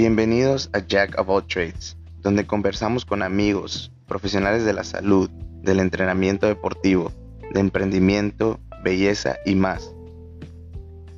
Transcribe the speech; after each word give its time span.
Bienvenidos 0.00 0.70
a 0.72 0.78
Jack 0.78 1.18
of 1.18 1.28
All 1.28 1.46
Trades, 1.46 1.94
donde 2.22 2.46
conversamos 2.46 3.04
con 3.04 3.22
amigos, 3.22 3.92
profesionales 4.06 4.64
de 4.64 4.72
la 4.72 4.82
salud, 4.82 5.28
del 5.60 5.78
entrenamiento 5.78 6.46
deportivo, 6.46 7.12
de 7.52 7.60
emprendimiento, 7.60 8.58
belleza 8.82 9.36
y 9.44 9.56
más. 9.56 9.94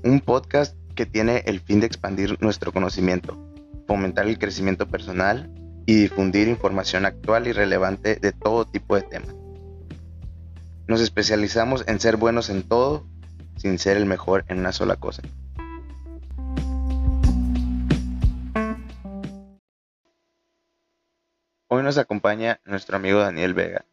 Un 0.03 0.19
podcast 0.19 0.77
que 0.97 1.07
tiene 1.07 1.45
el 1.47 1.61
fin 1.61 1.79
de 1.79 1.87
expandir 1.87 2.37
nuestro 2.43 2.73
conocimiento, 2.73 3.39
fomentar 3.87 4.27
el 4.27 4.41
crecimiento 4.41 4.89
personal 4.89 5.49
y 5.87 5.95
difundir 5.95 6.49
información 6.49 7.07
actual 7.07 7.47
y 7.47 7.53
relevante 7.53 8.17
de 8.17 8.33
todo 8.33 8.65
tipo 8.65 8.97
de 8.97 9.03
temas. 9.03 9.37
Nos 10.89 11.01
especializamos 11.01 11.85
en 11.87 12.01
ser 12.01 12.17
buenos 12.17 12.51
en 12.51 12.65
todo 12.65 13.07
sin 13.55 13.79
ser 13.79 13.97
el 13.97 14.07
mejor 14.07 14.45
en 14.49 14.59
una 14.59 14.73
sola 14.73 14.97
cosa. 14.97 15.23
Hoy 21.75 21.83
nos 21.83 21.97
acompaña 21.97 22.61
nuestro 22.67 22.97
amigo 22.97 23.21
Daniel 23.21 23.55
Vega, 23.55 23.87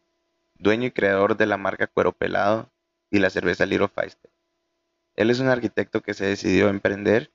dueño 0.58 0.88
y 0.88 0.90
creador 0.90 1.38
de 1.38 1.46
la 1.46 1.56
marca 1.56 1.86
Cuero 1.86 2.12
Pelado 2.12 2.68
y 3.10 3.20
la 3.20 3.30
cerveza 3.30 3.64
Little 3.64 3.88
Feister. 3.88 4.30
Él 5.16 5.30
es 5.30 5.40
un 5.40 5.48
arquitecto 5.48 6.02
que 6.02 6.12
se 6.12 6.26
decidió 6.26 6.66
a 6.66 6.70
emprender 6.72 7.30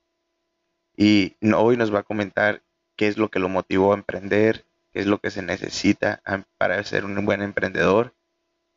y 0.96 1.34
hoy 1.52 1.76
nos 1.76 1.92
va 1.92 1.98
a 1.98 2.04
comentar 2.04 2.62
qué 2.94 3.08
es 3.08 3.18
lo 3.18 3.28
que 3.28 3.40
lo 3.40 3.48
motivó 3.48 3.92
a 3.92 3.96
emprender, 3.96 4.64
qué 4.92 5.00
es 5.00 5.06
lo 5.06 5.18
que 5.18 5.32
se 5.32 5.42
necesita 5.42 6.22
para 6.58 6.80
ser 6.84 7.04
un 7.06 7.26
buen 7.26 7.42
emprendedor, 7.42 8.14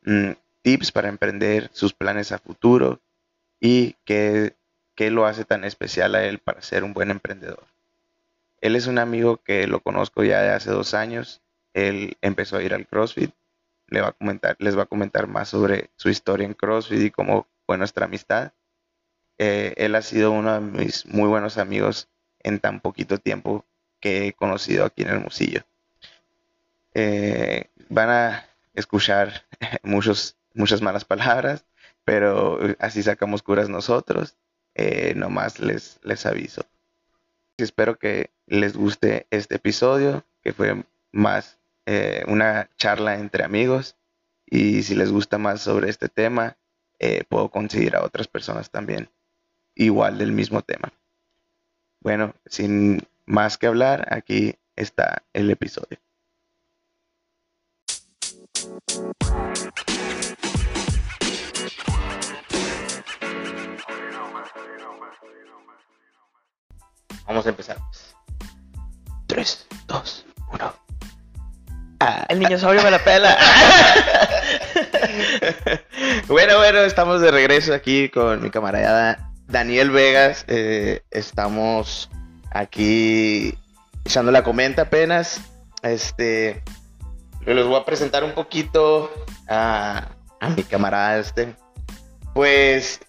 mm, 0.01 0.31
tips 0.63 0.91
para 0.91 1.09
emprender, 1.09 1.69
sus 1.71 1.93
planes 1.93 2.31
a 2.31 2.39
futuro 2.39 2.99
y 3.59 3.95
qué, 4.05 4.55
qué 4.95 5.11
lo 5.11 5.27
hace 5.27 5.45
tan 5.45 5.63
especial 5.63 6.15
a 6.15 6.23
él 6.23 6.39
para 6.39 6.63
ser 6.63 6.83
un 6.83 6.95
buen 6.95 7.11
emprendedor. 7.11 7.67
Él 8.59 8.75
es 8.75 8.87
un 8.87 8.97
amigo 8.97 9.37
que 9.37 9.67
lo 9.67 9.81
conozco 9.81 10.23
ya 10.23 10.41
de 10.41 10.49
hace 10.49 10.71
dos 10.71 10.95
años 10.95 11.43
él 11.73 12.17
empezó 12.21 12.57
a 12.57 12.63
ir 12.63 12.73
al 12.73 12.87
CrossFit. 12.87 13.33
Le 13.87 14.01
va 14.01 14.09
a 14.09 14.11
comentar, 14.13 14.55
les 14.59 14.77
va 14.77 14.83
a 14.83 14.87
comentar 14.87 15.27
más 15.27 15.49
sobre 15.49 15.89
su 15.95 16.09
historia 16.09 16.45
en 16.45 16.53
CrossFit 16.53 17.01
y 17.01 17.11
cómo 17.11 17.47
fue 17.65 17.77
nuestra 17.77 18.05
amistad. 18.05 18.53
Eh, 19.37 19.73
él 19.77 19.95
ha 19.95 20.01
sido 20.01 20.31
uno 20.31 20.53
de 20.53 20.59
mis 20.59 21.05
muy 21.05 21.27
buenos 21.27 21.57
amigos 21.57 22.09
en 22.41 22.59
tan 22.59 22.81
poquito 22.81 23.17
tiempo 23.17 23.65
que 23.99 24.27
he 24.27 24.33
conocido 24.33 24.85
aquí 24.85 25.03
en 25.03 25.09
el 25.09 25.19
Musillo. 25.19 25.63
Eh, 26.93 27.69
van 27.89 28.09
a 28.09 28.45
escuchar 28.73 29.45
muchos, 29.83 30.37
muchas 30.53 30.81
malas 30.81 31.05
palabras, 31.05 31.65
pero 32.03 32.59
así 32.79 33.03
sacamos 33.03 33.43
curas 33.43 33.69
nosotros. 33.69 34.35
Eh, 34.75 35.13
nomás 35.15 35.59
les, 35.59 35.99
les 36.03 36.25
aviso. 36.25 36.65
Espero 37.57 37.97
que 37.97 38.31
les 38.47 38.77
guste 38.77 39.27
este 39.29 39.55
episodio, 39.55 40.23
que 40.41 40.53
fue 40.53 40.83
más 41.11 41.58
eh, 41.91 42.23
una 42.27 42.69
charla 42.77 43.15
entre 43.15 43.43
amigos 43.43 43.97
y 44.45 44.83
si 44.83 44.93
les 44.93 45.11
gusta 45.11 45.39
más 45.39 45.61
sobre 45.61 45.89
este 45.89 46.07
tema, 46.07 46.55
eh, 46.99 47.23
puedo 47.27 47.49
conseguir 47.49 47.95
a 47.95 48.03
otras 48.03 48.27
personas 48.27 48.69
también 48.69 49.09
igual 49.73 50.19
del 50.19 50.31
mismo 50.31 50.61
tema. 50.61 50.93
Bueno, 51.99 52.35
sin 52.45 53.07
más 53.25 53.57
que 53.57 53.65
hablar, 53.65 54.07
aquí 54.13 54.53
está 54.75 55.23
el 55.33 55.49
episodio. 55.49 55.97
Vamos 67.25 67.47
a 67.47 67.49
empezar. 67.49 67.77
3, 69.25 69.67
2, 69.87 70.25
1. 70.53 70.78
El 72.29 72.39
niño 72.39 72.57
sobrio 72.57 72.81
me 72.81 72.91
la 72.91 73.03
pela. 73.03 73.37
bueno, 76.27 76.57
bueno, 76.57 76.79
estamos 76.79 77.19
de 77.19 77.29
regreso 77.29 77.73
aquí 77.73 78.09
con 78.09 78.41
mi 78.41 78.49
camarada 78.49 79.31
Daniel 79.47 79.91
Vegas. 79.91 80.45
Eh, 80.47 81.01
estamos 81.11 82.09
aquí 82.51 83.57
echando 84.05 84.31
la 84.31 84.43
comenta 84.43 84.83
apenas. 84.83 85.41
Este, 85.81 86.63
les 87.45 87.65
voy 87.65 87.75
a 87.75 87.85
presentar 87.85 88.23
un 88.23 88.31
poquito 88.31 89.11
a, 89.47 90.07
mi 90.55 90.63
camarada 90.63 91.19
este. 91.19 91.55
Pues, 92.33 92.99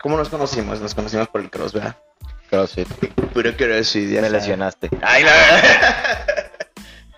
¿cómo 0.00 0.16
nos 0.16 0.28
conocimos? 0.28 0.80
Nos 0.80 0.94
conocimos 0.94 1.28
por 1.28 1.40
el 1.40 1.50
cross, 1.50 1.72
¿verdad? 1.72 1.96
Crossfit. 2.50 2.86
Puro 3.32 3.56
crossfit, 3.56 4.10
ya 4.10 4.20
Me 4.20 4.30
lesionaste. 4.30 4.90
Ay, 5.02 5.24
la 5.24 5.32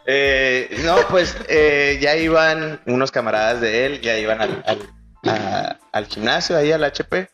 eh, 0.06 0.82
no, 0.84 0.96
pues 1.10 1.36
eh, 1.48 1.98
ya 2.00 2.16
iban 2.16 2.80
unos 2.86 3.10
camaradas 3.10 3.60
de 3.60 3.86
él, 3.86 4.00
ya 4.00 4.16
iban 4.18 4.40
al, 4.40 6.06
gimnasio, 6.06 6.56
ahí 6.56 6.70
al 6.70 6.84
HP. 6.84 7.28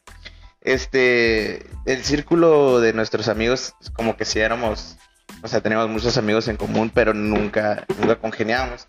Este, 0.62 1.66
el 1.86 2.04
círculo 2.04 2.80
de 2.80 2.92
nuestros 2.94 3.28
amigos, 3.28 3.74
como 3.92 4.16
que 4.16 4.24
si 4.24 4.38
éramos, 4.40 4.96
o 5.42 5.48
sea, 5.48 5.60
teníamos 5.60 5.88
muchos 5.90 6.16
amigos 6.16 6.48
en 6.48 6.56
común, 6.56 6.90
pero 6.94 7.12
nunca, 7.12 7.84
nunca 7.98 8.16
congeniábamos. 8.16 8.88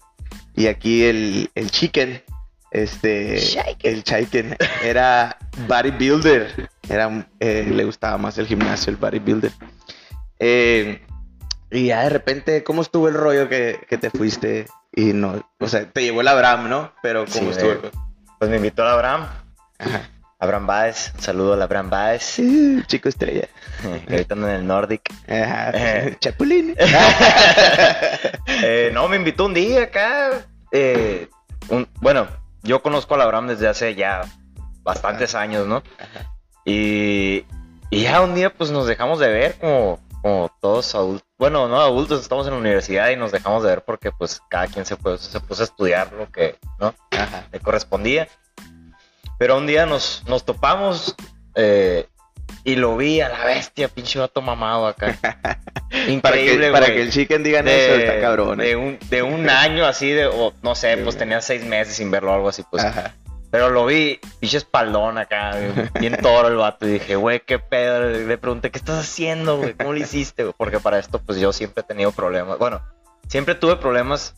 Y 0.55 0.67
aquí 0.67 1.03
el, 1.03 1.49
el 1.55 1.69
chicken, 1.69 2.23
este, 2.71 3.37
el 3.83 4.03
chicken, 4.03 4.55
era 4.83 5.37
bodybuilder, 5.67 6.69
era, 6.87 7.27
eh, 7.39 7.67
le 7.69 7.83
gustaba 7.83 8.17
más 8.17 8.37
el 8.37 8.47
gimnasio, 8.47 8.91
el 8.91 8.97
bodybuilder. 8.97 9.51
Eh, 10.39 11.01
y 11.73 11.87
ya 11.87 12.03
de 12.03 12.09
repente, 12.09 12.63
¿cómo 12.63 12.83
estuvo 12.83 13.07
el 13.07 13.15
rollo 13.15 13.49
que, 13.49 13.85
te 13.99 14.09
fuiste? 14.11 14.67
Y 14.95 15.13
no, 15.13 15.43
o 15.59 15.67
sea, 15.67 15.89
te 15.89 16.03
llevó 16.03 16.21
el 16.21 16.27
Abraham, 16.27 16.69
¿no? 16.69 16.93
Pero 17.01 17.25
¿cómo 17.25 17.49
estuvo? 17.49 17.89
pues 18.37 18.49
me 18.51 18.57
invitó 18.57 18.83
el 18.83 18.89
Abraham. 18.89 19.27
Ajá. 19.79 20.09
Abraham 20.37 20.67
Baez, 20.67 21.13
un 21.15 21.21
saludo 21.21 21.53
a 21.53 21.63
Abraham 21.63 21.89
Baez. 21.89 22.39
chico 22.87 23.09
estrella. 23.09 23.47
ahorita 24.09 24.35
en 24.35 24.43
el 24.43 24.67
Nordic. 24.67 25.01
Ajá, 25.27 25.71
pues, 25.71 26.19
Chapulín. 26.19 26.75
Eh, 28.65 28.91
no, 28.93 29.07
me 29.07 29.15
invitó 29.15 29.45
un 29.45 29.53
día 29.53 29.83
acá. 29.83 30.45
Eh, 30.71 31.27
bueno, 32.01 32.27
yo 32.61 32.81
conozco 32.83 33.15
a 33.15 33.23
Abraham 33.23 33.47
desde 33.47 33.67
hace 33.67 33.95
ya 33.95 34.21
bastantes 34.83 35.33
años, 35.33 35.65
¿no? 35.65 35.81
Y, 36.65 37.45
y 37.89 38.01
ya 38.03 38.21
un 38.21 38.35
día 38.35 38.53
pues 38.53 38.69
nos 38.69 38.85
dejamos 38.85 39.19
de 39.19 39.29
ver 39.29 39.55
como, 39.59 39.99
como 40.23 40.49
todos 40.59 40.95
adultos 40.95 41.33
bueno, 41.43 41.67
no 41.67 41.77
adultos, 41.81 42.21
estamos 42.21 42.47
en 42.47 42.53
la 42.53 42.59
universidad 42.59 43.09
y 43.09 43.17
nos 43.17 43.33
dejamos 43.33 43.63
de 43.63 43.69
ver 43.69 43.81
porque 43.81 44.13
pues 44.13 44.41
cada 44.49 44.67
quien 44.67 44.85
se, 44.85 44.95
se 44.95 45.39
puso 45.41 45.61
a 45.61 45.65
estudiar 45.65 46.13
lo 46.13 46.31
que 46.31 46.55
¿no? 46.79 46.95
le 47.51 47.59
correspondía. 47.59 48.29
Pero 49.37 49.57
un 49.57 49.67
día 49.67 49.85
nos, 49.85 50.23
nos 50.25 50.45
topamos 50.45 51.17
eh, 51.55 52.07
y 52.63 52.77
lo 52.77 52.95
vi 52.95 53.19
a 53.19 53.27
la 53.27 53.43
bestia, 53.43 53.89
pinche 53.89 54.19
vato 54.19 54.41
mamado 54.41 54.87
acá. 54.87 55.19
Increíble, 56.07 56.71
para 56.71 56.85
que, 56.85 56.91
para 56.91 56.95
que 56.95 57.01
el 57.01 57.11
chicken 57.11 57.43
diga 57.43 57.59
eso, 57.59 57.95
está 57.95 58.21
cabrón. 58.21 58.59
De 58.59 58.77
un, 58.77 58.97
de 59.09 59.21
un 59.21 59.49
año 59.49 59.85
así, 59.85 60.11
de, 60.11 60.27
o 60.27 60.53
no 60.61 60.75
sé, 60.75 60.95
pues 60.95 61.17
tenía 61.17 61.41
seis 61.41 61.65
meses 61.65 61.95
sin 61.95 62.09
verlo, 62.09 62.33
algo 62.33 62.47
así, 62.47 62.63
pues. 62.71 62.85
Pero 63.53 63.69
lo 63.69 63.85
vi, 63.85 64.19
pinche 64.39 64.57
espaldón 64.57 65.19
acá, 65.19 65.55
bien 65.99 66.17
toro 66.23 66.47
el 66.47 66.55
vato. 66.55 66.87
Y 66.87 66.93
dije, 66.93 67.15
güey, 67.15 67.39
qué 67.39 67.59
pedo. 67.59 68.09
Le 68.09 68.37
pregunté, 68.39 68.71
¿qué 68.71 68.79
estás 68.79 69.01
haciendo, 69.01 69.57
güey? 69.57 69.75
¿Cómo 69.75 69.93
lo 69.93 69.99
hiciste, 69.99 70.51
Porque 70.57 70.79
para 70.79 70.97
esto, 70.97 71.19
pues 71.19 71.39
yo 71.39 71.53
siempre 71.53 71.81
he 71.81 71.83
tenido 71.83 72.11
problemas. 72.11 72.57
Bueno, 72.57 72.81
siempre 73.27 73.53
tuve 73.53 73.75
problemas 73.75 74.33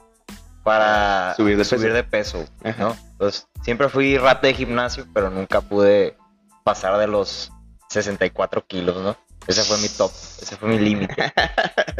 para 0.65 1.33
subir 1.37 1.55
de 1.55 2.03
peso, 2.03 2.43
¿no? 2.77 2.97
Entonces, 3.13 3.47
siempre 3.61 3.87
fui 3.87 4.17
rata 4.17 4.47
de 4.47 4.53
gimnasio, 4.53 5.07
pero 5.13 5.29
nunca 5.29 5.61
pude 5.61 6.17
pasar 6.65 6.97
de 6.97 7.07
los 7.07 7.53
64 7.88 8.68
kilos, 8.68 8.97
¿no? 9.01 9.15
Ese 9.47 9.63
fue 9.63 9.77
mi 9.77 9.89
top, 9.89 10.12
ese 10.42 10.56
fue 10.56 10.69
mi 10.69 10.80
límite. 10.80 11.15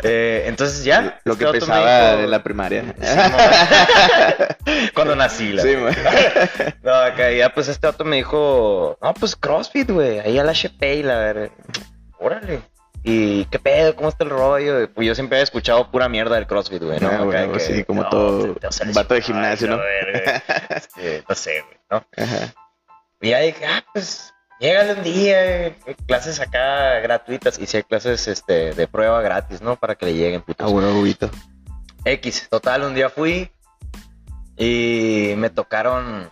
Eh, 0.07 0.44
entonces 0.45 0.83
ya. 0.83 1.19
Lo 1.24 1.36
que 1.36 1.47
pesaba 1.47 2.18
de 2.18 2.27
la 2.27 2.44
primaria. 2.44 2.94
Cuando 4.94 5.15
nací, 5.15 5.51
la 5.51 5.63
sí, 5.63 5.69
No, 6.83 6.94
acá 6.94 7.31
ya 7.31 7.51
pues 7.51 7.69
este 7.69 7.88
otro 7.88 8.06
me 8.06 8.18
dijo, 8.18 9.00
no, 9.01 9.13
pues 9.15 9.36
CrossFit, 9.36 9.89
güey, 9.89 10.19
ahí 10.19 10.38
a 10.38 10.44
la 10.44 10.51
HP 10.51 10.97
y 10.97 11.03
la 11.03 11.18
verdad. 11.18 11.50
Órale. 12.19 12.62
¿Y 13.03 13.45
qué 13.45 13.57
pedo? 13.57 13.95
¿Cómo 13.95 14.09
está 14.09 14.25
el 14.25 14.30
rollo? 14.30 14.94
Pues 14.94 15.07
yo 15.07 15.15
siempre 15.15 15.39
he 15.39 15.42
escuchado 15.42 15.89
pura 15.89 16.07
mierda 16.07 16.36
del 16.36 16.45
CrossFit, 16.45 16.83
güey, 16.83 17.00
¿no? 17.00 17.09
Ah, 17.09 17.59
sí, 17.59 17.83
como 17.83 18.07
todo 18.09 18.56
vato 18.94 19.13
de 19.15 19.21
gimnasio, 19.21 19.69
¿no? 19.69 19.77
no 19.77 21.36
sé, 21.36 21.62
güey, 21.62 21.80
¿no? 21.89 22.06
Ajá. 22.15 22.53
Y 23.21 23.30
ya 23.30 23.39
dije, 23.39 23.65
ah, 23.65 23.83
pues 23.92 24.34
Llegale 24.60 24.94
un 24.94 25.04
día, 25.04 25.68
eh, 25.68 25.75
clases 26.07 26.40
acá 26.40 27.00
gratuitas 27.02 27.60
y 27.60 27.66
si 27.66 27.78
hay 27.78 27.84
clases 27.84 28.28
este, 28.28 28.74
de 28.74 28.88
prueba 28.88 29.22
gratis, 29.22 29.62
¿no? 29.62 29.75
Para 29.75 29.96
que 29.96 30.06
le 30.06 30.13
lleguen 30.13 30.42
putos. 30.42 30.68
Ah, 30.68 30.72
bueno, 30.72 30.94
bubito. 30.94 31.30
X, 32.06 32.48
total, 32.50 32.84
un 32.84 32.96
día 32.96 33.10
fui 33.10 33.52
y 34.57 35.34
me 35.38 35.50
tocaron. 35.50 36.30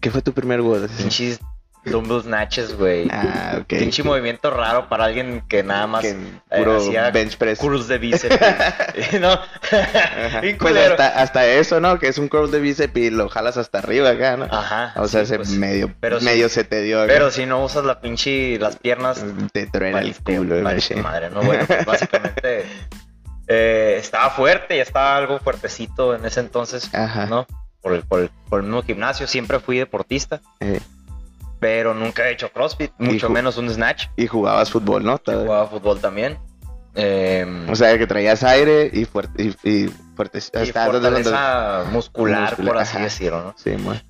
¿Qué 0.00 0.10
fue 0.10 0.22
tu 0.22 0.32
primer 0.32 0.60
Pinches 0.96 1.40
dumbbell 1.84 2.22
snatches, 2.22 2.76
güey. 2.76 3.08
Ah, 3.10 3.58
ok. 3.60 3.66
Pinche 3.66 4.02
movimiento 4.02 4.50
raro 4.50 4.88
para 4.88 5.04
alguien 5.04 5.42
que 5.48 5.62
nada 5.62 5.86
más 5.86 6.02
Que 6.02 6.10
eh, 6.10 6.58
puro 6.58 6.76
hacía 6.76 7.10
bench 7.10 7.36
press. 7.36 7.58
curls 7.58 7.88
de 7.88 7.98
bíceps. 7.98 8.36
¿No? 9.20 9.38
Pues 10.58 10.76
hasta, 10.76 11.08
hasta 11.20 11.46
eso, 11.46 11.80
¿no? 11.80 11.98
Que 11.98 12.08
es 12.08 12.18
un 12.18 12.28
curl 12.28 12.50
de 12.50 12.60
bíceps 12.60 12.96
y 12.96 13.10
lo 13.10 13.28
jalas 13.28 13.56
hasta 13.56 13.78
arriba 13.78 14.10
acá, 14.10 14.36
¿no? 14.36 14.44
Ajá. 14.50 14.92
O 14.96 15.08
sea, 15.08 15.22
sí, 15.22 15.30
se 15.30 15.36
pues, 15.36 15.50
medio, 15.50 15.92
pero 16.00 16.20
se 16.20 16.64
te 16.64 16.82
dio. 16.82 17.02
acá. 17.02 17.12
Pero 17.12 17.30
si 17.30 17.46
no 17.46 17.64
usas 17.64 17.84
la 17.84 18.00
pinche, 18.00 18.58
las 18.58 18.76
piernas, 18.76 19.24
te 19.52 19.66
truena 19.66 20.00
el 20.00 20.14
culo, 20.16 20.60
güey. 20.62 21.02
madre, 21.02 21.30
¿no? 21.30 21.42
Bueno, 21.42 21.64
pues 21.66 21.84
básicamente 21.84 22.64
eh, 23.48 23.96
estaba 23.98 24.30
fuerte, 24.30 24.76
ya 24.76 24.82
estaba 24.82 25.16
algo 25.16 25.38
fuertecito 25.38 26.14
en 26.14 26.24
ese 26.24 26.40
entonces, 26.40 26.92
Ajá. 26.94 27.26
¿no? 27.26 27.46
Por 27.80 27.92
el, 27.94 28.02
por, 28.02 28.20
el, 28.20 28.30
por 28.48 28.60
el 28.60 28.66
mismo 28.66 28.82
gimnasio, 28.82 29.26
siempre 29.26 29.58
fui 29.60 29.78
deportista, 29.78 30.40
Eh, 30.60 30.80
pero 31.64 31.94
nunca 31.94 32.28
he 32.28 32.32
hecho 32.32 32.52
CrossFit, 32.52 32.92
mucho 32.98 33.30
menos 33.30 33.56
un 33.56 33.70
snatch. 33.70 34.08
y 34.16 34.26
jugabas 34.26 34.70
fútbol, 34.70 35.02
¿no? 35.02 35.18
Jugaba 35.24 35.66
fútbol 35.66 35.98
también. 35.98 36.36
Eh, 36.94 37.66
O 37.70 37.74
sea, 37.74 37.96
que 37.96 38.06
traías 38.06 38.44
aire 38.44 38.90
y 38.92 39.06
fuerte. 39.06 39.42
Y, 39.42 39.56
y 39.66 39.88
fuerte. 40.14 40.40
muscular, 40.40 41.86
Muscular, 41.90 42.54
por 42.54 42.76
así 42.76 42.96
ajá. 42.96 43.04
decirlo, 43.04 43.42
¿no? 43.44 43.54
Sí, 43.56 43.70
man. 43.78 44.02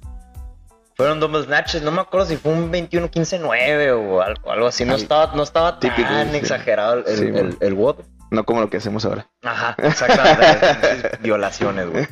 Fueron 0.96 1.20
dumbbell 1.20 1.44
snatches, 1.44 1.82
no 1.82 1.92
me 1.92 2.00
acuerdo 2.00 2.26
si 2.26 2.36
fue 2.38 2.50
un 2.50 2.72
21-15-9 2.72 3.92
o 3.92 4.20
algo, 4.20 4.50
algo 4.50 4.66
así, 4.66 4.84
no 4.84 4.96
estaba, 4.96 5.32
no 5.36 5.44
estaba 5.44 5.78
típico, 5.78 6.08
tan 6.08 6.32
sí. 6.32 6.36
exagerado 6.38 7.04
el, 7.06 7.16
Sí, 7.16 7.56
el, 7.60 7.74
WOD. 7.74 8.00
No 8.32 8.42
como 8.44 8.62
lo 8.62 8.68
que 8.68 8.78
hacemos 8.78 9.04
ahora. 9.04 9.28
Ajá, 9.44 9.76
exactamente. 9.78 11.18
violaciones, 11.20 11.88
güey. 11.88 12.08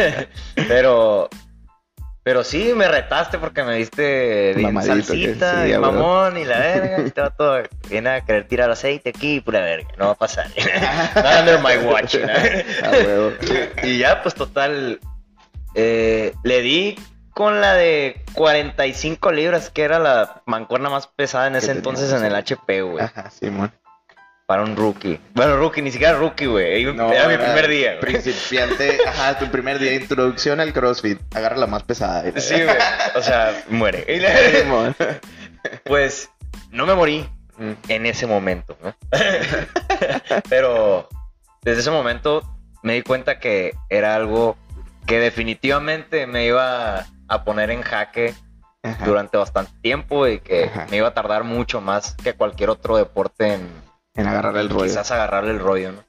pero, 0.66 1.28
pero 2.24 2.44
sí, 2.44 2.72
me 2.76 2.86
retaste 2.88 3.38
porque 3.38 3.62
me 3.64 3.76
diste 3.76 4.54
bien 4.54 4.80
salsita, 4.82 5.64
bien 5.64 5.80
mamón 5.80 6.38
y 6.38 6.44
la 6.44 6.58
verga. 6.60 7.06
Y 7.06 7.10
todo, 7.10 7.30
todo. 7.32 7.62
Viene 7.88 8.10
a 8.10 8.20
querer 8.24 8.46
tirar 8.46 8.70
aceite 8.70 9.10
aquí, 9.10 9.40
pura 9.40 9.60
verga. 9.60 9.88
No 9.98 10.06
va 10.06 10.12
a 10.12 10.14
pasar. 10.16 10.46
Not 11.16 11.24
under 11.40 11.58
my 11.60 11.76
watch. 11.86 12.16
y 13.82 13.98
ya, 13.98 14.22
pues 14.22 14.34
total. 14.34 15.00
eh, 15.74 16.34
le 16.44 16.60
di 16.62 16.98
con 17.34 17.60
la 17.60 17.74
de 17.74 18.22
45 18.34 19.32
libras, 19.32 19.70
que 19.70 19.82
era 19.82 19.98
la 19.98 20.42
mancuerna 20.46 20.90
más 20.90 21.06
pesada 21.06 21.46
en 21.46 21.56
ese 21.56 21.72
entonces 21.72 22.12
en 22.12 22.24
el 22.24 22.34
HP, 22.34 22.82
güey. 22.82 23.02
Ajá, 23.04 23.30
sí, 23.30 23.50
man. 23.50 23.72
Para 24.52 24.64
un 24.64 24.76
rookie. 24.76 25.18
Bueno, 25.32 25.56
rookie, 25.56 25.80
ni 25.80 25.90
siquiera 25.90 26.18
rookie, 26.18 26.44
güey. 26.44 26.82
era 26.84 27.26
mi 27.26 27.36
primer 27.38 27.68
día. 27.68 27.98
Principiante, 28.00 28.98
ajá, 29.08 29.38
tu 29.38 29.50
primer 29.50 29.78
día, 29.78 29.94
introducción 29.94 30.60
al 30.60 30.74
CrossFit. 30.74 31.18
Agarra 31.34 31.56
la 31.56 31.66
más 31.66 31.84
pesada. 31.84 32.22
Sí, 32.38 32.54
güey. 32.62 32.76
O 33.14 33.22
sea, 33.22 33.64
muere. 33.70 34.04
Pues 35.84 36.28
no 36.70 36.84
me 36.84 36.92
morí 36.94 37.26
Mm. 37.56 37.72
en 37.88 38.06
ese 38.06 38.26
momento, 38.26 38.76
¿no? 38.82 38.94
Pero 40.50 41.08
desde 41.62 41.80
ese 41.80 41.90
momento 41.90 42.42
me 42.82 42.92
di 42.92 43.02
cuenta 43.02 43.38
que 43.38 43.72
era 43.88 44.14
algo 44.16 44.58
que 45.06 45.18
definitivamente 45.18 46.26
me 46.26 46.44
iba 46.44 47.06
a 47.28 47.44
poner 47.44 47.70
en 47.70 47.80
jaque 47.80 48.34
Ajá. 48.82 49.04
durante 49.06 49.38
bastante 49.38 49.72
tiempo 49.80 50.26
y 50.26 50.40
que 50.40 50.64
Ajá. 50.64 50.86
me 50.90 50.98
iba 50.98 51.08
a 51.08 51.14
tardar 51.14 51.44
mucho 51.44 51.80
más 51.80 52.16
que 52.22 52.34
cualquier 52.34 52.68
otro 52.68 52.98
deporte 52.98 53.54
en 53.54 53.91
En 54.14 54.26
agarrar 54.26 54.56
el 54.58 54.68
rollo. 54.68 54.84
quizás 54.84 55.10
agarrarle 55.10 55.50
el 55.52 55.58
rollo, 55.60 55.92
¿no? 55.92 56.04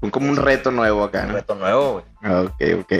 Un- 0.00 0.10
Como 0.10 0.28
un 0.28 0.36
reto 0.36 0.70
nuevo 0.72 1.04
acá, 1.04 1.22
Un 1.22 1.28
¿no? 1.28 1.34
reto 1.34 1.54
nuevo, 1.54 2.04
güey. 2.20 2.34
Ok, 2.44 2.80
ok. 2.82 2.92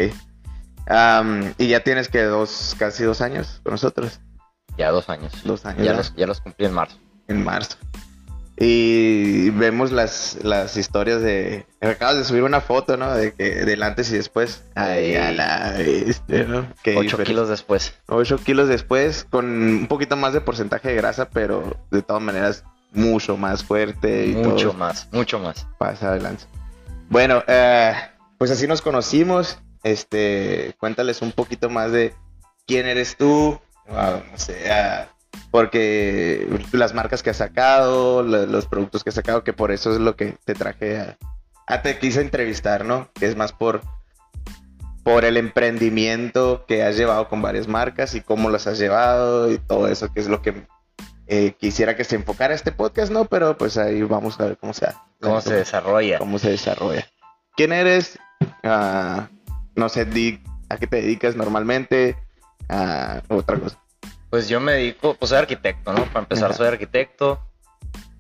Am, 0.89 1.55
y 1.59 1.69
ya 1.69 1.81
tienes 1.81 2.09
que 2.09 2.23
dos, 2.23 2.75
casi 2.79 3.03
dos 3.05 3.21
años 3.21 3.61
con 3.65 3.73
nosotros. 3.73 4.21
Ya 4.79 4.91
dos 4.91 5.09
años. 5.09 5.33
Dos 5.45 5.65
años. 5.67 5.85
Ya 5.85 5.93
¿no? 5.93 5.99
los, 5.99 6.15
ya 6.17 6.27
los 6.27 6.41
cumplí 6.41 6.67
en 6.67 6.73
marzo. 6.73 6.97
En 7.29 7.45
marzo. 7.45 7.77
Y 8.57 9.51
vemos 9.51 9.91
las, 9.93 10.39
las 10.43 10.77
historias 10.77 11.21
de. 11.23 11.67
Acabas 11.81 12.17
de 12.19 12.25
subir 12.25 12.43
una 12.43 12.61
foto, 12.61 12.97
¿no? 12.97 13.13
De 13.15 13.33
que 13.33 13.65
del 13.65 13.83
antes 13.83 14.13
y 14.13 14.17
después. 14.17 14.63
Ay, 14.75 15.13
Sí. 15.13 15.17
a 15.17 15.33
la 15.33 15.73
bestia, 15.79 16.45
¿no? 16.45 16.67
Qué 16.83 16.93
Ocho 16.93 17.03
diferencia. 17.03 17.25
kilos 17.25 17.49
después. 17.49 17.95
8 18.07 18.39
kilos 18.45 18.69
después, 18.69 19.25
con 19.29 19.47
un 19.47 19.87
poquito 19.89 20.17
más 20.17 20.33
de 20.33 20.43
porcentaje 20.43 20.89
de 20.89 20.95
grasa, 20.95 21.31
pero 21.31 21.77
de 21.91 22.03
todas 22.03 22.23
maneras 22.23 22.65
mucho 22.93 23.37
más 23.37 23.65
fuerte 23.65 24.27
y 24.27 24.33
Mucho 24.35 24.69
todo 24.71 24.79
más, 24.79 25.09
mucho 25.13 25.39
más. 25.39 25.67
pasa 25.79 26.09
adelante. 26.09 26.45
Bueno, 27.09 27.43
eh, 27.47 27.95
pues 28.39 28.51
así 28.51 28.67
nos 28.67 28.83
conocimos. 28.83 29.59
Este, 29.83 30.75
cuéntales 30.79 31.23
un 31.23 31.33
poquito 31.33 31.69
más 31.69 31.91
de 31.91 32.15
quién 32.69 32.87
eres 32.87 33.17
tú, 33.17 33.59
ah, 33.89 34.21
no 34.31 34.39
sé, 34.39 34.71
ah, 34.71 35.09
porque 35.51 36.47
las 36.73 36.95
marcas 36.95 37.23
que 37.23 37.31
has 37.31 37.39
sacado, 37.39 38.23
lo- 38.23 38.47
los 38.47 38.67
productos 38.67 39.03
que 39.03 39.11
has 39.11 39.15
sacado, 39.17 39.43
que 39.43 39.53
por 39.53 39.73
eso 39.73 39.91
es 39.93 39.99
lo 39.99 40.15
que 40.15 40.37
te 40.45 40.55
traje 40.55 40.99
a, 41.01 41.17
a 41.67 41.83
te 41.83 41.99
quise 41.99 42.21
entrevistar, 42.21 42.85
¿no? 42.85 43.09
Que 43.15 43.27
es 43.27 43.37
más 43.37 43.53
por 43.53 43.81
por 45.05 45.25
el 45.25 45.37
emprendimiento 45.37 46.65
que 46.69 46.85
has 46.85 46.97
llevado 46.97 47.29
con 47.29 47.43
varias 47.43 47.67
marcas 47.67 48.15
y 48.15 48.21
cómo 48.21 48.51
las 48.51 48.69
has 48.69 48.79
llevado 48.79 49.51
y 49.51 49.59
todo 49.59 49.89
eso, 49.89 50.13
que 50.13 50.21
es 50.21 50.29
lo 50.29 50.43
que 50.43 50.65
eh, 51.35 51.55
quisiera 51.59 51.97
que 51.97 52.05
se 52.05 52.17
enfocara 52.17 52.53
este 52.53 52.73
podcast, 52.73 53.11
¿no? 53.11 53.25
Pero 53.25 53.57
pues 53.57 53.79
ahí 53.79 54.03
vamos 54.03 54.39
a 54.39 54.45
ver 54.45 54.59
cómo 54.59 54.75
se 54.75 54.87
¿Cómo 55.19 55.41
se 55.41 55.55
desarrolla? 55.55 56.19
cómo 56.19 56.39
se 56.39 56.51
desarrolla. 56.51 57.07
¿Quién 57.57 57.73
eres? 57.73 58.19
Ah, 58.63 59.29
no 59.75 59.89
sé, 59.89 60.05
di 60.05 60.43
a 60.69 60.77
qué 60.77 60.87
te 60.87 60.97
dedicas 60.97 61.35
normalmente. 61.35 62.19
Ah, 62.69 63.23
otra 63.29 63.59
cosa. 63.59 63.79
Pues 64.29 64.47
yo 64.51 64.61
me 64.61 64.73
dedico, 64.73 65.15
pues 65.15 65.31
soy 65.31 65.39
arquitecto, 65.39 65.95
¿no? 65.95 66.05
Para 66.05 66.21
empezar, 66.21 66.51
Ajá. 66.51 66.59
soy 66.59 66.67
arquitecto. 66.67 67.41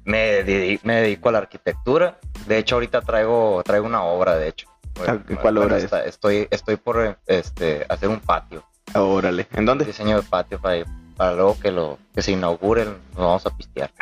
Me, 0.05 0.79
me 0.82 0.94
dedico 1.03 1.29
a 1.29 1.32
la 1.32 1.38
arquitectura. 1.38 2.19
De 2.47 2.56
hecho, 2.56 2.76
ahorita 2.76 3.03
traigo, 3.03 3.62
traigo 3.62 3.85
una 3.85 4.05
obra, 4.05 4.37
de 4.37 4.49
hecho. 4.49 4.69
Ah, 5.06 5.19
¿cuál 5.43 5.58
obra 5.58 5.76
es? 5.76 5.93
Estoy, 6.06 6.49
estoy 6.50 6.76
por 6.76 7.19
este, 7.26 7.85
hacer 7.91 8.08
un 8.08 8.20
patio, 8.20 8.65
órale. 8.94 9.49
¿En 9.53 9.67
dónde? 9.67 9.85
diseño 9.85 10.17
de 10.17 10.23
patio 10.23 10.58
para, 10.58 10.82
para 11.23 11.35
luego 11.37 11.57
que 11.61 11.71
lo 11.71 12.01
que 12.13 12.21
se 12.21 12.33
inaugure, 12.33 12.85
nos 12.85 12.97
vamos 13.17 13.47
a 13.47 13.57
pistear. 13.57 13.93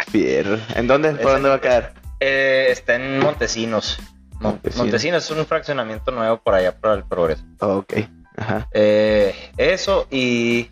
¿En 0.75 0.87
dónde? 0.87 1.13
¿Por 1.17 1.33
dónde 1.33 1.51
va 1.51 1.57
a 1.57 1.61
quedar? 1.61 1.93
Eh, 2.19 2.69
está 2.71 2.95
en 2.95 3.19
Montesinos. 3.19 3.99
Mon- 4.41 4.53
Montesinos. 4.53 4.87
Montesinos 4.87 5.25
es 5.25 5.31
un 5.31 5.45
fraccionamiento 5.45 6.13
nuevo 6.13 6.39
por 6.39 6.55
allá, 6.55 6.75
por 6.75 6.93
el 6.97 7.05
progreso. 7.05 7.45
ok. 7.59 7.93
Ajá. 8.39 8.69
Eh, 8.73 9.35
eso 9.59 10.07
y 10.11 10.71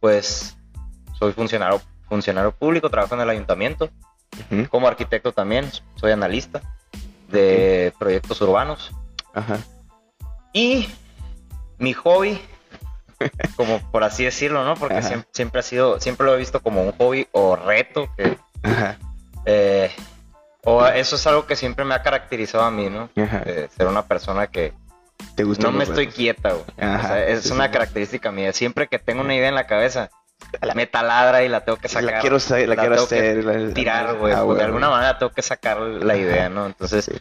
pues 0.00 0.54
soy 1.18 1.32
funcionario, 1.32 1.80
funcionario 2.10 2.52
público, 2.52 2.90
trabajo 2.90 3.14
en 3.14 3.22
el 3.22 3.30
ayuntamiento. 3.30 3.88
Ujú. 4.50 4.68
Como 4.68 4.86
arquitecto 4.86 5.32
también, 5.32 5.70
soy 5.94 6.12
analista 6.12 6.60
de 7.30 7.94
proyectos 7.98 8.38
urbanos. 8.42 8.92
Ajá. 9.32 9.56
Y 10.52 10.90
mi 11.78 11.94
hobby, 11.94 12.38
como 13.56 13.78
por 13.90 14.04
así 14.04 14.24
decirlo, 14.24 14.64
¿no? 14.64 14.74
Porque 14.74 15.02
siempre, 15.02 15.28
siempre 15.32 15.60
ha 15.60 15.62
sido, 15.62 16.00
siempre 16.00 16.26
lo 16.26 16.34
he 16.34 16.38
visto 16.38 16.60
como 16.60 16.82
un 16.82 16.92
hobby 16.92 17.28
o 17.32 17.56
reto, 17.56 18.08
que, 18.16 18.36
Ajá. 18.62 18.96
eh, 19.46 19.90
o 20.64 20.84
eso 20.86 21.16
es 21.16 21.26
algo 21.26 21.46
que 21.46 21.56
siempre 21.56 21.84
me 21.84 21.94
ha 21.94 22.02
caracterizado 22.02 22.64
a 22.64 22.70
mí, 22.70 22.88
¿no? 22.90 23.08
Eh, 23.16 23.68
ser 23.76 23.86
una 23.86 24.04
persona 24.06 24.46
que 24.46 24.72
¿Te 25.34 25.44
gusta? 25.44 25.64
no 25.66 25.72
me 25.72 25.84
estoy 25.84 26.08
quieta, 26.08 26.50
güey. 26.52 26.64
O 26.64 27.02
sea, 27.02 27.26
es 27.26 27.42
sí, 27.44 27.52
una 27.52 27.66
sí. 27.66 27.72
característica 27.72 28.30
mía. 28.32 28.52
Siempre 28.52 28.88
que 28.88 28.98
tengo 28.98 29.20
una 29.22 29.34
idea 29.34 29.48
en 29.48 29.54
la 29.54 29.66
cabeza, 29.66 30.10
me 30.74 30.86
taladra 30.86 31.42
y 31.44 31.48
la 31.48 31.64
tengo 31.64 31.78
que 31.78 31.88
sacar. 31.88 32.12
La 32.14 32.20
quiero 32.20 32.36
hacer, 32.36 32.68
la, 32.68 32.76
quiero 32.76 32.94
tengo 32.96 33.08
que 33.08 33.14
hacer. 33.16 33.44
la- 33.44 33.74
tirar, 33.74 34.16
güey. 34.16 34.32
Ah, 34.34 34.42
de 34.44 34.62
alguna 34.64 34.88
manera 34.90 35.18
tengo 35.18 35.32
que 35.32 35.42
sacar 35.42 35.78
la 35.80 36.16
idea, 36.16 36.48
¿no? 36.48 36.66
Entonces, 36.66 37.04
Sí. 37.06 37.12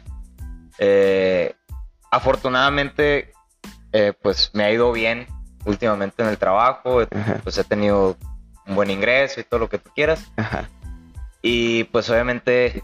eh, 0.79 1.55
afortunadamente, 2.11 3.33
eh, 3.91 4.13
pues 4.21 4.51
me 4.53 4.63
ha 4.65 4.71
ido 4.71 4.91
bien 4.91 5.27
últimamente 5.65 6.21
en 6.23 6.29
el 6.29 6.37
trabajo. 6.37 7.01
Ajá. 7.01 7.39
Pues 7.43 7.57
he 7.57 7.63
tenido 7.63 8.17
un 8.67 8.75
buen 8.75 8.89
ingreso 8.91 9.39
y 9.39 9.43
todo 9.43 9.59
lo 9.59 9.69
que 9.69 9.77
tú 9.79 9.89
quieras. 9.95 10.31
Ajá. 10.37 10.69
Y 11.41 11.85
pues 11.85 12.09
obviamente 12.09 12.83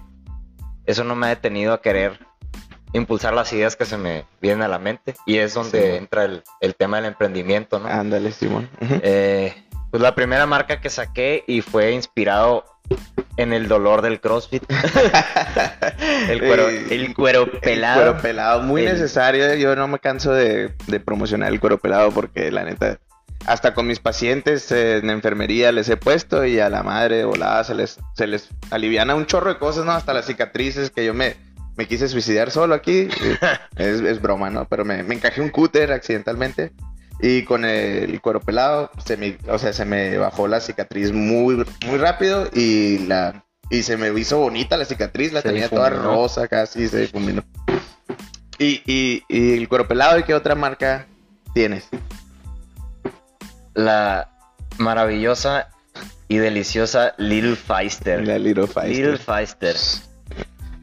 eso 0.86 1.04
no 1.04 1.16
me 1.16 1.26
ha 1.28 1.30
detenido 1.30 1.74
a 1.74 1.82
querer 1.82 2.20
impulsar 2.94 3.34
las 3.34 3.52
ideas 3.52 3.76
que 3.76 3.86
se 3.86 3.98
me 3.98 4.24
vienen 4.42 4.62
a 4.62 4.68
la 4.70 4.80
mente. 4.80 5.16
Y 5.26 5.38
es 5.38 5.54
donde 5.54 5.82
Sí. 5.82 5.98
entra 5.98 6.24
el, 6.26 6.44
el 6.62 6.76
tema 6.76 6.98
del 6.98 7.08
emprendimiento, 7.08 7.80
¿no? 7.80 7.90
Ándale, 7.90 8.32
Simón. 8.32 8.70
Eh, 8.80 9.65
pues 9.96 10.04
la 10.04 10.14
primera 10.14 10.46
marca 10.46 10.82
que 10.82 10.90
saqué 10.90 11.46
y 11.48 11.62
fue 11.62 11.94
inspirado 11.94 12.66
en 13.38 13.54
el 13.54 13.70
dolor 13.70 14.02
del 14.02 14.20
CrossFit. 14.20 14.62
el 16.28 16.40
cuero, 16.40 16.68
el 16.68 17.14
cuero 17.16 17.50
pelado. 17.62 18.02
El 18.02 18.08
cuero 18.08 18.22
pelado, 18.22 18.62
muy 18.64 18.82
El- 18.82 18.92
necesario. 18.92 19.54
Yo 19.56 19.74
no 19.78 19.88
me 19.88 20.00
canso 20.00 20.34
de, 20.34 20.76
de 20.88 21.00
promocionar 21.00 21.50
el 21.54 21.62
cuero 21.62 21.78
pelado 21.78 22.12
porque 22.12 22.52
la 22.52 22.66
neta, 22.66 23.00
hasta 23.46 23.74
con 23.74 23.88
mis 23.88 24.00
pacientes 24.02 24.70
eh, 24.74 24.98
en 24.98 25.10
enfermería 25.10 25.72
les 25.72 25.88
he 25.88 25.96
puesto 25.96 26.44
y 26.44 26.60
a 26.60 26.70
la 26.70 26.84
madre 26.84 27.24
volada 27.24 27.64
se 27.64 27.74
les, 27.74 27.98
se 28.18 28.28
les 28.28 28.50
aliviana 28.72 29.16
un 29.16 29.26
chorro 29.28 29.54
de 29.54 29.60
cosas, 29.60 29.86
¿no? 29.86 29.94
Hasta 29.94 30.14
las 30.14 30.26
cicatrices 30.26 30.90
que 30.90 31.06
yo 31.06 31.14
me, 31.14 31.38
me 31.78 31.88
quise 31.88 32.10
suicidar 32.10 32.52
solo 32.52 32.76
aquí. 32.76 33.08
es, 33.78 34.02
es 34.02 34.22
broma, 34.22 34.50
¿no? 34.50 34.68
Pero 34.68 34.84
me, 34.84 35.04
me 35.04 35.16
encajé 35.16 35.40
un 35.40 35.48
cúter 35.52 35.94
accidentalmente. 35.94 36.74
Y 37.20 37.44
con 37.44 37.66
el 37.66 38.20
cuero 38.22 38.42
pelado, 38.42 38.92
se 39.04 39.18
me, 39.18 39.38
o 39.48 39.58
sea, 39.58 39.74
se 39.74 39.86
me 39.86 40.18
bajó 40.18 40.48
la 40.48 40.60
cicatriz 40.60 41.12
muy, 41.12 41.66
muy 41.86 41.98
rápido 41.98 42.50
y 42.54 43.00
la 43.08 43.46
y 43.70 43.84
se 43.84 43.98
me 43.98 44.18
hizo 44.20 44.38
bonita 44.38 44.78
la 44.78 44.86
cicatriz, 44.86 45.34
la 45.34 45.42
tenía 45.42 45.70
toda 45.70 45.90
rosa 45.90 46.48
casi, 46.48 46.88
se 46.88 47.02
difuminó. 47.02 47.44
Y, 48.60 48.82
y, 48.86 49.24
y 49.28 49.58
el 49.58 49.68
cuero 49.68 49.88
pelado, 49.88 50.20
¿y 50.20 50.24
qué 50.24 50.34
otra 50.34 50.56
marca 50.56 51.08
tienes? 51.54 51.88
La 53.74 54.30
maravillosa 54.78 55.70
y 56.28 56.38
deliciosa 56.38 57.16
Little 57.18 57.56
Feister. 57.56 58.26
La 58.26 58.38
Little 58.38 58.68
Feister. 58.68 58.90
Little 58.90 59.18
Feister. 59.18 59.76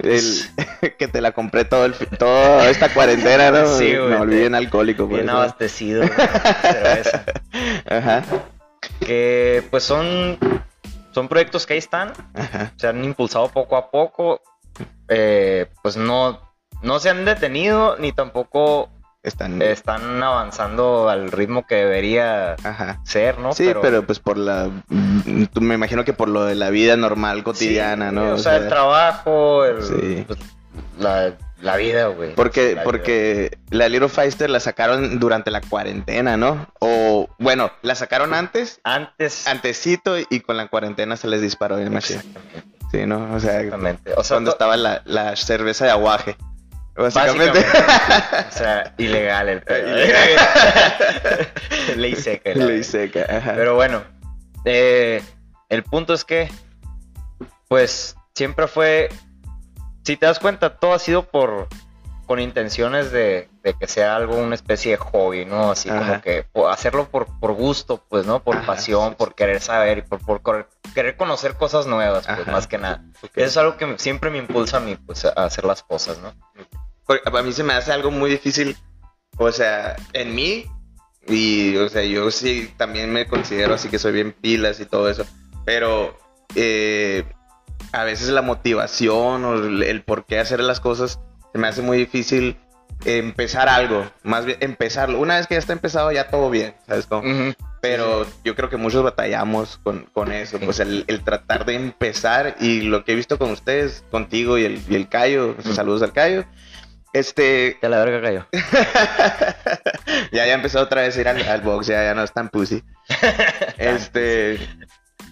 El, 0.02 0.22
que 0.98 1.08
te 1.08 1.20
la 1.20 1.32
compré 1.32 1.64
todo 1.64 1.84
el, 1.84 1.94
toda 1.94 2.68
esta 2.68 2.92
cuarentena, 2.92 3.50
¿no? 3.50 3.66
Sí, 3.78 3.96
güey. 3.96 4.10
Me 4.10 4.16
volví 4.16 4.36
bien 4.36 4.54
alcohólico. 4.54 5.06
Bien 5.06 5.30
abastecido. 5.30 6.04
cerveza. 6.60 7.24
Ajá. 7.88 8.22
Que 9.00 9.62
pues 9.70 9.84
son, 9.84 10.38
son 11.12 11.28
proyectos 11.28 11.66
que 11.66 11.74
ahí 11.74 11.78
están. 11.78 12.12
Ajá. 12.34 12.72
Se 12.76 12.88
han 12.88 13.04
impulsado 13.04 13.48
poco 13.48 13.76
a 13.76 13.90
poco. 13.90 14.40
Eh, 15.08 15.66
pues 15.82 15.96
no, 15.96 16.40
no 16.82 16.98
se 16.98 17.10
han 17.10 17.24
detenido 17.24 17.96
ni 17.98 18.12
tampoco 18.12 18.90
están, 19.22 19.62
están 19.62 20.22
avanzando 20.22 21.08
al 21.08 21.30
ritmo 21.30 21.66
que 21.66 21.76
debería 21.76 22.56
ser, 23.04 23.38
¿no? 23.38 23.52
Sí, 23.52 23.72
pero... 23.80 24.04
pues 24.04 24.18
por 24.18 24.36
la... 24.36 24.70
Me 24.88 25.74
imagino 25.74 26.04
que 26.04 26.12
por 26.12 26.28
lo 26.28 26.44
de 26.44 26.54
la 26.54 26.70
vida 26.70 26.96
normal, 26.96 27.44
cotidiana, 27.44 28.10
¿no? 28.10 28.34
O, 28.34 28.38
sea, 28.38 28.56
el 28.56 28.68
trabajo, 28.68 29.64
el, 29.64 29.76
pues, 29.76 30.38
la, 31.60 31.76
vida, 31.76 32.06
güey. 32.08 32.34
Porque, 32.34 32.74
la 32.74 32.82
porque 32.82 33.58
la 33.70 33.88
Little 33.88 34.08
Feister 34.08 34.50
la 34.50 34.58
sacaron 34.58 35.20
durante 35.20 35.50
la 35.52 35.60
cuarentena, 35.60 36.36
¿no? 36.36 36.66
O, 36.80 37.28
bueno, 37.38 37.70
la 37.82 37.94
sacaron 37.94 38.34
antes. 38.34 38.80
Antes. 38.82 39.46
Antesito 39.46 40.16
y 40.18 40.40
con 40.40 40.56
la 40.56 40.66
cuarentena 40.66 41.16
se 41.16 41.28
les 41.28 41.40
disparó 41.40 41.76
bien 41.76 41.92
machine. 41.92 42.22
Sí, 42.90 43.06
¿no? 43.06 43.32
O 43.32 43.38
sea, 43.38 43.60
Exactamente. 43.60 44.12
O 44.16 44.24
sea, 44.24 44.36
cuando 44.36 44.50
estaba 44.50 44.76
la, 44.76 45.02
la 45.04 45.36
cerveza 45.36 45.84
de 45.84 45.92
aguaje. 45.92 46.36
Básicamente. 46.94 47.60
o 48.48 48.52
sea, 48.52 48.94
ilegal 48.98 49.48
el 49.48 49.62
pedo. 49.62 49.96
Ley 51.96 52.14
seca. 52.16 52.50
Ley 52.54 52.84
seca, 52.84 53.26
ajá. 53.28 53.54
Pero 53.56 53.74
bueno, 53.74 54.02
eh, 54.64 55.22
el 55.68 55.82
punto 55.82 56.12
es 56.12 56.24
que, 56.24 56.50
pues, 57.68 58.16
siempre 58.34 58.66
fue, 58.66 59.08
si 60.04 60.16
te 60.16 60.26
das 60.26 60.38
cuenta, 60.38 60.76
todo 60.76 60.92
ha 60.92 60.98
sido 60.98 61.24
por, 61.24 61.68
con 62.26 62.40
intenciones 62.40 63.10
de, 63.10 63.48
que 63.78 63.86
sea 63.86 64.16
algo, 64.16 64.36
una 64.36 64.54
especie 64.54 64.92
de 64.92 64.96
hobby, 64.98 65.44
¿no? 65.44 65.70
Así 65.70 65.88
como 65.88 66.20
que 66.20 66.46
hacerlo 66.68 67.08
por, 67.08 67.26
por 67.40 67.52
gusto, 67.52 68.04
pues, 68.08 68.26
¿no? 68.26 68.42
Por 68.42 68.64
pasión, 68.66 69.14
por 69.14 69.34
querer 69.34 69.60
saber 69.60 69.98
y 69.98 70.02
por, 70.02 70.20
por 70.20 70.68
querer 70.94 71.16
conocer 71.16 71.56
cosas 71.56 71.86
nuevas, 71.86 72.26
pues, 72.26 72.46
más 72.46 72.66
que 72.66 72.78
nada. 72.78 73.02
Eso 73.22 73.30
es 73.34 73.56
algo 73.56 73.76
que 73.76 73.98
siempre 73.98 74.30
me 74.30 74.38
impulsa 74.38 74.76
a 74.76 74.80
mí, 74.80 74.96
pues, 74.96 75.24
a 75.24 75.30
hacer 75.30 75.64
las 75.64 75.82
cosas, 75.82 76.18
¿no? 76.18 76.34
A 77.06 77.42
mí 77.42 77.52
se 77.52 77.64
me 77.64 77.72
hace 77.74 77.92
algo 77.92 78.10
muy 78.10 78.30
difícil, 78.30 78.76
o 79.36 79.50
sea, 79.52 79.96
en 80.12 80.34
mí, 80.34 80.66
y, 81.26 81.76
o 81.76 81.88
sea, 81.88 82.02
yo 82.02 82.30
sí 82.30 82.72
también 82.76 83.12
me 83.12 83.26
considero 83.26 83.74
así 83.74 83.88
que 83.88 83.98
soy 83.98 84.12
bien 84.12 84.32
pilas 84.32 84.80
y 84.80 84.86
todo 84.86 85.08
eso, 85.08 85.24
pero 85.64 86.16
eh, 86.54 87.24
a 87.92 88.04
veces 88.04 88.28
la 88.28 88.42
motivación 88.42 89.44
o 89.44 89.54
el, 89.54 90.02
por 90.02 90.24
qué 90.24 90.38
hacer 90.38 90.60
las 90.60 90.80
cosas 90.80 91.20
se 91.52 91.58
me 91.58 91.68
hace 91.68 91.82
muy 91.82 91.98
difícil 91.98 92.56
empezar 93.04 93.68
algo, 93.68 94.10
más 94.22 94.44
bien 94.44 94.58
empezarlo. 94.60 95.18
Una 95.18 95.36
vez 95.36 95.46
que 95.46 95.54
ya 95.54 95.58
está 95.58 95.72
empezado, 95.72 96.12
ya 96.12 96.28
todo 96.28 96.50
bien, 96.50 96.74
¿sabes 96.86 97.06
cómo? 97.06 97.54
Pero 97.80 98.24
yo 98.44 98.54
creo 98.54 98.70
que 98.70 98.76
muchos 98.76 99.02
batallamos 99.02 99.78
con, 99.78 100.06
con 100.12 100.30
eso, 100.30 100.58
pues 100.60 100.78
el, 100.78 101.04
el, 101.08 101.24
tratar 101.24 101.64
de 101.66 101.74
empezar 101.74 102.56
y 102.60 102.82
lo 102.82 103.04
que 103.04 103.12
he 103.12 103.16
visto 103.16 103.38
con 103.38 103.50
ustedes, 103.50 104.04
contigo 104.10 104.56
y 104.56 104.64
el, 104.64 104.80
y 104.88 104.94
el 104.94 105.08
Cayo, 105.08 105.56
saludos 105.74 106.02
al 106.02 106.12
Cayo, 106.12 106.44
este. 107.12 107.78
De 107.80 107.88
la 107.88 108.04
verga 108.04 108.22
cayó. 108.22 108.46
ya, 110.32 110.46
ya 110.46 110.54
empezó 110.54 110.80
otra 110.80 111.02
vez 111.02 111.16
a 111.16 111.20
ir 111.20 111.28
al, 111.28 111.60
box, 111.60 111.86
ya, 111.86 112.04
ya 112.04 112.14
no 112.14 112.22
es 112.22 112.32
tan 112.32 112.48
pussy. 112.48 112.82
este. 113.78 114.58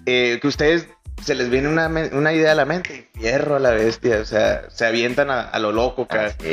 Eh, 0.06 0.38
que 0.40 0.48
ustedes 0.48 0.88
se 1.22 1.34
les 1.34 1.50
viene 1.50 1.68
una, 1.68 1.88
una, 2.12 2.32
idea 2.32 2.52
a 2.52 2.54
la 2.54 2.64
mente, 2.64 3.10
hierro 3.14 3.56
a 3.56 3.58
la 3.58 3.70
bestia, 3.70 4.20
o 4.20 4.24
sea, 4.24 4.70
se 4.70 4.86
avientan 4.86 5.30
a, 5.30 5.58
lo 5.58 5.72
loco, 5.72 6.06
cara. 6.06 6.34
Ah, 6.40 6.44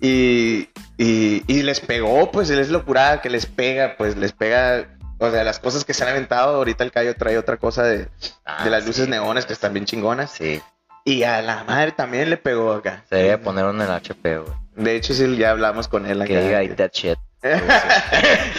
y, 0.00 0.68
y, 0.98 1.44
y, 1.46 1.62
les 1.62 1.80
pegó, 1.80 2.30
pues, 2.30 2.50
es 2.50 2.68
locura 2.70 3.20
que 3.22 3.30
les 3.30 3.46
pega, 3.46 3.94
pues, 3.96 4.16
les 4.16 4.32
pega. 4.32 4.88
O 5.18 5.30
sea, 5.30 5.44
las 5.44 5.60
cosas 5.60 5.84
que 5.84 5.94
se 5.94 6.02
han 6.02 6.10
aventado, 6.10 6.56
ahorita 6.56 6.84
el 6.84 6.92
Cayo 6.92 7.14
trae 7.14 7.38
otra 7.38 7.56
cosa 7.56 7.84
de, 7.84 8.08
ah, 8.44 8.64
de 8.64 8.70
las 8.70 8.84
luces 8.84 9.08
neones 9.08 9.46
que 9.46 9.54
están 9.54 9.72
bien 9.72 9.86
chingonas. 9.86 10.30
Sí. 10.32 10.60
Y 11.04 11.22
a 11.22 11.40
la 11.40 11.64
madre 11.64 11.92
también 11.92 12.28
le 12.28 12.36
pegó 12.36 12.72
acá. 12.72 13.04
Se 13.08 13.16
debe 13.16 13.38
poner 13.38 13.64
un 13.64 13.80
en 13.80 13.88
HP, 13.88 14.38
güey. 14.38 14.65
De 14.76 14.94
hecho, 14.94 15.14
sí, 15.14 15.36
ya 15.36 15.50
hablamos 15.50 15.88
con 15.88 16.06
él. 16.06 16.22
Que 16.26 16.40
diga, 16.40 16.62
eat 16.62 16.76
that 16.76 16.90
shit. 16.92 17.18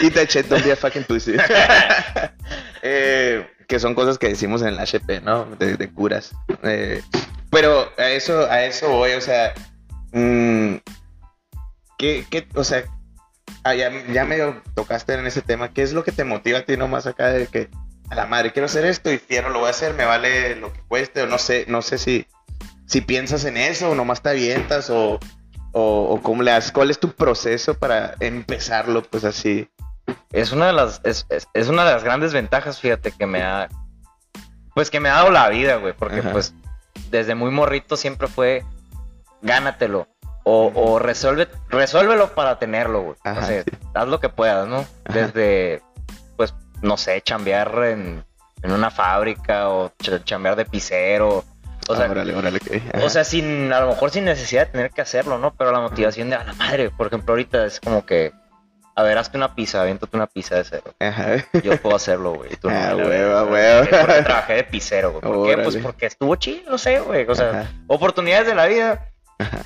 eat 0.03 0.13
that 0.13 0.27
shit, 0.27 0.47
don't 0.47 0.63
be 0.63 0.71
a 0.71 0.75
fucking 0.75 1.03
pussy. 1.03 1.35
eh, 2.81 3.47
que 3.67 3.79
son 3.79 3.93
cosas 3.95 4.17
que 4.17 4.27
decimos 4.27 4.61
en 4.61 4.69
el 4.69 4.79
HP, 4.79 5.21
¿no? 5.21 5.45
De, 5.57 5.89
curas. 5.89 6.31
Eh, 6.63 7.01
pero 7.51 7.91
a 7.97 8.09
eso, 8.09 8.49
a 8.49 8.63
eso 8.63 8.89
voy, 8.89 9.11
o 9.11 9.21
sea... 9.21 9.53
Mmm, 10.11 10.77
¿qué, 11.97 12.25
¿Qué, 12.29 12.47
o 12.55 12.63
sea, 12.63 12.85
ah, 13.63 13.75
ya, 13.75 13.91
ya 14.11 14.25
medio 14.25 14.61
tocaste 14.73 15.13
en 15.13 15.27
ese 15.27 15.41
tema. 15.41 15.73
¿Qué 15.73 15.83
es 15.83 15.93
lo 15.93 16.03
que 16.03 16.11
te 16.11 16.23
motiva 16.23 16.59
a 16.59 16.65
ti 16.65 16.77
nomás 16.77 17.05
acá 17.05 17.27
de 17.27 17.47
que 17.47 17.69
a 18.09 18.15
la 18.15 18.25
madre 18.25 18.53
quiero 18.53 18.65
hacer 18.65 18.85
esto 18.85 19.11
y 19.11 19.17
fierro 19.17 19.49
lo 19.49 19.59
voy 19.59 19.67
a 19.67 19.71
hacer, 19.71 19.93
me 19.93 20.05
vale 20.05 20.55
lo 20.55 20.71
que 20.71 20.79
cueste 20.87 21.21
o 21.21 21.27
no 21.27 21.37
sé, 21.37 21.65
no 21.67 21.81
sé 21.81 21.97
si 21.97 22.25
si 22.85 23.01
piensas 23.01 23.43
en 23.43 23.57
eso 23.57 23.91
o 23.91 23.95
nomás 23.95 24.21
te 24.21 24.29
avientas 24.29 24.89
o 24.89 25.19
o, 25.77 26.19
cómo 26.21 26.43
le 26.43 26.51
haces? 26.51 26.71
¿Cuál 26.71 26.89
es 26.89 26.99
tu 26.99 27.11
proceso 27.11 27.75
para 27.75 28.15
empezarlo 28.19 29.03
pues 29.03 29.23
así? 29.23 29.69
Es 30.31 30.51
una 30.51 30.67
de 30.67 30.73
las, 30.73 31.01
es, 31.03 31.25
una 31.67 31.85
de 31.85 31.93
las 31.93 32.03
grandes 32.03 32.33
ventajas, 32.33 32.79
fíjate, 32.79 33.11
que 33.11 33.25
me 33.25 33.43
ha, 33.43 33.67
pues 34.73 34.89
que 34.89 34.99
me 34.99 35.09
ha 35.09 35.15
dado 35.15 35.31
la 35.31 35.49
vida, 35.49 35.75
güey, 35.75 35.93
porque 35.93 36.23
pues 36.23 36.53
desde 37.09 37.35
muy 37.35 37.51
morrito 37.51 37.97
siempre 37.97 38.27
fue, 38.27 38.63
gánatelo, 39.41 40.07
o, 40.43 40.97
resuelve, 40.97 41.49
resuélvelo 41.69 42.33
para 42.33 42.57
tenerlo, 42.57 43.01
güey. 43.01 43.15
o 43.25 43.41
sea, 43.43 43.63
haz 43.93 44.07
lo 44.07 44.21
que 44.21 44.29
puedas, 44.29 44.65
¿no? 44.65 44.85
Desde, 45.13 45.81
pues, 46.37 46.55
no 46.81 46.95
sé, 46.95 47.21
chambear 47.21 47.83
en, 47.83 48.23
en 48.61 48.71
una 48.71 48.89
fábrica 48.89 49.69
o 49.69 49.91
chambear 50.23 50.55
de 50.55 50.65
pisero 50.65 51.43
o 51.87 51.95
sea, 51.95 52.13
o 53.03 53.09
sea, 53.09 53.23
sin, 53.23 53.71
a 53.71 53.79
lo 53.81 53.87
mejor 53.87 54.11
sin 54.11 54.25
necesidad 54.25 54.65
de 54.65 54.71
tener 54.71 54.91
que 54.91 55.01
hacerlo, 55.01 55.37
¿no? 55.37 55.53
Pero 55.55 55.71
la 55.71 55.79
motivación 55.79 56.29
de 56.29 56.35
a 56.35 56.43
la 56.43 56.53
madre, 56.53 56.89
por 56.89 57.07
ejemplo, 57.07 57.33
ahorita 57.33 57.65
es 57.65 57.79
como 57.79 58.05
que, 58.05 58.33
a 58.95 59.03
ver, 59.03 59.17
hazte 59.17 59.37
una 59.37 59.55
pizza, 59.55 59.81
aviéntate 59.81 60.17
una 60.17 60.27
pizza 60.27 60.55
de 60.55 60.63
cero. 60.63 60.93
Ajá. 60.99 61.45
Yo 61.63 61.77
puedo 61.77 61.95
hacerlo, 61.95 62.33
güey. 62.33 62.49
Tú 62.57 62.69
no, 62.69 62.75
ah, 62.75 62.95
hueva, 62.95 63.43
hueva. 63.43 63.79
Porque 63.85 64.21
trabajé 64.23 64.53
de 64.53 64.63
pizzero, 64.63 65.11
güey. 65.11 65.21
¿Por 65.21 65.47
qué? 65.47 65.63
Pues 65.63 65.77
porque 65.77 66.05
estuvo 66.07 66.35
chido, 66.35 66.69
no 66.69 66.77
sé, 66.77 66.99
güey. 66.99 67.25
O 67.27 67.35
sea, 67.35 67.71
oportunidades 67.87 68.47
de 68.47 68.55
la 68.55 68.65
vida 68.65 69.11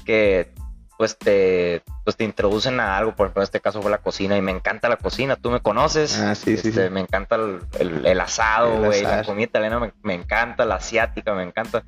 que 0.05 0.53
pues 1.01 1.17
te, 1.17 1.81
pues 2.03 2.15
te 2.15 2.23
introducen 2.23 2.79
a 2.79 2.95
algo, 2.95 3.15
por 3.15 3.25
ejemplo, 3.25 3.41
en 3.41 3.45
este 3.45 3.59
caso 3.59 3.81
fue 3.81 3.89
la 3.89 3.97
cocina 3.97 4.37
y 4.37 4.41
me 4.43 4.51
encanta 4.51 4.87
la 4.87 4.97
cocina, 4.97 5.35
tú 5.35 5.49
me 5.49 5.59
conoces, 5.59 6.19
ah, 6.19 6.35
sí, 6.35 6.57
sí, 6.57 6.67
este, 6.67 6.91
me 6.91 6.99
encanta 6.99 7.37
el, 7.37 8.05
el, 8.05 8.19
asado, 8.19 8.83
güey, 8.83 9.01
la 9.01 9.23
comida 9.23 9.45
italiana 9.45 9.91
me, 10.03 10.13
encanta, 10.13 10.63
la 10.63 10.75
asiática 10.75 11.33
me 11.33 11.41
encanta, 11.41 11.83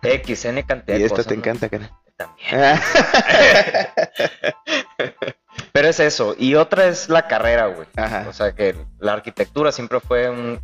X, 0.00 0.44
N 0.44 0.62
cantidad 0.62 0.96
¿Y 0.96 1.02
esto 1.02 1.24
te 1.24 1.34
encanta, 1.34 1.68
cara? 1.68 1.90
También. 2.16 2.80
Pero 5.72 5.88
es 5.88 5.98
eso, 5.98 6.36
y 6.38 6.54
otra 6.54 6.86
es 6.86 7.08
la 7.08 7.26
carrera, 7.26 7.66
güey, 7.66 7.88
o 8.28 8.32
sea 8.32 8.52
que 8.52 8.76
la 9.00 9.14
arquitectura 9.14 9.72
siempre 9.72 9.98
fue 9.98 10.30
un, 10.30 10.60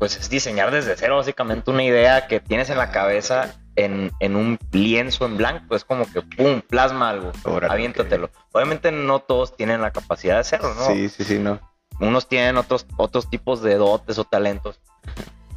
pues 0.00 0.16
es 0.16 0.28
diseñar 0.28 0.72
desde 0.72 0.96
cero, 0.96 1.18
básicamente 1.18 1.70
una 1.70 1.84
idea 1.84 2.26
que 2.26 2.40
tienes 2.40 2.70
en 2.70 2.78
la 2.78 2.90
cabeza 2.90 3.54
en, 3.76 4.12
en, 4.20 4.36
un 4.36 4.58
lienzo 4.72 5.26
en 5.26 5.36
blanco. 5.36 5.74
Es 5.74 5.84
como 5.84 6.10
que, 6.10 6.22
¡pum!, 6.22 6.60
plasma 6.60 7.10
algo. 7.10 7.32
aviéntatelo. 7.68 8.30
Obviamente 8.52 8.92
no 8.92 9.20
todos 9.20 9.56
tienen 9.56 9.82
la 9.82 9.92
capacidad 9.92 10.34
de 10.34 10.40
hacerlo, 10.40 10.74
¿no? 10.74 10.86
Sí, 10.86 11.08
sí, 11.08 11.24
sí, 11.24 11.38
no. 11.38 11.60
Unos 12.00 12.28
tienen 12.28 12.56
otros, 12.56 12.86
otros 12.96 13.30
tipos 13.30 13.62
de 13.62 13.76
dotes 13.76 14.18
o 14.18 14.24
talentos. 14.24 14.80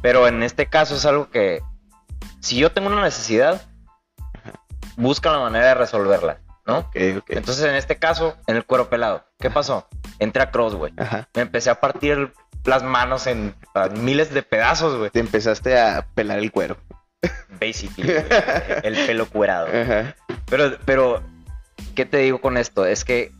Pero 0.02 0.28
en 0.28 0.42
este 0.42 0.66
caso 0.66 0.94
es 0.94 1.04
algo 1.04 1.30
que, 1.30 1.60
si 2.40 2.56
yo 2.56 2.70
tengo 2.70 2.88
una 2.88 3.02
necesidad, 3.02 3.62
busca 4.96 5.32
la 5.32 5.40
manera 5.40 5.66
de 5.66 5.74
resolverla, 5.74 6.40
¿no? 6.66 6.78
Okay, 6.78 7.16
okay. 7.16 7.36
Entonces, 7.36 7.64
en 7.64 7.74
este 7.74 7.98
caso, 7.98 8.36
en 8.46 8.56
el 8.56 8.64
cuero 8.64 8.88
pelado, 8.88 9.24
¿qué 9.38 9.50
pasó? 9.50 9.88
Entré 10.18 10.42
a 10.42 10.50
Crossway. 10.50 10.92
Me 11.34 11.42
empecé 11.42 11.70
a 11.70 11.80
partir 11.80 12.32
las 12.64 12.82
manos 12.82 13.26
en 13.26 13.54
miles 13.94 14.32
de 14.32 14.42
pedazos, 14.42 14.96
güey. 14.96 15.10
Te 15.10 15.20
empezaste 15.20 15.78
a 15.78 16.06
pelar 16.14 16.38
el 16.38 16.52
cuero. 16.52 16.76
Basically, 17.60 18.08
el 18.82 18.94
pelo 19.06 19.26
cuerado. 19.26 19.68
Pero, 20.46 20.76
pero, 20.84 21.22
¿qué 21.94 22.06
te 22.06 22.18
digo 22.18 22.40
con 22.40 22.56
esto? 22.56 22.86
Es 22.86 23.04
que 23.04 23.32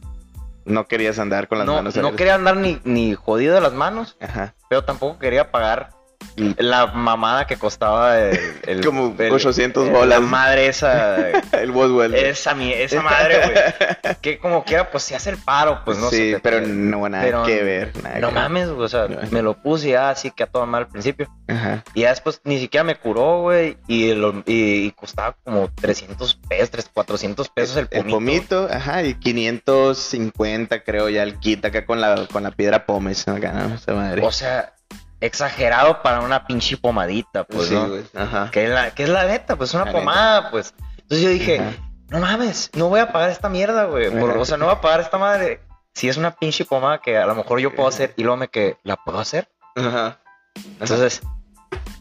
no 0.64 0.86
querías 0.86 1.18
andar 1.18 1.48
con 1.48 1.58
las 1.58 1.66
no, 1.66 1.74
manos. 1.74 1.96
No 1.96 2.16
quería 2.16 2.34
andar 2.34 2.56
ni, 2.56 2.80
ni 2.84 3.14
jodido 3.14 3.54
de 3.54 3.60
las 3.60 3.72
manos, 3.72 4.16
Ajá. 4.20 4.54
pero 4.68 4.84
tampoco 4.84 5.18
quería 5.18 5.50
pagar 5.50 5.90
la 6.56 6.86
mamada 6.86 7.46
que 7.46 7.56
costaba 7.56 8.18
el, 8.18 8.38
el 8.66 8.84
como 8.84 9.14
800 9.18 9.90
bolas. 9.90 10.08
La 10.08 10.20
madre 10.20 10.68
esa. 10.68 11.30
el 11.52 11.70
Boswell. 11.70 12.14
Esa, 12.14 12.52
esa 12.62 13.02
madre, 13.02 13.40
güey. 13.44 14.14
que 14.20 14.38
como 14.38 14.64
quiera, 14.64 14.90
pues 14.90 15.04
se 15.04 15.16
hace 15.16 15.30
el 15.30 15.38
paro, 15.38 15.82
pues 15.84 15.98
no 15.98 16.10
sé. 16.10 16.34
Sí, 16.34 16.40
pero 16.42 16.60
no 16.60 17.08
nada 17.08 17.44
que 17.44 17.62
ver. 17.62 17.92
no 18.20 18.30
mames, 18.30 18.70
güey. 18.70 18.84
O 18.84 18.88
sea, 18.88 19.08
me 19.30 19.42
lo 19.42 19.54
puse 19.60 19.90
ya 19.90 20.10
así 20.10 20.30
que 20.30 20.44
a 20.44 20.46
todo 20.46 20.66
mal 20.66 20.82
al 20.82 20.88
principio. 20.88 21.28
Ajá. 21.48 21.84
Y 21.94 22.02
ya 22.02 22.10
después 22.10 22.40
ni 22.44 22.58
siquiera 22.58 22.84
me 22.84 22.96
curó, 22.96 23.42
güey. 23.42 23.78
Y, 23.86 24.12
y, 24.46 24.90
costaba 24.92 25.36
como 25.44 25.70
300 25.70 26.34
pesos, 26.48 26.90
400 26.92 27.48
pesos 27.48 27.76
el 27.76 27.88
pomito. 27.88 28.06
El 28.06 28.12
pomito, 28.12 28.68
ajá. 28.70 29.02
Y 29.02 29.14
550, 29.14 30.82
creo, 30.84 31.08
ya 31.08 31.22
el 31.22 31.38
kit 31.38 31.64
acá 31.64 31.84
con 31.84 32.00
la, 32.00 32.26
con 32.30 32.42
la 32.42 32.50
piedra 32.50 32.86
pómez. 32.86 33.26
Acá, 33.28 33.52
¿no? 33.52 33.74
Esa 33.74 33.94
madre. 33.94 34.24
O 34.24 34.32
sea 34.32 34.74
exagerado 35.20 36.02
para 36.02 36.20
una 36.20 36.46
pinche 36.46 36.76
pomadita, 36.76 37.44
pues, 37.44 37.70
¿no? 37.70 37.88
Ajá. 38.14 38.50
Que 38.50 38.64
es 38.64 38.70
la, 38.70 38.90
que 38.92 39.04
es 39.04 39.08
la 39.08 39.26
neta, 39.26 39.56
pues 39.56 39.74
una 39.74 39.90
pomada, 39.90 40.50
pues. 40.50 40.74
Entonces 40.98 41.22
yo 41.22 41.30
dije, 41.30 41.60
no 42.08 42.20
mames, 42.20 42.70
no 42.74 42.88
voy 42.88 43.00
a 43.00 43.12
pagar 43.12 43.30
esta 43.30 43.48
mierda, 43.48 43.84
güey. 43.84 44.06
o 44.06 44.44
sea, 44.44 44.56
no 44.56 44.66
voy 44.66 44.74
a 44.74 44.80
pagar 44.80 45.00
esta 45.00 45.18
madre. 45.18 45.60
Si 45.94 46.08
es 46.08 46.16
una 46.16 46.30
pinche 46.30 46.64
pomada 46.64 47.00
que 47.00 47.16
a 47.16 47.26
lo 47.26 47.34
mejor 47.34 47.58
yo 47.58 47.74
puedo 47.74 47.88
hacer 47.88 48.14
y 48.16 48.22
luego 48.22 48.36
me 48.36 48.48
que 48.48 48.76
la 48.84 48.96
puedo 48.96 49.18
hacer. 49.18 49.48
Ajá. 49.74 50.20
Entonces, 50.80 51.22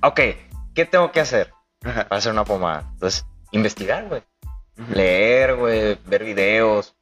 ok, 0.04 0.20
¿qué 0.76 0.86
tengo 0.86 1.12
que 1.12 1.20
hacer 1.20 1.52
para 1.82 2.06
hacer 2.10 2.32
una 2.32 2.46
pomada? 2.46 2.86
Entonces, 2.94 3.26
investigar, 3.52 4.08
güey. 4.08 4.24
Leer, 4.94 5.56
güey, 5.56 5.98
ver 6.06 6.24
videos, 6.24 6.96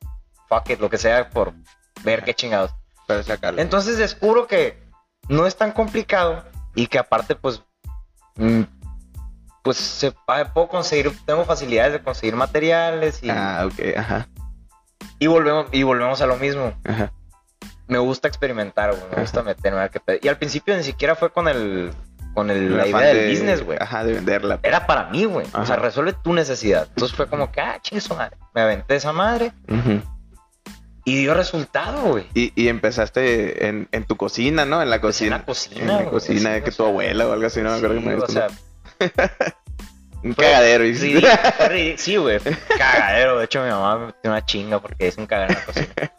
fuck 0.47 0.69
it, 0.69 0.79
lo 0.79 0.89
que 0.89 0.97
sea 0.97 1.29
por 1.29 1.53
ver 2.03 2.23
qué 2.23 2.33
chingados. 2.33 2.73
Para 3.07 3.21
sacarlo. 3.23 3.61
Entonces 3.61 3.97
descubro 3.97 4.47
que 4.47 4.84
no 5.27 5.45
es 5.45 5.55
tan 5.55 5.71
complicado 5.71 6.43
y 6.73 6.87
que 6.87 6.99
aparte 6.99 7.35
pues 7.35 7.63
mm, 8.35 8.61
pues 9.63 9.77
se 9.77 10.13
puedo 10.53 10.67
conseguir 10.67 11.11
tengo 11.25 11.45
facilidades 11.45 11.93
de 11.93 12.01
conseguir 12.01 12.35
materiales 12.35 13.23
y 13.23 13.29
ah 13.29 13.67
ok 13.67 13.97
ajá. 13.97 14.27
y 15.19 15.27
volvemos 15.27 15.67
y 15.71 15.83
volvemos 15.83 16.21
a 16.21 16.27
lo 16.27 16.37
mismo. 16.37 16.73
Ajá. 16.83 17.11
me 17.87 17.97
gusta 17.97 18.27
experimentar 18.27 18.93
me 19.15 19.21
gusta 19.21 19.41
meterme 19.43 19.79
a 19.81 19.89
que 19.89 20.01
y 20.21 20.27
al 20.27 20.37
principio 20.37 20.75
ni 20.75 20.83
siquiera 20.83 21.15
fue 21.15 21.31
con 21.31 21.47
el 21.47 21.91
con 22.33 22.49
el, 22.49 22.75
la 22.75 22.85
idea 22.85 23.13
del 23.13 23.31
business 23.31 23.63
güey. 23.63 23.77
ajá 23.79 24.03
de 24.03 24.13
venderla. 24.13 24.59
Era 24.61 24.85
para 24.85 25.05
mí 25.05 25.23
güey. 25.23 25.47
O 25.53 25.65
sea 25.65 25.77
resuelve 25.77 26.11
tu 26.11 26.33
necesidad. 26.33 26.85
Entonces 26.89 27.15
fue 27.15 27.27
como 27.27 27.49
que 27.49 27.61
ah 27.61 27.79
chingue 27.81 28.03
madre. 28.13 28.35
Me 28.53 28.61
aventé 28.61 28.95
esa 28.95 29.13
madre. 29.13 29.53
Ajá 29.69 30.14
y 31.05 31.19
dio 31.19 31.35
resultado, 31.35 32.01
güey. 32.01 32.25
Y, 32.33 32.51
y 32.55 32.67
empezaste 32.67 33.67
en, 33.67 33.87
en, 33.91 34.05
tu 34.05 34.17
cocina, 34.17 34.65
¿no? 34.65 34.81
En 34.81 34.89
la 34.89 34.99
cocina. 34.99 35.35
En 35.35 35.41
la 35.41 35.45
cocina. 35.45 35.81
En 35.81 35.87
la 35.87 36.09
cocina 36.09 36.49
de 36.49 36.63
que 36.63 36.71
tu 36.71 36.83
abuela 36.83 37.27
o 37.27 37.31
algo 37.31 37.45
así, 37.45 37.61
no 37.61 37.69
me 37.69 37.77
acuerdo 37.77 37.95
que 37.95 38.01
me 38.01 38.15
O 38.15 38.27
sea, 38.27 38.47
un 40.23 40.33
cagadero. 40.33 40.83
Sí, 40.97 41.23
sí, 41.97 42.15
güey. 42.17 42.39
Cagadero. 42.77 43.37
De 43.37 43.45
hecho, 43.45 43.63
mi 43.63 43.69
mamá 43.69 43.99
me 43.99 44.05
metió 44.07 44.31
una 44.31 44.45
chinga 44.45 44.79
porque 44.79 45.07
es 45.07 45.17
un 45.17 45.27
cagadero 45.27 45.59
en 45.59 45.59
la 45.59 45.65
cocina. 45.65 46.11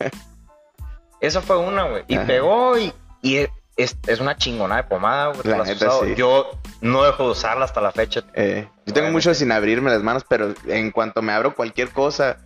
Eso 1.20 1.42
fue 1.42 1.58
una, 1.58 1.82
güey. 1.88 2.04
Y 2.06 2.18
pegó 2.18 2.78
y, 2.78 2.92
y 3.22 3.38
es, 3.76 3.96
es, 4.06 4.20
una 4.20 4.36
chingona 4.36 4.76
de 4.76 4.84
pomada, 4.84 5.32
güey. 5.32 5.48
La 5.48 5.64
neta, 5.64 5.90
sí. 6.00 6.14
Yo 6.14 6.60
no 6.80 7.02
dejo 7.02 7.24
de 7.24 7.30
usarla 7.30 7.64
hasta 7.64 7.80
la 7.80 7.90
fecha. 7.90 8.22
Eh, 8.34 8.68
yo 8.86 8.94
tengo 8.94 9.10
mucho 9.10 9.34
sin 9.34 9.50
abrirme 9.50 9.90
las 9.90 10.04
manos, 10.04 10.24
pero 10.28 10.54
en 10.68 10.92
cuanto 10.92 11.22
me 11.22 11.32
abro 11.32 11.56
cualquier 11.56 11.88
cosa 11.88 12.36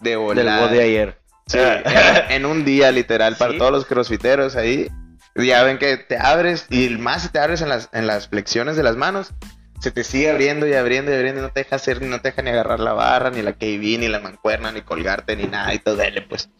de 0.00 0.14
volar. 0.14 0.68
Del 0.70 0.78
de 0.78 0.84
ayer 0.84 1.27
Sí, 1.48 1.58
en 2.28 2.46
un 2.46 2.64
día 2.64 2.92
literal 2.92 3.36
para 3.36 3.56
todos 3.56 3.72
los 3.72 3.86
crossfiteros 3.86 4.54
ahí. 4.56 4.88
Ya 5.34 5.62
ven 5.62 5.78
que 5.78 5.96
te 5.96 6.18
abres 6.18 6.66
y 6.68 6.88
más 6.90 7.22
si 7.22 7.28
te 7.28 7.38
abres 7.38 7.62
en 7.62 7.68
las, 7.68 7.88
en 7.92 8.06
las 8.06 8.28
flexiones 8.28 8.76
de 8.76 8.82
las 8.82 8.96
manos, 8.96 9.34
se 9.80 9.90
te 9.90 10.02
sigue 10.02 10.30
abriendo 10.30 10.66
y 10.66 10.74
abriendo 10.74 11.12
y 11.12 11.14
abriendo 11.14 11.40
y 11.40 11.44
no 11.44 11.50
te 11.50 11.60
deja 11.60 11.76
hacer, 11.76 12.02
no 12.02 12.20
te 12.20 12.30
deja 12.30 12.42
ni 12.42 12.50
agarrar 12.50 12.80
la 12.80 12.92
barra, 12.92 13.30
ni 13.30 13.42
la 13.42 13.52
KB, 13.52 13.98
ni 13.98 14.08
la 14.08 14.20
mancuerna, 14.20 14.72
ni 14.72 14.82
colgarte, 14.82 15.36
ni 15.36 15.44
nada 15.44 15.72
y 15.72 15.78
todo, 15.78 15.96
dale 15.96 16.22
pues. 16.22 16.50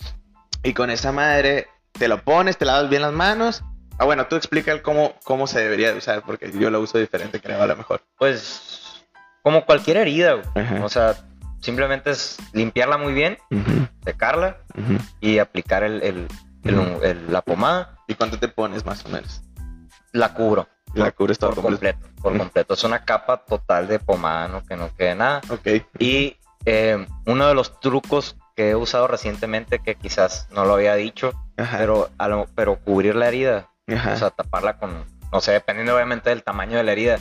Y 0.62 0.74
con 0.74 0.90
esa 0.90 1.12
madre 1.12 1.66
te 1.92 2.08
lo 2.08 2.22
pones, 2.22 2.56
te 2.56 2.64
lavas 2.64 2.88
bien 2.88 3.02
las 3.02 3.12
manos. 3.12 3.64
Ah, 3.98 4.04
bueno, 4.04 4.28
tú 4.28 4.36
explica 4.36 4.80
cómo, 4.82 5.14
cómo 5.24 5.48
se 5.48 5.60
debería 5.60 5.92
usar, 5.94 6.22
porque 6.24 6.52
yo 6.52 6.70
lo 6.70 6.80
uso 6.80 6.98
diferente, 6.98 7.40
creo, 7.40 7.60
a 7.60 7.66
lo 7.66 7.74
mejor. 7.74 8.02
Pues, 8.16 9.04
como 9.42 9.64
cualquier 9.66 9.96
herida, 9.96 10.36
O 10.82 10.88
sea, 10.88 11.16
Simplemente 11.60 12.10
es 12.10 12.38
limpiarla 12.52 12.98
muy 12.98 13.12
bien, 13.12 13.38
secarla 14.04 14.58
y 15.20 15.38
aplicar 15.38 15.82
el, 15.82 16.28
la 16.62 17.42
pomada. 17.42 17.96
¿Y 18.06 18.14
cuánto 18.14 18.38
te 18.38 18.48
pones 18.48 18.86
más 18.86 19.04
o 19.04 19.08
menos? 19.08 19.42
La 20.12 20.34
cubro. 20.34 20.68
La 20.94 21.10
cubres 21.10 21.38
todo 21.38 21.50
por 21.50 21.64
completo. 21.64 22.06
Por 22.22 22.36
completo. 22.36 22.74
Es 22.74 22.84
una 22.84 23.04
capa 23.04 23.44
total 23.44 23.88
de 23.88 23.98
pomada, 23.98 24.48
¿no? 24.48 24.64
que 24.64 24.76
no 24.76 24.88
quede 24.96 25.14
nada. 25.14 25.42
Ok. 25.50 25.84
Y 25.98 26.36
eh, 26.64 27.06
uno 27.26 27.48
de 27.48 27.54
los 27.54 27.78
trucos 27.80 28.36
que 28.56 28.70
he 28.70 28.74
usado 28.74 29.06
recientemente, 29.06 29.78
que 29.78 29.94
quizás 29.94 30.48
no 30.50 30.64
lo 30.64 30.74
había 30.74 30.94
dicho, 30.94 31.32
pero, 31.56 32.10
pero 32.54 32.76
cubrir 32.80 33.14
la 33.14 33.28
herida, 33.28 33.70
o 33.86 34.16
sea, 34.16 34.30
taparla 34.30 34.78
con, 34.78 35.04
no 35.32 35.40
sé, 35.40 35.52
dependiendo 35.52 35.94
obviamente 35.94 36.30
del 36.30 36.42
tamaño 36.42 36.76
de 36.76 36.82
la 36.82 36.92
herida, 36.92 37.18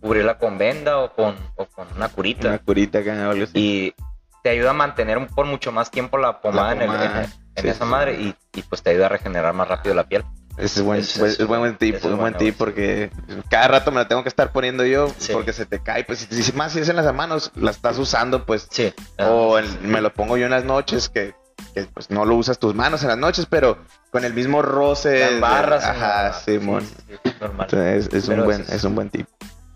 cubrirla 0.00 0.38
con 0.38 0.58
venda 0.58 0.98
o 0.98 1.12
con, 1.12 1.36
o 1.56 1.66
con 1.66 1.86
una 1.94 2.08
curita. 2.08 2.48
Una 2.48 2.58
curita 2.58 3.02
que 3.02 3.10
algo 3.10 3.44
así. 3.44 3.52
Y 3.54 3.94
te 4.42 4.50
ayuda 4.50 4.70
a 4.70 4.74
mantener 4.74 5.24
por 5.28 5.46
mucho 5.46 5.72
más 5.72 5.90
tiempo 5.90 6.18
la 6.18 6.40
pomada, 6.40 6.72
en, 6.72 7.68
esa 7.68 7.84
madre 7.84 8.14
y, 8.14 8.62
pues 8.62 8.82
te 8.82 8.90
ayuda 8.90 9.06
a 9.06 9.08
regenerar 9.10 9.52
más 9.54 9.68
rápido 9.68 9.94
la 9.94 10.04
piel. 10.04 10.24
Es 10.58 10.82
buen, 10.82 11.00
es, 11.00 11.46
buen 11.46 11.76
tip, 11.78 11.94
es 11.94 12.16
buen 12.16 12.34
tip 12.34 12.56
porque 12.58 13.10
cada 13.48 13.68
rato 13.68 13.90
me 13.90 13.98
la 13.98 14.08
tengo 14.08 14.22
que 14.22 14.28
estar 14.28 14.52
poniendo 14.52 14.84
yo 14.84 15.10
porque 15.32 15.52
se 15.52 15.64
te 15.64 15.82
cae. 15.82 16.04
Pues 16.04 16.28
si, 16.30 16.52
más 16.52 16.72
si 16.72 16.80
es 16.80 16.88
en 16.90 16.96
las 16.96 17.14
manos, 17.14 17.52
la 17.54 17.70
estás 17.70 17.98
usando, 17.98 18.44
pues. 18.44 18.68
Sí. 18.70 18.92
O 19.18 19.58
me 19.82 20.02
lo 20.02 20.12
pongo 20.12 20.36
yo 20.36 20.44
en 20.44 20.50
las 20.50 20.64
noches 20.64 21.08
que, 21.08 21.34
que, 21.72 21.84
pues 21.84 22.10
no 22.10 22.24
lo 22.24 22.36
usas 22.36 22.58
tus 22.58 22.74
manos 22.74 23.02
en 23.02 23.08
las 23.08 23.18
noches, 23.18 23.46
pero 23.48 23.78
con 24.10 24.24
el 24.24 24.34
mismo 24.34 24.62
roce. 24.62 25.38
barras. 25.40 25.84
ajá, 25.84 26.32
Simón. 26.32 26.86
Sí, 27.24 27.32
normal. 27.40 27.68
es, 27.72 28.28
un 28.28 28.44
buen, 28.44 28.64
es, 28.68 28.84
un 28.84 28.94
buen 28.94 29.10
tip. 29.10 29.26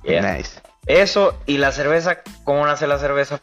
Nice. 0.04 0.60
Eso 0.86 1.36
y 1.46 1.58
la 1.58 1.72
cerveza, 1.72 2.18
¿cómo 2.44 2.64
nace 2.64 2.86
la 2.86 2.98
cerveza? 2.98 3.38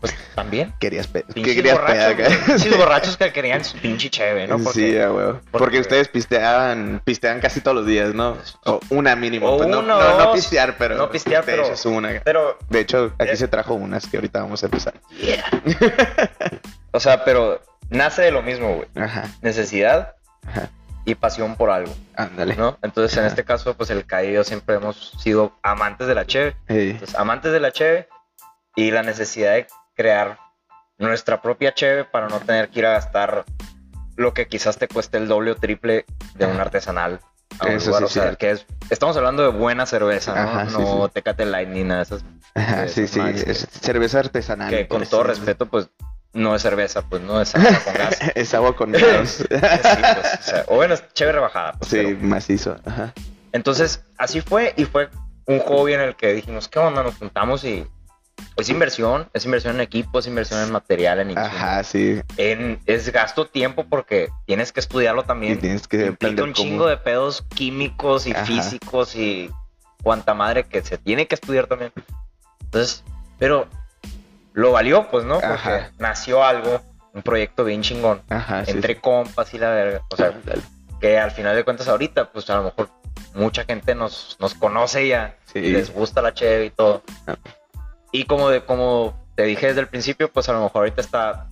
Pues 0.00 0.14
también. 0.34 0.72
Querías, 0.78 1.06
pe 1.08 1.24
querías 1.34 1.78
borrachos, 1.78 2.60
Sí, 2.62 2.68
borrachos 2.76 3.16
que 3.16 3.32
querían 3.32 3.64
su 3.64 3.76
pinche 3.78 4.10
cheve, 4.10 4.46
¿no? 4.46 4.58
Porque, 4.58 4.80
sí, 4.80 4.96
güey. 4.96 5.34
Porque, 5.50 5.80
ustedes 5.80 6.08
pisteaban, 6.08 7.00
pistean 7.04 7.40
casi 7.40 7.60
todos 7.60 7.76
los 7.76 7.86
días, 7.86 8.14
¿no? 8.14 8.36
O 8.64 8.80
una 8.90 9.16
mínimo. 9.16 9.48
O 9.48 9.56
pues 9.58 9.68
no, 9.68 9.82
no, 9.82 10.18
no, 10.18 10.32
pistear, 10.32 10.76
pero. 10.76 10.96
No 10.96 11.10
pistear, 11.10 11.44
de 11.44 11.52
pero. 11.52 11.74
Una. 11.86 12.20
Pero, 12.24 12.58
de 12.68 12.80
hecho, 12.80 13.12
aquí 13.18 13.36
se 13.36 13.48
trajo 13.48 13.74
unas 13.74 14.06
que 14.06 14.16
ahorita 14.16 14.40
vamos 14.42 14.62
a 14.62 14.66
empezar. 14.66 14.94
Yeah. 15.20 15.44
o 16.92 17.00
sea, 17.00 17.24
pero 17.24 17.60
nace 17.90 18.22
de 18.22 18.30
lo 18.30 18.42
mismo, 18.42 18.74
güey. 18.76 18.88
Ajá. 18.96 19.24
Necesidad. 19.42 20.14
Ajá 20.46 20.70
y 21.08 21.14
pasión 21.14 21.56
por 21.56 21.70
algo. 21.70 21.94
Ándale. 22.16 22.54
¿no? 22.54 22.76
Entonces, 22.82 23.16
en 23.16 23.24
este 23.24 23.42
caso, 23.42 23.74
pues 23.74 23.88
el 23.88 24.04
yo 24.30 24.44
siempre 24.44 24.76
hemos 24.76 25.12
sido 25.18 25.52
amantes 25.62 26.06
de 26.06 26.14
la 26.14 26.26
cheve. 26.26 26.54
Entonces, 26.66 27.16
amantes 27.16 27.50
de 27.50 27.60
la 27.60 27.72
cheve 27.72 28.08
y 28.76 28.90
la 28.90 29.02
necesidad 29.02 29.54
de 29.54 29.66
crear 29.94 30.38
nuestra 30.98 31.40
propia 31.40 31.72
cheve 31.72 32.04
para 32.04 32.28
no 32.28 32.40
tener 32.40 32.68
que 32.68 32.80
ir 32.80 32.86
a 32.86 32.92
gastar 32.92 33.46
lo 34.16 34.34
que 34.34 34.48
quizás 34.48 34.76
te 34.76 34.86
cueste 34.86 35.16
el 35.16 35.28
doble 35.28 35.52
o 35.52 35.56
triple 35.56 36.04
de 36.34 36.44
un 36.44 36.60
artesanal. 36.60 37.20
Eso 37.66 37.96
sí, 37.96 38.04
o 38.04 38.08
sea, 38.08 38.34
que 38.34 38.50
es, 38.50 38.66
estamos 38.90 39.16
hablando 39.16 39.42
de 39.42 39.56
buena 39.56 39.86
cerveza, 39.86 40.34
¿no? 40.34 40.50
Ajá, 40.50 40.64
no 40.64 41.08
Tecate 41.08 41.46
Light 41.46 41.70
ni 41.70 41.84
nada 41.84 42.00
de 42.00 42.02
esas. 42.02 42.24
Ajá, 42.54 42.86
sí, 42.86 43.08
sí, 43.08 43.20
es 43.24 43.66
cerveza 43.80 44.18
artesanal. 44.18 44.68
Que 44.68 44.86
con 44.86 45.04
todo 45.06 45.22
respeto, 45.22 45.66
pues 45.66 45.88
no 46.32 46.54
es 46.54 46.62
cerveza, 46.62 47.02
pues 47.02 47.22
no 47.22 47.40
es 47.40 47.54
agua 47.54 47.80
con 47.84 47.94
gas. 47.94 48.18
es 48.34 48.54
agua 48.54 48.76
con 48.76 48.92
gas. 48.92 49.30
sí, 49.38 49.44
pues, 49.48 50.38
o, 50.38 50.42
sea, 50.42 50.64
o, 50.68 50.76
bueno, 50.76 50.94
es 50.94 51.04
chévere 51.14 51.36
rebajada. 51.36 51.72
Pues, 51.72 51.90
sí, 51.90 52.16
macizo. 52.20 52.76
Ajá. 52.84 53.12
Entonces, 53.52 54.04
así 54.16 54.40
fue 54.40 54.74
y 54.76 54.84
fue 54.84 55.08
un 55.46 55.60
hobby 55.60 55.94
en 55.94 56.00
el 56.00 56.16
que 56.16 56.34
dijimos, 56.34 56.68
¿qué 56.68 56.78
onda? 56.78 57.02
Nos 57.02 57.16
juntamos 57.16 57.64
y 57.64 57.86
es 58.56 58.68
inversión, 58.68 59.28
es 59.32 59.44
inversión 59.44 59.76
en 59.76 59.80
equipo, 59.80 60.18
es 60.18 60.26
inversión 60.26 60.60
en 60.62 60.70
material, 60.70 61.20
en 61.20 61.36
Ajá, 61.38 61.82
sí. 61.84 62.20
En, 62.36 62.80
es 62.86 63.10
gasto 63.10 63.46
tiempo 63.46 63.86
porque 63.88 64.28
tienes 64.46 64.72
que 64.72 64.80
estudiarlo 64.80 65.24
también. 65.24 65.54
Y 65.54 65.56
tienes 65.56 65.88
que 65.88 66.06
Implica 66.06 66.42
un 66.42 66.52
chingo 66.52 66.86
de 66.86 66.96
pedos 66.96 67.44
químicos 67.54 68.26
y 68.26 68.34
físicos 68.34 69.16
y 69.16 69.50
cuanta 70.02 70.34
madre 70.34 70.64
que 70.64 70.82
se 70.82 70.98
tiene 70.98 71.26
que 71.26 71.34
estudiar 71.34 71.66
también. 71.66 71.92
Entonces, 72.60 73.02
pero 73.38 73.68
lo 74.58 74.72
valió, 74.72 75.08
pues, 75.08 75.24
¿no? 75.24 75.40
Porque 75.40 75.86
nació 75.98 76.44
algo, 76.44 76.82
un 77.12 77.22
proyecto 77.22 77.64
bien 77.64 77.82
chingón. 77.82 78.22
Ajá, 78.28 78.64
entre 78.66 79.00
compas 79.00 79.54
y 79.54 79.58
la 79.58 79.70
verga. 79.70 80.02
O 80.10 80.16
sea, 80.16 80.34
que 81.00 81.16
al 81.16 81.30
final 81.30 81.54
de 81.54 81.64
cuentas 81.64 81.86
ahorita, 81.86 82.32
pues 82.32 82.50
a 82.50 82.56
lo 82.56 82.64
mejor 82.64 82.90
mucha 83.34 83.64
gente 83.64 83.94
nos, 83.94 84.36
nos 84.40 84.54
conoce 84.54 85.06
ya. 85.06 85.36
Y 85.54 85.60
les 85.60 85.92
gusta 85.92 86.22
la 86.22 86.34
cheve 86.34 86.66
y 86.66 86.70
todo. 86.70 87.04
Ah. 87.28 87.36
Y 88.10 88.24
como, 88.24 88.50
de, 88.50 88.64
como 88.64 89.14
te 89.36 89.44
dije 89.44 89.68
desde 89.68 89.80
el 89.80 89.86
principio, 89.86 90.28
pues 90.32 90.48
a 90.48 90.52
lo 90.52 90.62
mejor 90.62 90.80
ahorita 90.80 91.02
está 91.02 91.46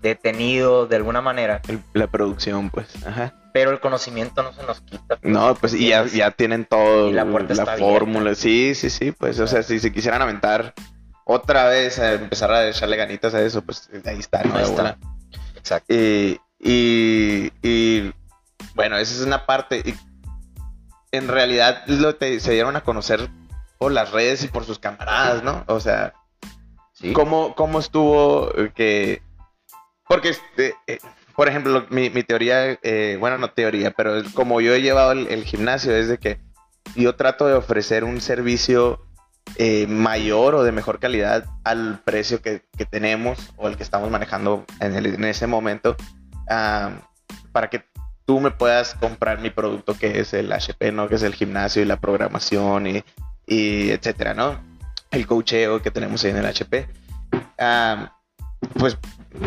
detenido 0.00 0.86
de 0.86 0.96
alguna 0.96 1.20
manera. 1.20 1.62
la 1.94 2.06
producción, 2.06 2.70
pues. 2.70 3.04
Ajá. 3.04 3.34
Pero 3.52 3.72
el 3.72 3.80
conocimiento 3.80 4.42
no 4.44 4.52
se 4.52 4.62
nos 4.62 4.80
quita. 4.82 5.16
Pues, 5.16 5.32
no, 5.32 5.54
pues 5.56 5.74
y 5.74 5.88
ya, 5.88 6.06
ya, 6.06 6.30
tienen 6.30 6.64
todo. 6.64 7.10
Y 7.10 7.12
la 7.12 7.26
puerta 7.26 7.54
la 7.54 7.76
fórmula. 7.76 8.36
Sí, 8.36 8.74
sí, 8.76 8.88
sí. 8.88 9.10
Pues, 9.10 9.40
o 9.40 9.48
sea, 9.48 9.64
si 9.64 9.80
se 9.80 9.92
quisieran 9.92 10.22
aventar 10.22 10.74
otra 11.24 11.68
vez 11.68 11.98
a 11.98 12.14
empezar 12.14 12.50
a 12.52 12.68
echarle 12.68 12.96
ganitas 12.96 13.34
a 13.34 13.42
eso, 13.42 13.62
pues 13.62 13.88
ahí 14.04 14.18
está, 14.18 14.42
¿no? 14.44 14.56
Ahí 14.56 14.64
está. 14.64 14.98
Exacto. 15.56 15.94
Y, 15.94 16.40
y, 16.58 17.52
y, 17.62 18.12
bueno, 18.74 18.96
esa 18.96 19.14
es 19.14 19.26
una 19.26 19.46
parte. 19.46 19.82
Y 19.84 19.94
en 21.12 21.28
realidad 21.28 21.84
lo 21.86 22.16
te, 22.16 22.40
se 22.40 22.52
dieron 22.52 22.76
a 22.76 22.82
conocer 22.82 23.28
por 23.78 23.92
las 23.92 24.10
redes 24.12 24.44
y 24.44 24.48
por 24.48 24.64
sus 24.64 24.78
camaradas, 24.78 25.42
¿no? 25.42 25.64
O 25.66 25.80
sea, 25.80 26.14
¿cómo, 27.12 27.54
¿cómo 27.54 27.78
estuvo 27.78 28.50
que... 28.74 29.22
Porque, 30.08 30.30
este, 30.30 30.74
eh, 30.86 30.98
por 31.34 31.48
ejemplo, 31.48 31.86
mi, 31.90 32.10
teoría, 32.22 32.78
eh, 32.82 33.16
bueno, 33.18 33.38
no 33.38 33.50
teoría, 33.50 33.90
pero 33.90 34.22
como 34.34 34.60
yo 34.60 34.74
he 34.74 34.82
llevado 34.82 35.12
el, 35.12 35.44
gimnasio, 35.44 35.94
es 35.94 36.08
de 36.08 36.18
que 36.18 36.38
yo 36.94 37.16
trato 37.16 37.46
de 37.46 37.54
ofrecer 37.54 38.04
un 38.04 38.20
servicio 38.20 39.04
eh, 39.56 39.86
mayor 39.86 40.54
o 40.54 40.64
de 40.64 40.72
mejor 40.72 40.98
calidad 40.98 41.44
al 41.64 42.00
precio 42.04 42.40
que, 42.40 42.62
tenemos 42.90 43.38
o 43.56 43.68
el 43.68 43.76
que 43.76 43.82
estamos 43.82 44.10
manejando 44.10 44.64
en, 44.80 44.96
en 44.96 45.24
ese 45.24 45.46
momento 45.46 45.96
ah, 46.48 46.90
para 47.52 47.70
que 47.70 47.84
tú 48.24 48.40
me 48.40 48.50
puedas 48.50 48.94
comprar 48.94 49.40
mi 49.40 49.50
producto 49.50 49.96
que 49.96 50.20
es 50.20 50.32
el 50.32 50.52
HP, 50.52 50.92
¿no? 50.92 51.08
Que 51.08 51.16
es 51.16 51.22
el 51.22 51.34
gimnasio 51.34 51.82
y 51.82 51.84
la 51.84 52.00
programación 52.00 52.86
y, 52.86 53.04
y 53.46 53.90
etcétera, 53.90 54.34
¿no? 54.34 54.60
El 55.10 55.26
coacheo 55.26 55.82
que 55.82 55.90
tenemos 55.90 56.24
ahí 56.24 56.30
en 56.30 56.38
el 56.38 56.46
HP. 56.46 56.88
pues 58.78 58.96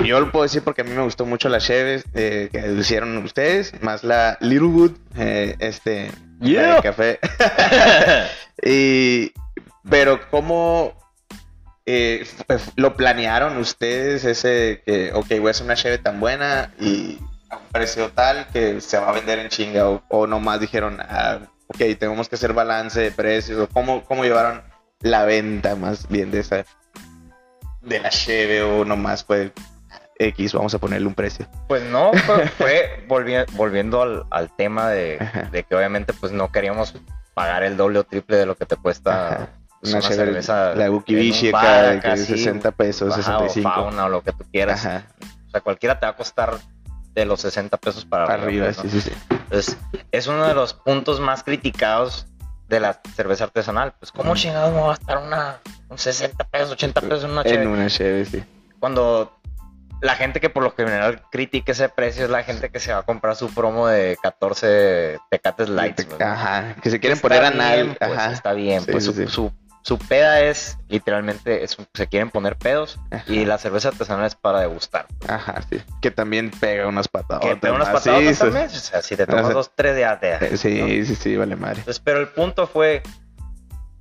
yo 0.03 0.19
lo 0.19 0.31
puedo 0.31 0.43
decir 0.43 0.61
porque 0.63 0.81
a 0.81 0.83
mí 0.83 0.91
me 0.91 1.03
gustó 1.03 1.25
mucho 1.25 1.49
la 1.49 1.59
Cheves 1.59 2.05
eh, 2.13 2.49
que 2.51 2.73
hicieron 2.73 3.17
ustedes, 3.17 3.73
más 3.81 4.03
la 4.03 4.37
Littlewood, 4.41 4.91
eh, 5.17 5.55
este, 5.59 6.11
yeah. 6.41 6.81
café. 6.81 7.19
y, 8.63 9.31
pero 9.89 10.19
cómo 10.29 10.93
eh, 11.85 12.27
lo 12.75 12.95
planearon 12.95 13.57
ustedes 13.57 14.25
ese 14.25 14.81
que, 14.85 15.11
ok, 15.13 15.27
voy 15.39 15.47
a 15.47 15.51
hacer 15.51 15.65
una 15.65 15.75
Cheve 15.75 15.97
tan 15.97 16.19
buena 16.19 16.73
y 16.79 17.19
a 17.49 17.57
un 17.57 17.67
precio 17.71 18.09
tal 18.11 18.47
que 18.47 18.81
se 18.81 18.97
va 18.97 19.09
a 19.09 19.13
vender 19.13 19.39
en 19.39 19.49
chinga 19.49 19.89
o, 19.89 20.03
o 20.09 20.27
nomás 20.27 20.59
dijeron, 20.59 20.99
ah, 21.01 21.39
ok, 21.67 21.77
tenemos 21.99 22.29
que 22.29 22.35
hacer 22.35 22.53
balance 22.53 22.99
de 22.99 23.11
precios 23.11 23.59
o 23.59 23.67
cómo, 23.67 24.03
cómo 24.03 24.23
llevaron 24.23 24.63
la 25.01 25.25
venta 25.25 25.75
más 25.75 26.07
bien 26.07 26.31
de 26.31 26.39
esa 26.39 26.65
de 27.81 27.99
la 27.99 28.09
Cheve 28.09 28.63
o 28.63 28.83
nomás 28.83 29.23
fue 29.23 29.51
X, 30.17 30.53
vamos 30.53 30.73
a 30.73 30.79
ponerle 30.79 31.07
un 31.07 31.13
precio. 31.13 31.47
Pues 31.67 31.83
no, 31.83 32.11
fue, 32.57 33.05
volviendo 33.07 34.25
al, 34.31 34.55
tema 34.55 34.89
de, 34.89 35.19
que 35.67 35.75
obviamente 35.75 36.13
pues 36.13 36.31
no 36.31 36.51
queríamos 36.51 36.95
pagar 37.33 37.63
el 37.63 37.77
doble 37.77 37.99
o 37.99 38.03
triple 38.03 38.37
de 38.37 38.45
lo 38.45 38.55
que 38.55 38.65
te 38.65 38.77
cuesta 38.77 39.37
pues, 39.37 39.49
una, 39.85 40.01
cerveza. 40.01 40.75
La 40.75 40.89
Bukibishi 40.89 41.49
acá, 41.49 42.17
60 42.17 42.71
pesos, 42.71 43.13
65. 43.15 43.67
O 43.67 43.71
fauna 43.71 44.05
o 44.05 44.09
lo 44.09 44.21
que 44.21 44.31
tú 44.31 44.45
quieras. 44.51 44.85
O 44.85 45.49
sea, 45.51 45.61
cualquiera 45.61 45.99
te 45.99 46.05
va 46.05 46.11
a 46.11 46.15
costar 46.15 46.57
de 47.13 47.25
los 47.25 47.41
60 47.41 47.77
pesos 47.77 48.05
para, 48.05 48.25
arriba. 48.25 48.73
sí, 48.73 48.89
sí, 48.89 49.01
sí. 49.01 49.11
Entonces, 49.29 49.77
es 50.11 50.27
uno 50.27 50.45
de 50.47 50.53
los 50.53 50.73
puntos 50.73 51.19
más 51.19 51.43
criticados 51.43 52.27
de 52.67 52.79
la 52.79 52.99
cerveza 53.15 53.45
artesanal. 53.45 53.93
Pues, 53.99 54.11
¿cómo 54.11 54.35
chingados 54.35 54.73
me 54.73 54.81
va 54.81 54.87
a 54.87 54.89
gastar 54.89 55.17
una, 55.19 55.59
un 55.89 55.97
60 55.97 56.43
pesos, 56.45 56.71
80 56.71 57.01
pesos 57.01 57.23
en 57.23 57.31
una 57.31 57.43
cheve? 57.43 57.63
En 57.63 57.69
una 57.69 57.87
cheve, 57.87 58.25
sí. 58.25 58.43
Cuando 58.79 59.31
la 60.01 60.15
gente 60.15 60.39
que 60.39 60.49
por 60.49 60.63
lo 60.63 60.71
general 60.71 61.21
critica 61.31 61.71
ese 61.71 61.89
precio 61.89 62.25
es 62.25 62.29
la 62.29 62.43
gente 62.43 62.69
que 62.69 62.79
se 62.79 62.93
va 62.93 62.99
a 62.99 63.03
comprar 63.03 63.35
su 63.35 63.53
promo 63.53 63.87
de 63.87 64.17
14 64.21 65.19
Tecates 65.29 65.69
Lights. 65.69 66.07
Ajá, 66.19 66.75
que 66.81 66.89
se 66.89 66.99
quieren 66.99 67.19
poner 67.19 67.43
anal. 67.43 67.95
Pues, 67.97 68.11
Ajá. 68.11 68.31
Está 68.31 68.53
bien, 68.53 68.83
pues 68.85 69.05
su, 69.05 69.27
su 69.27 69.51
peda 69.93 70.41
es 70.41 70.79
literalmente, 70.87 71.63
es, 71.63 71.77
se 71.93 72.07
quieren 72.07 72.31
poner 72.31 72.55
pedos 72.55 72.99
y 73.27 73.45
la 73.45 73.59
cerveza 73.59 73.89
artesanal 73.89 74.25
es 74.25 74.35
para 74.35 74.59
degustar. 74.59 75.05
Ajá, 75.27 75.61
sí. 75.69 75.79
Que 76.01 76.09
también 76.09 76.49
pega 76.49 76.87
unas 76.87 77.07
patadas. 77.07 77.45
Que 77.45 77.55
pega 77.55 77.75
unas 77.75 77.89
patadas 77.89 78.39
también. 78.39 78.65
O 78.65 78.69
sea, 78.69 79.01
si 79.03 79.15
te 79.15 79.27
tomas 79.27 79.53
dos, 79.53 79.71
tres 79.75 79.95
de 79.95 80.05
ATA. 80.05 80.39
Sí, 80.57 81.05
sí, 81.05 81.15
sí, 81.15 81.37
vale 81.37 81.55
madre. 81.55 81.79
Entonces, 81.79 82.01
pero 82.03 82.19
el 82.19 82.29
punto 82.29 82.65
fue 82.65 83.03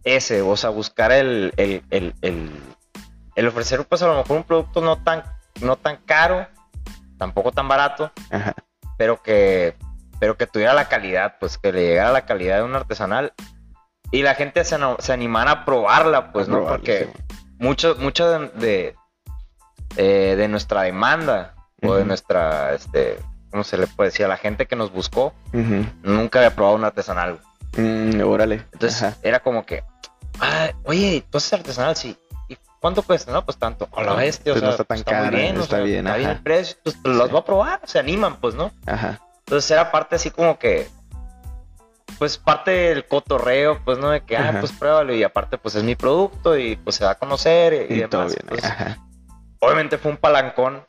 ese, 0.05 0.41
o 0.41 0.57
sea, 0.57 0.71
buscar 0.71 1.13
el, 1.13 1.53
el, 1.57 1.83
el, 1.91 2.51
el, 3.35 3.47
ofrecer, 3.47 3.85
pues 3.85 4.03
a 4.03 4.07
lo 4.07 4.17
mejor 4.17 4.39
un 4.39 4.45
producto 4.45 4.81
no 4.81 4.97
tan, 5.03 5.23
no 5.61 5.77
tan 5.77 5.99
caro, 5.99 6.47
tampoco 7.19 7.53
tan 7.53 7.69
barato, 7.69 8.11
Ajá. 8.31 8.55
pero 8.97 9.23
que 9.23 9.77
pero 10.19 10.37
que 10.39 10.47
tuviera 10.47 10.73
la 10.73 10.89
calidad, 10.89 11.37
pues 11.39 11.59
que 11.59 11.73
le 11.73 11.89
llegara 11.89 12.13
la 12.13 12.25
calidad 12.25 12.59
de 12.59 12.63
un 12.63 12.75
artesanal 12.75 13.35
y 14.15 14.23
la 14.23 14.37
gente 14.37 14.65
se, 14.65 14.77
se 15.01 15.13
animara 15.13 15.51
a 15.51 15.65
probarla, 15.65 16.31
pues, 16.31 16.47
¿no? 16.47 16.65
Porque 16.65 17.09
mucho, 17.59 17.97
mucho 17.99 18.31
de, 18.31 18.95
eh, 19.97 20.35
de, 20.37 20.47
nuestra 20.47 20.83
demanda 20.83 21.57
o 21.83 21.97
de 21.97 22.05
nuestra, 22.05 22.75
este, 22.75 23.19
¿cómo 23.51 23.65
se 23.65 23.77
le 23.77 23.89
puede 23.89 24.11
decir? 24.11 24.27
A 24.27 24.29
la 24.29 24.37
gente 24.37 24.67
que 24.67 24.77
nos 24.77 24.93
buscó, 24.93 25.35
nunca 26.05 26.39
había 26.39 26.55
probado 26.55 26.77
un 26.77 26.85
artesanal. 26.85 27.41
Mm, 27.77 28.21
órale. 28.21 28.65
Entonces 28.73 29.17
era 29.25 29.41
como 29.41 29.67
que, 29.67 29.83
ah, 30.39 30.71
oye, 30.85 31.25
tú 31.29 31.39
haces 31.39 31.53
artesanal, 31.55 31.97
sí. 31.97 32.17
¿Y 32.49 32.57
cuánto 32.79 33.03
cuesta? 33.03 33.33
No, 33.33 33.45
pues 33.45 33.59
tanto. 33.59 33.89
O 33.91 34.01
la 34.01 34.15
bestia, 34.15 34.53
o 34.53 34.55
pues 34.55 34.61
sea, 34.61 34.69
no 34.69 34.71
está 34.71 34.85
tan 34.85 35.03
caro, 35.03 35.25
está 35.25 35.37
bien, 35.37 35.57
está 35.57 35.81
bien, 35.81 36.07
está 36.07 36.17
bien 36.19 36.31
el 36.31 36.41
precio. 36.41 36.77
Pues, 36.85 36.97
pues 37.03 37.17
los 37.17 37.33
voy 37.33 37.41
a 37.41 37.45
probar, 37.45 37.81
se 37.83 37.99
animan, 37.99 38.37
pues, 38.37 38.55
¿no? 38.55 38.71
Ajá. 38.87 39.19
Entonces 39.41 39.69
era 39.73 39.91
parte 39.91 40.15
así 40.15 40.31
como 40.31 40.57
que 40.57 40.89
pues 42.19 42.39
parte 42.39 42.71
del 42.71 43.07
cotorreo, 43.07 43.81
pues 43.85 43.99
no 43.99 44.11
de 44.11 44.23
que, 44.23 44.37
ah, 44.37 44.57
pues 44.61 44.73
pruébalo 44.73 45.15
y 45.15 45.23
aparte 45.23 45.59
pues 45.59 45.75
es 45.75 45.83
mi 45.83 45.95
producto 45.95 46.57
y 46.57 46.77
pues 46.77 46.97
se 46.97 47.05
va 47.05 47.13
a 47.13 47.19
conocer 47.19 47.87
y, 47.91 48.01
demás. 48.01 48.35
Pues, 48.49 48.65
obviamente 49.61 49.99
fue 49.99 50.11
un 50.13 50.17
palancón 50.19 50.87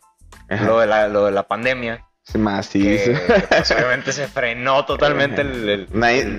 lo 0.50 0.80
de, 0.80 0.88
la, 0.88 1.08
lo 1.08 1.26
de 1.26 1.32
la 1.32 1.44
pandemia. 1.44 2.06
Más 2.34 2.66
sí. 2.66 3.00
pues, 3.50 3.72
obviamente 3.72 4.12
se 4.12 4.28
frenó 4.28 4.84
totalmente 4.86 5.42
el, 5.42 5.88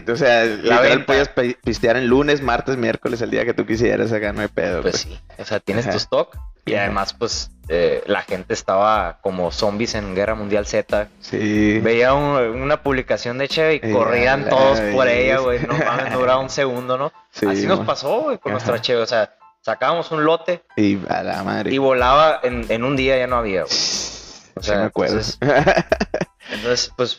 o 0.08 0.16
sea, 0.16 0.44
la 0.44 0.80
venta. 0.80 1.06
podías 1.06 1.30
pistear 1.62 1.96
en 1.96 2.08
lunes, 2.08 2.42
martes, 2.42 2.76
miércoles, 2.76 3.20
el 3.22 3.30
día 3.30 3.44
que 3.44 3.54
tú 3.54 3.66
quisieras, 3.66 4.10
acá 4.12 4.32
no 4.32 4.40
hay 4.40 4.48
pedo. 4.48 4.82
Pues, 4.82 4.96
sí, 4.96 5.18
o 5.38 5.44
sea, 5.44 5.60
tienes 5.60 5.88
tu 5.88 5.96
stock 5.96 6.36
y 6.64 6.74
además, 6.74 7.14
pues, 7.14 7.52
eh, 7.68 8.02
la 8.06 8.22
gente 8.22 8.54
estaba 8.54 9.18
como 9.22 9.50
zombies 9.50 9.94
en 9.96 10.14
Guerra 10.14 10.34
Mundial 10.34 10.66
Z. 10.66 11.08
Sí. 11.20 11.80
Veía 11.80 12.14
una 12.14 12.82
publicación 12.82 13.38
de 13.38 13.48
Cheve 13.48 13.80
y 13.82 13.92
corrían 13.92 14.48
todos 14.48 14.80
por 14.94 15.08
ella, 15.08 15.38
güey. 15.38 15.60
No 15.66 15.74
mames, 15.76 16.12
duraba 16.12 16.40
un 16.40 16.50
segundo, 16.50 16.96
¿no? 16.96 17.12
Sí, 17.30 17.46
Así 17.46 17.66
nos 17.66 17.80
pasó, 17.80 18.20
güey, 18.22 18.38
con 18.38 18.52
nuestra 18.52 18.80
Cheve. 18.80 19.02
O 19.02 19.06
sea, 19.06 19.34
sacábamos 19.62 20.10
un 20.12 20.24
lote. 20.24 20.62
Y 20.76 20.98
a 21.08 21.22
la 21.22 21.42
madre. 21.42 21.74
Y 21.74 21.78
volaba 21.78 22.40
en, 22.42 22.64
en 22.68 22.84
un 22.84 22.96
día, 22.96 23.18
ya 23.18 23.26
no 23.26 23.36
había, 23.36 23.62
güey. 23.62 23.76
O 24.54 24.62
sea, 24.62 24.78
me 24.78 24.84
acuerdo. 24.84 25.20
Entonces, 26.50 26.92
pues. 26.96 27.18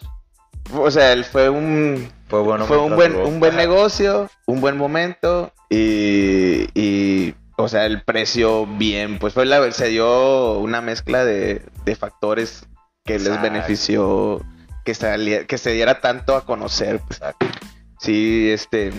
O 0.74 0.90
sea, 0.90 1.12
él 1.12 1.26
fue 1.26 1.50
un. 1.50 2.10
Fue, 2.28 2.42
bueno 2.42 2.66
fue 2.66 2.78
un 2.78 2.96
buen, 2.96 3.16
un 3.16 3.40
buen 3.40 3.56
negocio, 3.56 4.30
un 4.48 4.60
buen 4.60 4.76
momento 4.76 5.54
y, 5.70 6.68
y 6.74 7.36
o 7.58 7.68
sea, 7.68 7.86
el 7.86 8.04
precio 8.04 8.66
bien, 8.66 9.18
pues 9.18 9.34
fue 9.34 9.46
la, 9.46 9.72
se 9.72 9.88
dio 9.88 10.60
una 10.60 10.80
mezcla 10.82 11.26
de, 11.26 11.62
factores 12.00 12.68
que 13.04 13.18
les 13.18 13.42
benefició 13.42 14.46
que, 14.86 15.46
que 15.48 15.58
se 15.58 15.72
diera 15.72 16.00
tanto 16.00 16.36
a 16.36 16.46
conocer. 16.46 17.02
Pues. 17.08 17.20
Sí, 18.00 18.50
este. 18.52 18.94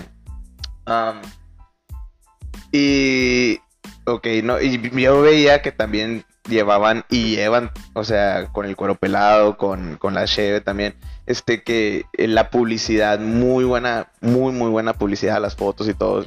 y. 2.73 3.61
Ok, 4.05 4.27
no, 4.43 4.59
y 4.59 4.91
yo 5.03 5.21
veía 5.21 5.61
que 5.61 5.71
también 5.71 6.25
llevaban 6.49 7.05
y 7.11 7.37
llevan, 7.37 7.71
o 7.93 8.05
sea, 8.05 8.47
con 8.47 8.65
el 8.65 8.75
cuero 8.75 8.95
pelado, 8.95 9.59
con, 9.59 9.99
la 10.03 10.25
cheve 10.25 10.63
también, 10.63 10.95
este 11.27 11.63
que 11.63 12.07
la 12.15 12.49
publicidad, 12.51 13.21
muy 13.21 13.65
buena, 13.65 14.11
muy, 14.23 14.53
muy 14.53 14.71
buena 14.71 14.95
publicidad, 14.95 15.43
las 15.43 15.57
fotos 15.57 15.89
y 15.89 15.95
todo. 15.95 16.25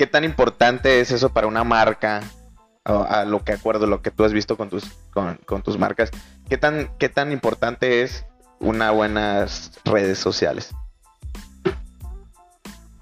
¿Qué 0.00 0.06
tan 0.06 0.24
importante 0.24 1.00
es 1.00 1.10
eso 1.10 1.28
para 1.28 1.46
una 1.46 1.62
marca? 1.62 2.22
A, 2.84 3.26
lo 3.26 3.44
que 3.44 3.52
acuerdo, 3.52 3.86
lo 3.86 4.00
que 4.00 4.10
tú 4.10 4.24
has 4.24 4.32
visto 4.32 4.56
con 4.56 4.70
tus, 4.70 4.84
con, 5.10 5.36
tus 5.62 5.76
marcas. 5.76 6.10
¿Qué 6.48 6.56
tan, 6.56 6.90
¿Qué 6.96 7.10
tan 7.10 7.32
importante 7.32 8.00
es 8.00 8.24
una 8.60 8.92
buenas 8.92 9.78
redes 9.84 10.18
sociales? 10.18 10.74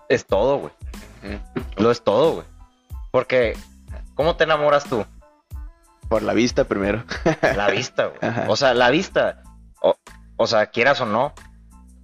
Es 0.08 0.26
todo, 0.26 0.58
güey. 0.58 0.72
Lo 1.76 1.92
es 1.92 2.02
todo, 2.02 2.32
güey. 2.32 2.46
Porque, 3.12 3.56
¿cómo 4.16 4.34
te 4.34 4.42
enamoras 4.42 4.82
tú? 4.82 5.06
Por 6.08 6.22
la 6.22 6.32
vista 6.32 6.64
primero. 6.64 7.04
la 7.54 7.70
vista, 7.70 8.06
güey. 8.06 8.18
O 8.48 8.56
sea, 8.56 8.74
la 8.74 8.90
vista, 8.90 9.44
o, 10.37 10.46
sea, 10.48 10.66
quieras 10.66 11.00
o 11.00 11.06
no, 11.06 11.32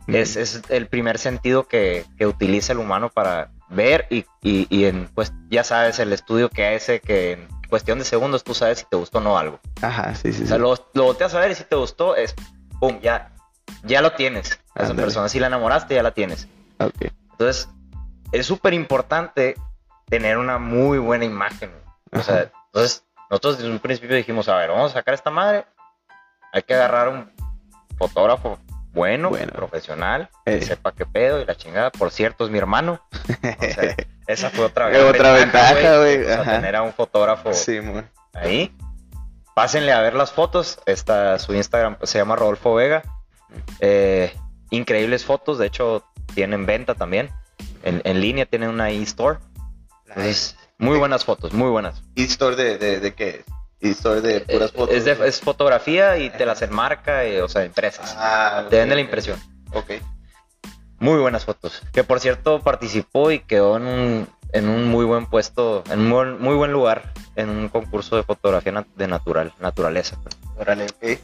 es, 0.06 0.36
es, 0.36 0.62
el 0.68 0.86
primer 0.86 1.18
sentido 1.18 1.66
que, 1.66 2.06
que, 2.16 2.28
utiliza 2.28 2.74
el 2.74 2.78
humano 2.78 3.10
para 3.10 3.50
ver 3.74 4.06
y, 4.10 4.24
y, 4.42 4.84
en, 4.84 5.08
pues 5.14 5.32
ya 5.50 5.64
sabes, 5.64 5.98
el 5.98 6.12
estudio 6.12 6.48
que 6.48 6.74
hace 6.74 7.00
que 7.00 7.32
en 7.32 7.48
cuestión 7.68 7.98
de 7.98 8.04
segundos 8.04 8.44
tú 8.44 8.54
sabes 8.54 8.78
si 8.78 8.84
te 8.84 8.96
gustó 8.96 9.18
o 9.18 9.20
no 9.20 9.38
algo. 9.38 9.60
Ajá, 9.82 10.14
sí, 10.14 10.32
sí. 10.32 10.44
O 10.44 10.46
sea, 10.46 10.56
sí. 10.56 10.62
lo, 10.62 10.74
lo 10.94 11.04
volteas 11.04 11.34
a 11.34 11.40
ver 11.40 11.50
y 11.50 11.54
si 11.54 11.64
te 11.64 11.76
gustó, 11.76 12.16
es 12.16 12.34
pum, 12.80 13.00
ya, 13.00 13.32
ya 13.82 14.00
lo 14.00 14.12
tienes. 14.12 14.60
A 14.74 14.84
esa 14.84 14.94
persona, 14.94 15.28
si 15.28 15.38
la 15.38 15.46
enamoraste, 15.46 15.94
ya 15.94 16.02
la 16.02 16.12
tienes. 16.12 16.48
Ok. 16.78 17.12
Entonces, 17.32 17.68
es 18.32 18.46
súper 18.46 18.74
importante 18.74 19.54
tener 20.08 20.38
una 20.38 20.58
muy 20.58 20.98
buena 20.98 21.24
imagen. 21.24 21.70
O 22.12 22.20
sea, 22.20 22.34
Ajá. 22.34 22.52
entonces, 22.66 23.04
nosotros 23.30 23.58
desde 23.58 23.70
un 23.70 23.78
principio 23.78 24.16
dijimos, 24.16 24.48
a 24.48 24.56
ver, 24.56 24.70
vamos 24.70 24.90
a 24.92 24.94
sacar 24.94 25.14
esta 25.14 25.30
madre. 25.30 25.66
Hay 26.52 26.62
que 26.62 26.74
agarrar 26.74 27.08
un 27.08 27.32
fotógrafo 27.96 28.58
bueno, 28.94 29.30
Bueno. 29.30 29.52
profesional, 29.52 30.30
Eh. 30.46 30.58
que 30.60 30.64
sepa 30.66 30.92
qué 30.92 31.04
pedo 31.04 31.40
y 31.40 31.44
la 31.44 31.56
chingada. 31.56 31.90
Por 31.90 32.10
cierto, 32.10 32.44
es 32.44 32.50
mi 32.50 32.58
hermano. 32.58 33.00
O 33.12 33.72
sea, 33.74 33.96
esa 34.26 34.50
fue 34.50 34.64
otra, 34.64 34.88
otra 35.08 35.32
ventaja, 35.32 35.98
güey, 35.98 36.24
tener 36.44 36.76
a 36.76 36.82
un 36.82 36.92
fotógrafo 36.92 37.52
sí, 37.52 37.78
ahí. 38.32 38.74
Pásenle 39.54 39.92
a 39.92 40.00
ver 40.00 40.14
las 40.14 40.32
fotos. 40.32 40.80
Esta, 40.86 41.38
su 41.38 41.54
Instagram 41.54 41.96
se 42.02 42.18
llama 42.18 42.36
Rodolfo 42.36 42.74
Vega. 42.74 43.02
Eh, 43.80 44.32
increíbles 44.70 45.24
fotos. 45.24 45.58
De 45.58 45.66
hecho, 45.66 46.04
tienen 46.34 46.66
venta 46.66 46.94
también. 46.94 47.30
En, 47.84 48.00
en 48.04 48.20
línea 48.20 48.46
tienen 48.46 48.70
una 48.70 48.90
e-store. 48.90 49.38
Entonces, 50.08 50.56
muy 50.78 50.98
buenas 50.98 51.24
fotos, 51.24 51.52
muy 51.52 51.70
buenas. 51.70 52.02
¿E-store 52.16 52.56
de, 52.56 52.78
de, 52.78 53.00
de 53.00 53.14
qué 53.14 53.28
es? 53.28 53.44
¿E-store 53.90 54.20
de 54.20 54.40
puras 54.40 54.70
Eh, 54.70 54.74
fotos? 54.76 54.94
Es, 54.96 55.04
de- 55.04 55.28
es 55.28 55.40
fotografía 55.40 56.18
y 56.18 56.30
te 56.30 56.46
las 56.46 56.62
enmarca, 56.62 57.24
eh, 57.24 57.42
o 57.42 57.48
sea, 57.48 57.64
empresas. 57.64 58.14
Ah, 58.18 58.66
te 58.70 58.78
vende 58.78 58.94
la 58.94 59.00
impresión. 59.00 59.38
Ok. 59.72 59.92
Muy 60.98 61.18
buenas 61.20 61.44
fotos. 61.44 61.82
Que 61.92 62.04
por 62.04 62.20
cierto 62.20 62.60
participó 62.60 63.30
y 63.30 63.40
quedó 63.40 63.76
en 63.76 63.86
un, 63.86 64.28
en 64.52 64.68
un 64.68 64.88
muy 64.88 65.04
buen 65.04 65.26
puesto, 65.26 65.82
en 65.90 66.00
un 66.00 66.08
muy, 66.08 66.26
muy 66.38 66.54
buen 66.54 66.72
lugar 66.72 67.12
en 67.36 67.50
un 67.50 67.68
concurso 67.68 68.16
de 68.16 68.22
fotografía 68.22 68.72
nat- 68.72 68.86
de 68.94 69.08
natural, 69.08 69.52
naturaleza. 69.58 70.16
Órale, 70.56 70.86
ok. 70.86 71.18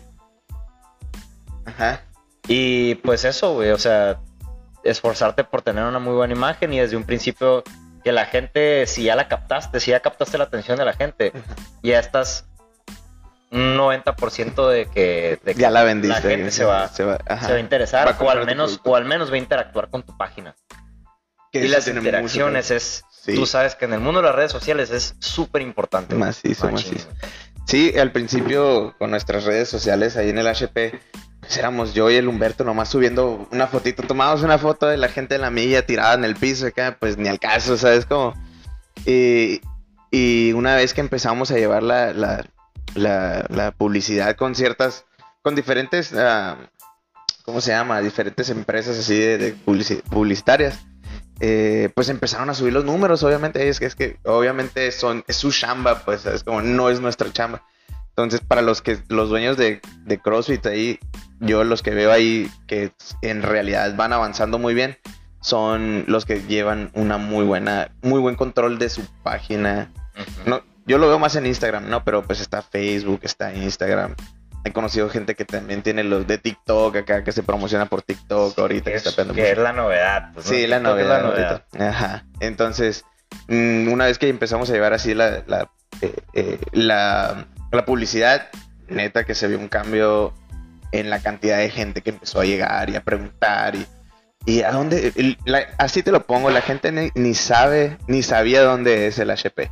Ajá. 1.66 2.02
Y 2.48 2.96
pues 2.96 3.24
eso, 3.24 3.54
güey, 3.54 3.70
o 3.70 3.78
sea, 3.78 4.18
esforzarte 4.82 5.44
por 5.44 5.62
tener 5.62 5.84
una 5.84 5.98
muy 5.98 6.14
buena 6.14 6.34
imagen 6.34 6.72
y 6.72 6.80
desde 6.80 6.96
un 6.96 7.04
principio 7.04 7.62
que 8.02 8.12
la 8.12 8.24
gente, 8.26 8.86
si 8.86 9.04
ya 9.04 9.14
la 9.14 9.28
captaste, 9.28 9.78
si 9.78 9.90
ya 9.92 10.00
captaste 10.00 10.38
la 10.38 10.44
atención 10.44 10.78
de 10.78 10.84
la 10.84 10.94
gente, 10.94 11.32
ya 11.82 12.00
estás 12.00 12.46
un 13.50 13.76
90% 13.76 14.68
de 14.68 14.86
que, 14.86 15.40
de 15.44 15.54
que 15.54 15.60
Ya 15.60 15.70
la 15.70 15.82
vendiste. 15.82 16.22
la 16.22 16.30
gente 16.36 16.50
se 16.50 16.64
va, 16.64 16.88
Se 16.88 17.04
va, 17.04 17.18
ajá. 17.26 17.46
se 17.46 17.52
va 17.52 17.58
a 17.58 17.60
interesar 17.60 18.06
Va 18.06 18.12
a 18.12 18.22
o 18.22 18.30
al 18.30 18.46
menos 18.46 18.80
o 18.84 18.96
al 18.96 19.04
menos 19.04 19.30
va 19.30 19.34
a 19.34 19.38
interactuar 19.38 19.88
con 19.90 20.02
tu 20.02 20.16
página. 20.16 20.54
Que 21.52 21.64
y 21.64 21.68
las 21.68 21.86
mucho 21.88 21.98
interacciones 21.98 22.70
es, 22.70 23.04
Sí. 23.10 23.34
tú 23.34 23.44
sabes 23.44 23.74
que 23.74 23.84
en 23.84 23.92
el 23.92 24.00
mundo 24.00 24.20
de 24.22 24.28
las 24.28 24.34
redes 24.36 24.50
sociales 24.52 24.90
es 24.90 25.14
súper 25.18 25.60
importante. 25.62 26.14
Macizo, 26.14 26.70
macizo. 26.70 27.08
Sí, 27.66 27.92
al 27.98 28.12
principio 28.12 28.94
con 28.98 29.10
nuestras 29.10 29.44
redes 29.44 29.68
sociales 29.68 30.16
ahí 30.16 30.30
en 30.30 30.38
el 30.38 30.46
HP, 30.46 30.98
pues 31.40 31.56
éramos 31.58 31.92
yo 31.92 32.10
y 32.10 32.16
el 32.16 32.28
Humberto 32.28 32.64
nomás 32.64 32.88
subiendo 32.88 33.46
una 33.52 33.66
fotito, 33.66 34.02
tomábamos 34.04 34.42
una 34.42 34.58
foto 34.58 34.86
de 34.86 34.96
la 34.96 35.08
gente 35.08 35.34
de 35.34 35.38
la 35.40 35.50
milla 35.50 35.84
tirada 35.84 36.14
en 36.14 36.24
el 36.24 36.34
piso 36.36 36.66
acá, 36.66 36.96
pues 36.98 37.18
ni 37.18 37.28
al 37.28 37.38
caso, 37.38 37.76
¿sabes 37.76 38.06
cómo? 38.06 38.34
Y, 39.04 39.60
y 40.10 40.52
una 40.52 40.76
vez 40.76 40.94
que 40.94 41.00
empezamos 41.00 41.50
a 41.50 41.56
llevar 41.56 41.82
la, 41.82 42.12
la, 42.12 42.44
la- 42.94 43.44
la 43.48 43.72
publicidad 43.72 44.36
con 44.36 44.54
ciertas, 44.54 45.04
con 45.42 45.54
diferentes, 45.54 46.12
ah, 46.14 46.56
¿cómo 47.44 47.60
se 47.60 47.70
llama? 47.72 48.00
Diferentes 48.00 48.50
empresas 48.50 48.98
así 48.98 49.18
de, 49.18 49.38
de 49.38 49.56
publici- 49.56 50.02
publicitarias. 50.02 50.78
eh, 51.42 51.88
pues 51.94 52.10
empezaron 52.10 52.50
a 52.50 52.54
subir 52.54 52.74
los 52.74 52.84
números, 52.84 53.22
obviamente, 53.22 53.66
es 53.70 53.80
que, 53.80 53.86
es 53.86 53.94
que 53.94 54.18
obviamente 54.26 54.92
son, 54.92 55.24
es 55.26 55.36
su 55.36 55.50
chamba, 55.50 56.04
pues 56.04 56.26
es 56.26 56.44
como 56.44 56.60
no 56.60 56.90
es 56.90 57.00
nuestra 57.00 57.32
chamba. 57.32 57.62
Entonces, 58.10 58.42
para 58.46 58.60
los 58.60 58.82
que 58.82 58.98
los 59.08 59.30
dueños 59.30 59.56
de, 59.56 59.80
de 60.04 60.18
CrossFit 60.20 60.66
ahí, 60.66 60.98
yo 61.38 61.64
los 61.64 61.82
que 61.82 61.92
veo 61.92 62.12
ahí 62.12 62.50
que 62.66 62.92
en 63.22 63.40
realidad 63.40 63.96
van 63.96 64.12
avanzando 64.12 64.58
muy 64.58 64.74
bien, 64.74 64.98
son 65.40 66.04
los 66.08 66.26
que 66.26 66.42
llevan 66.42 66.90
una 66.92 67.16
muy 67.16 67.46
buena, 67.46 67.90
muy 68.02 68.20
buen 68.20 68.34
control 68.34 68.78
de 68.78 68.90
su 68.90 69.06
página. 69.22 69.90
No, 70.44 70.60
yo 70.90 70.98
lo 70.98 71.08
veo 71.08 71.18
más 71.18 71.36
en 71.36 71.46
Instagram, 71.46 71.88
¿no? 71.88 72.04
Pero 72.04 72.22
pues 72.22 72.40
está 72.40 72.62
Facebook, 72.62 73.20
está 73.22 73.54
Instagram. 73.54 74.14
He 74.64 74.72
conocido 74.72 75.08
gente 75.08 75.34
que 75.34 75.44
también 75.46 75.82
tiene 75.82 76.04
los 76.04 76.26
de 76.26 76.36
TikTok 76.36 76.96
acá, 76.96 77.24
que 77.24 77.32
se 77.32 77.42
promociona 77.42 77.86
por 77.86 78.02
TikTok 78.02 78.58
ahorita, 78.58 78.90
que 78.90 78.96
es, 78.96 79.02
que 79.14 79.24
mucho. 79.24 79.40
es 79.42 79.56
la 79.58 79.72
novedad. 79.72 80.30
pues, 80.34 80.44
¿no? 80.46 80.52
Sí, 80.52 80.66
la 80.66 80.76
es 80.76 80.82
novedad. 80.82 81.64
Ajá. 81.78 82.24
Entonces, 82.40 83.04
mm, 83.48 83.88
una 83.90 84.04
vez 84.04 84.18
que 84.18 84.28
empezamos 84.28 84.68
a 84.68 84.72
llevar 84.74 84.92
así 84.92 85.14
la, 85.14 85.42
la, 85.46 85.70
eh, 86.02 86.14
eh, 86.34 86.58
la, 86.72 87.46
la 87.72 87.84
publicidad, 87.86 88.48
neta 88.88 89.24
que 89.24 89.34
se 89.34 89.48
vio 89.48 89.58
un 89.58 89.68
cambio 89.68 90.34
en 90.92 91.08
la 91.08 91.20
cantidad 91.22 91.56
de 91.58 91.70
gente 91.70 92.02
que 92.02 92.10
empezó 92.10 92.40
a 92.40 92.44
llegar 92.44 92.90
y 92.90 92.96
a 92.96 93.00
preguntar 93.02 93.76
y, 93.76 93.86
y 94.44 94.62
a 94.62 94.72
dónde, 94.72 95.36
la- 95.46 95.68
así 95.78 96.02
te 96.02 96.10
lo 96.12 96.26
pongo, 96.26 96.50
la 96.50 96.60
gente 96.60 96.90
ni, 96.92 97.10
ni 97.14 97.32
sabe, 97.34 97.96
ni 98.08 98.22
sabía 98.22 98.62
dónde 98.62 99.06
es 99.06 99.18
el 99.20 99.30
HP, 99.30 99.70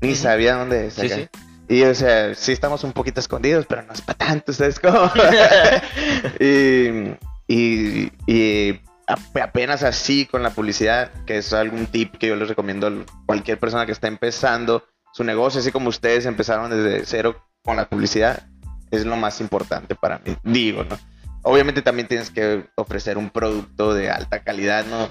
ni 0.00 0.14
sabía 0.14 0.54
dónde 0.56 0.88
es. 0.88 0.94
Sí, 0.94 1.06
acá. 1.06 1.16
sí. 1.16 1.28
Y 1.68 1.82
o 1.82 1.94
sea, 1.94 2.34
sí 2.34 2.52
estamos 2.52 2.84
un 2.84 2.92
poquito 2.92 3.18
escondidos, 3.18 3.66
pero 3.68 3.82
no 3.82 3.92
es 3.92 4.00
para 4.00 4.18
tanto, 4.18 4.52
¿sabes 4.52 4.78
cómo? 4.78 5.10
y, 6.40 7.16
y, 7.48 8.12
y 8.26 8.80
ap- 9.06 9.36
apenas 9.42 9.82
así 9.82 10.26
con 10.26 10.42
la 10.42 10.50
publicidad, 10.50 11.10
que 11.26 11.38
es 11.38 11.52
algún 11.52 11.86
tip 11.86 12.16
que 12.18 12.28
yo 12.28 12.36
les 12.36 12.48
recomiendo 12.48 12.86
a 12.86 12.92
cualquier 13.26 13.58
persona 13.58 13.86
que 13.86 13.92
está 13.92 14.06
empezando 14.08 14.84
su 15.12 15.24
negocio, 15.24 15.60
así 15.60 15.72
como 15.72 15.88
ustedes 15.88 16.26
empezaron 16.26 16.70
desde 16.70 17.04
cero 17.06 17.42
con 17.64 17.76
la 17.76 17.88
publicidad, 17.88 18.46
es 18.90 19.04
lo 19.04 19.16
más 19.16 19.40
importante 19.40 19.94
para 19.96 20.20
mí, 20.20 20.36
digo, 20.44 20.84
¿no? 20.84 20.96
Obviamente 21.42 21.82
también 21.82 22.06
tienes 22.08 22.30
que 22.30 22.64
ofrecer 22.76 23.18
un 23.18 23.30
producto 23.30 23.94
de 23.94 24.10
alta 24.10 24.40
calidad, 24.42 24.84
¿no? 24.86 25.10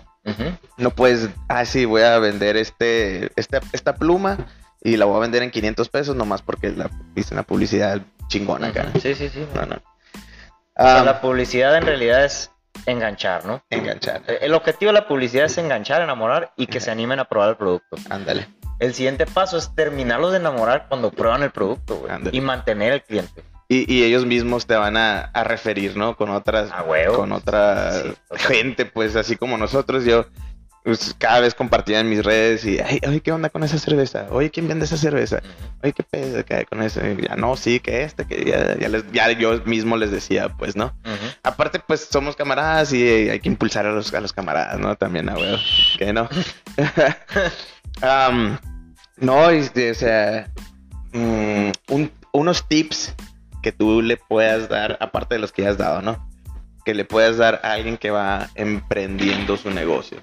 No 0.77 0.89
puedes, 0.91 1.29
ah, 1.49 1.65
sí, 1.65 1.85
voy 1.85 2.01
a 2.01 2.17
vender 2.19 2.57
este, 2.57 3.31
esta, 3.35 3.61
esta 3.73 3.95
pluma 3.95 4.37
y 4.85 4.97
la 4.97 5.05
voy 5.05 5.17
a 5.17 5.19
vender 5.19 5.43
en 5.43 5.51
500 5.51 5.89
pesos 5.89 6.15
nomás 6.15 6.41
porque 6.41 6.69
la 6.71 6.89
hice 7.15 7.33
una 7.33 7.43
publicidad 7.43 8.01
chingona 8.27 8.67
acá. 8.67 8.87
Ujú. 8.89 8.99
Sí, 9.01 9.15
sí, 9.15 9.29
sí. 9.29 9.45
No, 9.53 9.65
no. 9.65 9.75
O 9.75 10.83
sea, 10.83 11.01
Ah, 11.01 11.03
la 11.03 11.21
publicidad 11.21 11.75
en 11.77 11.85
realidad 11.85 12.23
es 12.25 12.51
enganchar, 12.85 13.45
¿no? 13.45 13.63
enganchar. 13.69 14.21
Eh, 14.27 14.39
El 14.41 14.53
objetivo 14.53 14.89
de 14.91 14.99
la 14.99 15.07
publicidad 15.07 15.45
es 15.45 15.57
enganchar, 15.57 16.01
enamorar 16.01 16.51
y 16.57 16.67
que 16.67 16.79
se 16.79 16.91
animen 16.91 17.19
a 17.19 17.25
probar 17.25 17.49
el 17.49 17.55
producto. 17.57 17.97
Ándale. 18.09 18.47
El 18.79 18.93
siguiente 18.93 19.25
paso 19.25 19.57
es 19.57 19.73
terminarlos 19.73 20.31
de 20.31 20.37
enamorar 20.37 20.87
cuando 20.89 21.09
prueban 21.11 21.43
el 21.43 21.51
producto, 21.51 21.95
güey. 21.95 22.11
Y 22.33 22.41
mantener 22.41 22.93
el 22.93 23.03
cliente. 23.03 23.43
Y, 23.69 23.91
y 23.91 24.03
ellos 24.03 24.25
mismos 24.25 24.67
te 24.67 24.75
van 24.75 24.97
a, 24.97 25.21
a 25.21 25.43
referir, 25.45 25.95
¿no? 25.97 26.15
Con 26.17 26.29
otras, 26.29 26.69
con 27.15 27.31
otra 27.31 27.93
Sí, 27.93 28.13
gente, 28.35 28.85
pues 28.85 29.15
así 29.15 29.37
como 29.37 29.57
nosotros. 29.57 30.03
Yo 30.05 30.25
pues, 30.85 31.15
cada 31.17 31.39
vez 31.41 31.53
compartía 31.55 31.99
en 31.99 32.09
mis 32.09 32.23
redes 32.23 32.63
y, 32.63 32.79
ay, 32.79 33.01
ay, 33.05 33.19
¿qué 33.19 33.31
onda 33.31 33.49
con 33.49 33.63
esa 33.63 33.77
cerveza? 33.79 34.27
Oye, 34.29 34.51
¿quién 34.51 34.67
vende 34.67 34.85
esa 34.85 34.95
cerveza? 34.97 35.41
Oye, 35.83 35.91
¿qué 35.93 36.03
pedo 36.03 36.43
hay 36.47 36.65
con 36.65 36.81
eso? 36.83 37.01
Y 37.05 37.27
ya 37.27 37.35
no, 37.35 37.57
sí, 37.57 37.79
que 37.79 38.03
este, 38.03 38.25
que 38.25 38.45
ya, 38.45 38.77
ya, 38.77 38.87
les- 38.87 39.11
ya 39.11 39.31
yo 39.31 39.59
mismo 39.65 39.97
les 39.97 40.11
decía, 40.11 40.49
pues, 40.49 40.75
¿no? 40.75 40.93
Aparte, 41.43 41.79
pues 41.85 42.07
somos 42.09 42.35
camaradas 42.35 42.93
y 42.93 43.03
hay 43.29 43.39
que 43.39 43.49
impulsar 43.49 43.85
a 43.87 43.91
los, 43.91 44.13
a 44.13 44.21
los 44.21 44.31
camaradas, 44.31 44.79
¿no? 44.79 44.95
También, 44.95 45.27
a 45.27 45.33
huevo. 45.35 45.57
Que 45.97 46.13
no. 46.13 46.29
Am, 48.01 48.59
no, 49.17 49.49
este, 49.49 49.91
o 49.91 49.95
sea, 49.95 50.49
mm, 51.13 51.71
un- 51.89 52.11
unos 52.31 52.67
tips 52.67 53.13
que 53.63 53.71
tú 53.71 54.01
le 54.01 54.17
puedas 54.17 54.69
dar, 54.69 54.97
aparte 55.01 55.35
de 55.35 55.39
los 55.41 55.51
que 55.51 55.63
ya 55.63 55.69
has 55.71 55.77
dado, 55.77 56.01
¿no? 56.01 56.29
Que 56.85 56.93
le 56.93 57.05
puedas 57.05 57.37
dar 57.37 57.61
a 57.63 57.71
alguien 57.71 57.97
que 57.97 58.11
va 58.11 58.49
emprendiendo 58.55 59.57
su 59.57 59.71
negocio. 59.71 60.19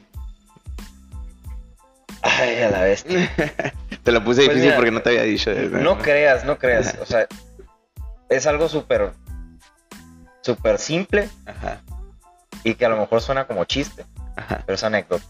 Ay, 2.22 2.62
a 2.62 2.70
la 2.70 2.82
bestia. 2.82 3.30
Te 4.02 4.12
lo 4.12 4.24
puse 4.24 4.44
Pues 4.44 4.48
difícil 4.48 4.62
mira, 4.62 4.76
porque 4.76 4.90
no 4.90 5.02
te 5.02 5.10
había 5.10 5.22
dicho. 5.22 5.52
No 5.52 5.98
creas, 5.98 6.44
no 6.44 6.58
creas. 6.58 6.96
O 7.00 7.06
sea, 7.06 7.26
es 8.28 8.46
algo 8.46 8.68
súper, 8.68 9.12
súper 10.40 10.78
simple 10.78 11.28
Ajá, 11.46 11.82
y 12.64 12.74
que 12.74 12.84
a 12.84 12.88
lo 12.88 12.96
mejor 12.96 13.20
suena 13.20 13.46
como 13.46 13.64
chiste, 13.64 14.04
ajá. 14.36 14.62
pero 14.66 14.74
es 14.74 14.84
anécdota. 14.84 15.24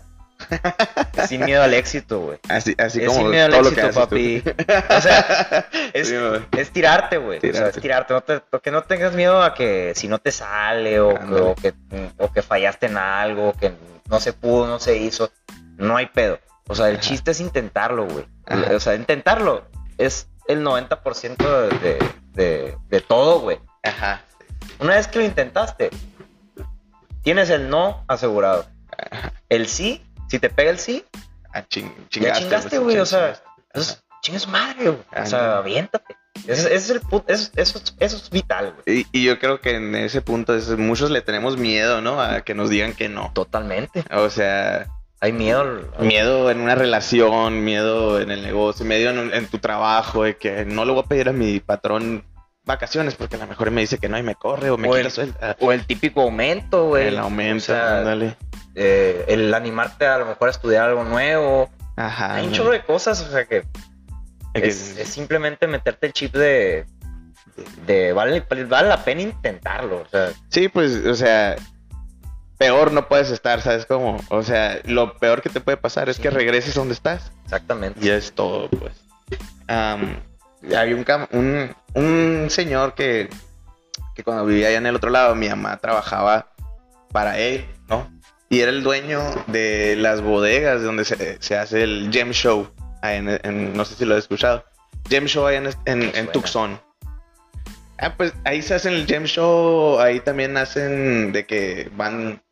Sin 1.28 1.44
miedo 1.44 1.62
al 1.62 1.74
éxito, 1.74 2.20
güey. 2.20 2.38
Así, 2.48 2.74
así 2.76 3.00
Es 3.00 3.06
como 3.06 3.20
sin 3.20 3.30
miedo 3.30 3.44
al 3.46 3.52
todo 3.52 3.68
éxito, 3.68 3.92
papi. 3.92 4.42
O 4.96 5.00
sea, 5.00 5.68
es, 5.92 6.08
Sí, 6.08 6.16
es 6.58 6.70
tirarte, 6.70 7.18
güey. 7.18 7.38
O 7.38 7.52
sea, 7.52 7.68
es 7.68 7.80
tirarte. 7.80 8.12
No 8.12 8.22
te, 8.22 8.42
que 8.60 8.70
no 8.70 8.82
tengas 8.82 9.14
miedo 9.14 9.42
a 9.42 9.54
que 9.54 9.92
si 9.94 10.08
no 10.08 10.18
te 10.18 10.32
sale 10.32 10.98
o, 11.00 11.14
que, 11.14 11.34
o, 11.34 11.54
que, 11.54 11.74
o 12.18 12.32
que 12.32 12.42
fallaste 12.42 12.86
en 12.86 12.96
algo, 12.96 13.52
que 13.52 13.72
no 14.10 14.18
se 14.18 14.32
pudo, 14.32 14.66
no 14.66 14.80
se 14.80 14.96
hizo. 14.96 15.30
No 15.76 15.96
hay 15.96 16.06
pedo. 16.06 16.40
O 16.68 16.74
sea, 16.74 16.88
el 16.88 16.96
Ajá. 16.96 17.00
chiste 17.02 17.30
es 17.32 17.40
intentarlo, 17.40 18.06
güey. 18.06 18.26
Ajá. 18.46 18.74
O 18.74 18.80
sea, 18.80 18.94
intentarlo 18.94 19.64
es 19.98 20.28
el 20.48 20.64
90% 20.64 21.36
de, 21.36 21.78
de, 21.78 21.98
de, 22.32 22.78
de 22.88 23.00
todo, 23.00 23.40
güey. 23.40 23.58
Ajá. 23.82 24.22
Una 24.78 24.94
vez 24.96 25.08
que 25.08 25.18
lo 25.18 25.24
intentaste, 25.24 25.90
tienes 27.22 27.50
el 27.50 27.68
no 27.68 28.04
asegurado. 28.08 28.66
El 29.48 29.66
sí, 29.66 30.04
si 30.28 30.38
te 30.38 30.50
pega 30.50 30.70
el 30.70 30.78
sí, 30.78 31.04
Ah, 31.54 31.64
ching- 31.68 31.92
ya 32.10 32.32
chingaste, 32.32 32.70
pues, 32.70 32.80
güey. 32.80 32.98
O 32.98 33.04
sea, 33.04 33.34
chingaste. 33.34 33.44
entonces, 33.74 34.04
chingue 34.22 34.46
madre, 34.46 34.84
güey. 34.88 35.22
O 35.22 35.26
sea, 35.26 35.58
aviéntate. 35.58 36.16
Ese, 36.46 36.74
es 36.74 36.88
el 36.88 37.00
eso, 37.26 37.50
eso, 37.56 38.16
es 38.16 38.30
vital, 38.30 38.74
güey. 38.84 39.06
Y, 39.12 39.22
yo 39.24 39.38
creo 39.38 39.60
que 39.60 39.76
en 39.76 39.94
ese 39.94 40.22
punto 40.22 40.54
muchos 40.78 41.10
le 41.10 41.20
tenemos 41.20 41.58
miedo, 41.58 42.00
¿no? 42.00 42.20
A 42.22 42.40
que 42.40 42.54
nos 42.54 42.70
digan 42.70 42.94
que 42.94 43.08
no. 43.10 43.30
Totalmente. 43.34 44.02
O 44.12 44.30
sea... 44.30 44.86
Hay 45.22 45.32
miedo. 45.32 45.88
Miedo 46.00 46.50
en 46.50 46.60
una 46.60 46.74
relación, 46.74 47.62
miedo 47.62 48.20
en 48.20 48.32
el 48.32 48.42
negocio, 48.42 48.84
miedo 48.84 49.08
en, 49.32 49.46
tu 49.46 49.58
trabajo, 49.58 50.24
de 50.24 50.36
que 50.36 50.64
no 50.64 50.84
le 50.84 50.90
voy 50.90 51.04
a 51.04 51.06
pedir 51.06 51.28
a 51.28 51.32
mi 51.32 51.60
patrón 51.60 52.24
vacaciones 52.64 53.14
porque 53.14 53.36
a 53.36 53.38
lo 53.38 53.46
mejor 53.46 53.70
me 53.70 53.82
dice 53.82 53.98
que 53.98 54.08
no 54.08 54.18
y 54.18 54.24
me 54.24 54.34
corre 54.34 54.70
o 54.70 54.76
me 54.76 54.88
o 54.88 54.96
quita 54.96 55.22
el, 55.22 55.34
O 55.60 55.70
el 55.70 55.86
típico 55.86 56.22
aumento, 56.22 56.88
güey. 56.88 57.06
El 57.06 57.18
aumento, 57.18 57.72
ándale. 57.72 58.36
Eh, 58.74 59.24
el 59.28 59.54
animarte 59.54 60.06
a 60.06 60.18
lo 60.18 60.26
mejor 60.26 60.48
a 60.48 60.50
estudiar 60.50 60.88
algo 60.88 61.04
nuevo. 61.04 61.70
Ajá. 61.94 62.34
Hay 62.34 62.48
un 62.48 62.52
chorro 62.52 62.72
de 62.72 62.82
cosas, 62.82 63.20
o 63.20 63.30
sea 63.30 63.44
que 63.44 63.62
es, 64.54 64.76
simplemente 65.04 65.68
meterte 65.68 66.08
el 66.08 66.14
chip 66.14 66.34
de, 66.34 66.84
de, 67.86 68.12
vale, 68.12 68.44
vale 68.66 68.88
la 68.88 69.04
pena 69.04 69.22
intentarlo. 69.22 69.98
O 69.98 70.08
sea. 70.08 70.32
Sí, 70.48 70.68
pues, 70.68 70.96
o 71.06 71.14
sea, 71.14 71.54
peor 72.58 72.92
no 72.92 73.08
puedes 73.08 73.30
estar, 73.30 73.60
¿sabes 73.62 73.86
cómo? 73.86 74.18
O 74.28 74.42
sea, 74.42 74.80
lo 74.84 75.16
peor 75.18 75.42
que 75.42 75.50
te 75.50 75.60
puede 75.60 75.76
pasar 75.76 76.08
es 76.08 76.18
que 76.18 76.30
regreses 76.30 76.74
donde 76.74 76.94
estás. 76.94 77.32
Exactamente. 77.44 77.98
Y 78.04 78.10
es 78.10 78.32
todo, 78.32 78.68
pues. 78.68 78.94
había 79.68 80.96
un, 81.32 81.74
un, 81.94 82.46
señor 82.50 82.94
que, 82.94 83.28
que 84.14 84.24
cuando 84.24 84.46
vivía 84.46 84.68
allá 84.68 84.78
en 84.78 84.86
el 84.86 84.96
otro 84.96 85.10
lado, 85.10 85.34
mi 85.34 85.48
mamá 85.48 85.76
trabajaba 85.78 86.52
para 87.12 87.38
él, 87.38 87.66
¿no? 87.88 88.10
Y 88.48 88.60
era 88.60 88.70
el 88.70 88.82
dueño 88.82 89.20
de 89.46 89.96
las 89.96 90.20
bodegas 90.20 90.82
donde 90.82 91.04
se, 91.04 91.42
se 91.42 91.56
hace 91.56 91.82
el 91.82 92.10
Gem 92.12 92.32
Show 92.32 92.70
no 93.02 93.84
sé 93.84 93.94
si 93.96 94.04
lo 94.04 94.14
he 94.14 94.18
escuchado. 94.18 94.64
Gem 95.08 95.26
Show 95.26 95.46
ahí 95.46 95.56
en, 95.86 96.32
Tucson. 96.32 96.80
Ah, 98.02 98.16
pues 98.16 98.34
ahí 98.44 98.62
se 98.62 98.74
hacen 98.74 98.94
el 98.94 99.06
Gem 99.06 99.24
Show, 99.24 100.00
ahí 100.00 100.18
también 100.18 100.56
hacen 100.56 101.30
de 101.30 101.46
que 101.46 101.88
van 101.94 102.42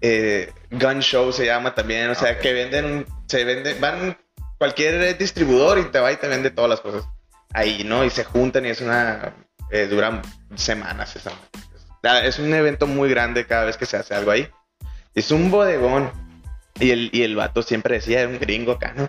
eh, 0.00 0.52
Gun 0.70 1.00
Show 1.00 1.32
se 1.32 1.46
llama 1.46 1.74
también, 1.74 2.10
o 2.10 2.14
sea 2.14 2.38
que 2.38 2.52
venden, 2.52 3.04
se 3.26 3.44
venden, 3.44 3.80
van 3.80 4.16
cualquier 4.56 5.18
distribuidor 5.18 5.80
y 5.80 5.84
te 5.90 5.98
va 5.98 6.12
y 6.12 6.16
te 6.16 6.28
vende 6.28 6.50
todas 6.50 6.70
las 6.70 6.80
cosas 6.80 7.04
ahí, 7.52 7.82
¿no? 7.84 8.04
Y 8.04 8.10
se 8.10 8.22
juntan 8.22 8.66
y 8.66 8.68
es 8.68 8.80
una, 8.80 9.34
eh, 9.72 9.86
duran 9.86 10.22
semanas. 10.54 11.16
Es 12.22 12.38
un 12.38 12.54
evento 12.54 12.86
muy 12.86 13.10
grande 13.10 13.46
cada 13.46 13.64
vez 13.64 13.76
que 13.76 13.86
se 13.86 13.96
hace 13.96 14.14
algo 14.14 14.30
ahí. 14.30 14.48
Es 15.16 15.32
un 15.32 15.50
bodegón. 15.50 16.12
Y 16.78 16.90
el, 16.90 17.10
y 17.12 17.22
el 17.22 17.34
vato 17.34 17.62
siempre 17.62 17.96
decía, 17.96 18.20
era 18.20 18.28
un 18.28 18.38
gringo 18.38 18.72
acá, 18.72 18.92
¿no? 18.96 19.08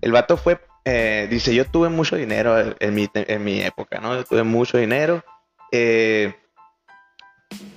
El 0.00 0.12
vato 0.12 0.36
fue, 0.36 0.60
eh, 0.88 1.26
dice, 1.28 1.52
yo 1.52 1.64
tuve 1.64 1.88
mucho 1.88 2.14
dinero 2.14 2.76
en 2.78 2.94
mi, 2.94 3.10
en 3.12 3.42
mi, 3.42 3.60
época, 3.60 3.98
¿no? 3.98 4.14
Yo 4.14 4.24
tuve 4.24 4.44
mucho 4.44 4.78
dinero. 4.78 5.24
Eh, 5.72 6.32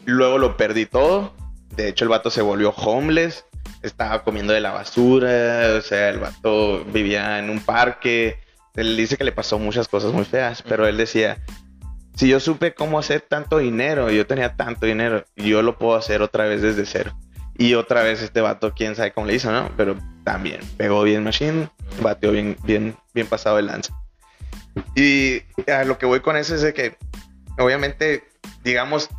luego 0.05 0.37
lo 0.37 0.55
perdí 0.57 0.85
todo. 0.85 1.33
De 1.75 1.87
hecho, 1.87 2.05
el 2.05 2.09
vato 2.09 2.29
se 2.29 2.43
volvió 2.43 2.69
homeless. 2.69 3.45
Estaba 3.81 4.23
comiendo 4.23 4.53
de 4.53 4.61
la 4.61 4.71
basura. 4.71 5.73
O 5.75 5.81
sea, 5.81 6.09
el 6.09 6.19
vato 6.19 6.85
vivía 6.85 7.39
en 7.39 7.49
un 7.49 7.61
parque. 7.61 8.41
Él 8.75 8.95
dice 8.95 9.17
que 9.17 9.23
le 9.23 9.31
pasó 9.31 9.57
muchas 9.57 9.87
cosas 9.87 10.13
muy 10.13 10.25
feas, 10.25 10.61
pero 10.61 10.85
él 10.85 10.95
decía, 10.95 11.43
si 12.13 12.29
yo 12.29 12.39
supe 12.39 12.75
cómo 12.75 12.99
hacer 12.99 13.21
tanto 13.21 13.57
dinero, 13.57 14.11
yo 14.11 14.27
tenía 14.27 14.55
tanto 14.55 14.85
dinero, 14.85 15.25
yo 15.35 15.63
lo 15.63 15.79
puedo 15.79 15.95
hacer 15.95 16.21
otra 16.21 16.45
vez 16.45 16.61
desde 16.61 16.85
cero. 16.85 17.17
Y 17.59 17.73
otra 17.73 18.03
vez 18.03 18.21
este 18.21 18.39
vato, 18.39 18.73
quién 18.73 18.95
sabe 18.95 19.11
cómo 19.11 19.27
le 19.27 19.35
hizo, 19.35 19.51
¿no? 19.51 19.69
Pero 19.75 19.97
también 20.23 20.61
pegó 20.77 21.03
bien 21.03 21.25
Machine, 21.25 21.69
bateó 22.01 22.31
bien, 22.31 22.55
bien, 22.63 22.95
bien 23.13 23.27
pasado 23.27 23.59
el 23.59 23.65
lanza. 23.65 23.93
Y 24.95 25.41
a 25.69 25.83
lo 25.83 25.97
que 25.97 26.05
voy 26.05 26.21
con 26.21 26.37
eso 26.37 26.55
es 26.55 26.61
de 26.61 26.73
que, 26.73 26.97
obviamente, 27.57 28.23
digamos, 28.63 29.09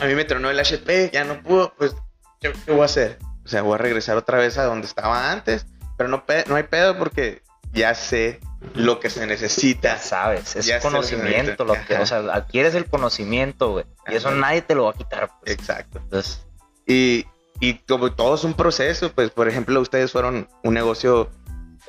a 0.00 0.06
mí 0.06 0.14
me 0.16 0.24
tronó 0.24 0.50
el 0.50 0.58
HP, 0.58 1.10
ya 1.12 1.22
no 1.22 1.40
pudo, 1.40 1.72
pues, 1.78 1.94
¿qué, 2.40 2.52
voy 2.66 2.80
a 2.80 2.86
hacer? 2.86 3.20
O 3.44 3.48
sea, 3.48 3.62
voy 3.62 3.76
a 3.76 3.78
regresar 3.78 4.16
otra 4.16 4.38
vez 4.38 4.58
a 4.58 4.64
donde 4.64 4.88
estaba 4.88 5.30
antes, 5.30 5.64
pero 5.96 6.08
no, 6.08 6.24
no 6.48 6.56
hay 6.56 6.64
pedo 6.64 6.98
porque 6.98 7.42
ya 7.72 7.94
sé 7.94 8.40
lo 8.74 8.98
que 8.98 9.08
se 9.08 9.24
necesita. 9.24 9.98
sabes, 9.98 10.56
es 10.56 10.82
conocimiento, 10.82 11.64
lo 11.64 11.74
que, 11.86 11.94
o 11.94 12.06
sea, 12.06 12.18
adquieres 12.32 12.74
el 12.74 12.86
conocimiento, 12.86 13.70
güey, 13.70 13.84
y 14.08 14.16
eso 14.16 14.32
nadie 14.32 14.62
te 14.62 14.74
lo 14.74 14.86
va 14.86 14.90
a 14.90 14.94
quitar. 14.94 15.30
Pues. 15.40 15.52
Exacto. 15.52 16.00
Entonces, 16.02 16.44
y, 16.84 17.24
y 17.60 17.74
como 17.74 18.12
todo 18.12 18.34
es 18.34 18.44
un 18.44 18.54
proceso, 18.54 19.12
pues 19.12 19.30
por 19.30 19.48
ejemplo 19.48 19.80
ustedes 19.80 20.12
fueron 20.12 20.48
un 20.62 20.74
negocio 20.74 21.30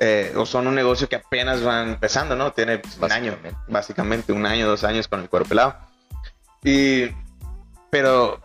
eh, 0.00 0.32
o 0.34 0.46
son 0.46 0.66
un 0.66 0.74
negocio 0.74 1.08
que 1.08 1.16
apenas 1.16 1.62
van 1.62 1.90
empezando, 1.90 2.34
¿no? 2.34 2.52
Tiene 2.52 2.80
un 3.00 3.12
año, 3.12 3.36
básicamente 3.68 4.32
un 4.32 4.46
año, 4.46 4.66
dos 4.66 4.82
años 4.82 5.08
con 5.08 5.20
el 5.20 5.28
cuero 5.28 5.44
pelado. 5.44 5.76
Y, 6.64 7.10
pero 7.90 8.40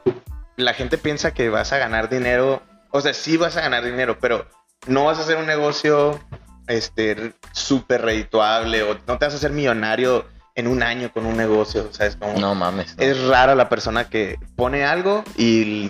la 0.57 0.73
gente 0.73 0.97
piensa 0.97 1.33
que 1.33 1.49
vas 1.49 1.71
a 1.71 1.77
ganar 1.77 2.09
dinero, 2.09 2.61
o 2.91 3.01
sea, 3.01 3.13
sí 3.13 3.38
vas 3.38 3.55
a 3.57 3.61
ganar 3.61 3.85
dinero, 3.85 4.17
pero 4.19 4.47
no 4.85 5.05
vas 5.05 5.17
a 5.17 5.21
hacer 5.21 5.38
un 5.38 5.45
negocio 5.45 6.19
este 6.67 7.33
súper 7.53 8.01
redituable 8.01 8.83
o 8.83 8.97
no 9.07 9.17
te 9.17 9.25
vas 9.25 9.33
a 9.33 9.38
hacer 9.38 9.51
millonario 9.51 10.25
en 10.55 10.67
un 10.67 10.83
año 10.83 11.11
con 11.11 11.25
un 11.25 11.38
negocio, 11.38 11.89
¿sabes? 11.91 12.15
Como 12.15 12.38
no 12.39 12.55
mames. 12.55 12.95
Es 12.97 13.21
rara 13.27 13.55
la 13.55 13.69
persona 13.69 14.09
que 14.09 14.38
pone 14.55 14.85
algo 14.85 15.23
y 15.38 15.89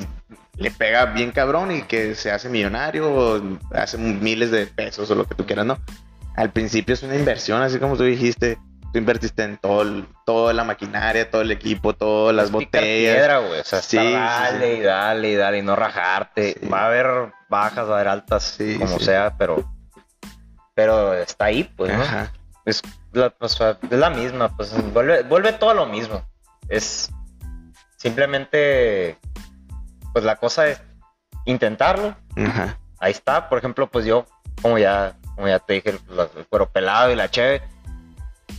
le 0.57 0.71
pega 0.71 1.05
bien 1.07 1.31
cabrón 1.31 1.71
y 1.71 1.83
que 1.83 2.15
se 2.15 2.31
hace 2.31 2.49
millonario 2.49 3.13
o 3.13 3.41
hace 3.73 3.97
miles 3.97 4.51
de 4.51 4.67
pesos 4.67 5.09
o 5.11 5.15
lo 5.15 5.25
que 5.25 5.35
tú 5.35 5.45
quieras, 5.45 5.65
¿no? 5.65 5.77
Al 6.35 6.51
principio 6.51 6.93
es 6.93 7.03
una 7.03 7.15
inversión, 7.15 7.61
así 7.61 7.79
como 7.79 7.95
tú 7.97 8.03
dijiste, 8.03 8.57
tú 8.91 8.99
invertiste 8.99 9.43
en 9.43 9.57
todo, 9.57 10.05
toda 10.25 10.53
la 10.53 10.63
maquinaria, 10.63 11.29
todo 11.29 11.41
el 11.41 11.51
equipo, 11.51 11.93
todas 11.93 12.35
las 12.35 12.51
botellas. 12.51 13.15
Piedra, 13.15 13.39
güey. 13.39 13.59
O 13.59 13.63
sea, 13.63 13.81
sí, 13.81 13.97
dale 13.97 14.77
y 14.77 14.81
dale 14.81 15.31
y 15.31 15.35
dale 15.35 15.57
y 15.59 15.61
no 15.61 15.75
rajarte. 15.75 16.59
Va 16.71 16.81
a 16.81 16.87
haber 16.87 17.33
bajas, 17.49 17.87
va 17.87 17.91
a 17.91 17.95
haber 17.95 18.07
altas, 18.07 18.57
como 18.79 18.99
sea, 18.99 19.35
pero 19.37 19.65
pero 20.75 21.13
está 21.13 21.45
ahí, 21.45 21.63
pues, 21.63 21.91
¿no? 21.91 22.03
Es 22.65 22.81
la, 23.13 23.29
pues, 23.29 23.57
es 23.59 23.99
la 23.99 24.09
misma, 24.09 24.55
pues 24.55 24.73
vuelve, 24.93 25.23
vuelve 25.23 25.53
todo 25.53 25.73
lo 25.73 25.85
mismo. 25.85 26.23
Es 26.67 27.09
simplemente 27.97 29.17
pues 30.15 30.23
la 30.23 30.37
cosa 30.37 30.69
es 30.69 30.81
intentarlo. 31.43 32.15
Ahí 32.99 33.11
está, 33.11 33.49
por 33.49 33.57
ejemplo, 33.57 33.87
pues 33.87 34.05
yo, 34.05 34.25
como 34.61 34.77
ya, 34.77 35.17
como 35.35 35.49
ya 35.49 35.59
te 35.59 35.73
dije, 35.73 35.89
el, 35.89 35.99
cuero 36.47 36.69
pelado 36.69 37.11
y 37.11 37.17
la 37.17 37.29
cheve, 37.29 37.61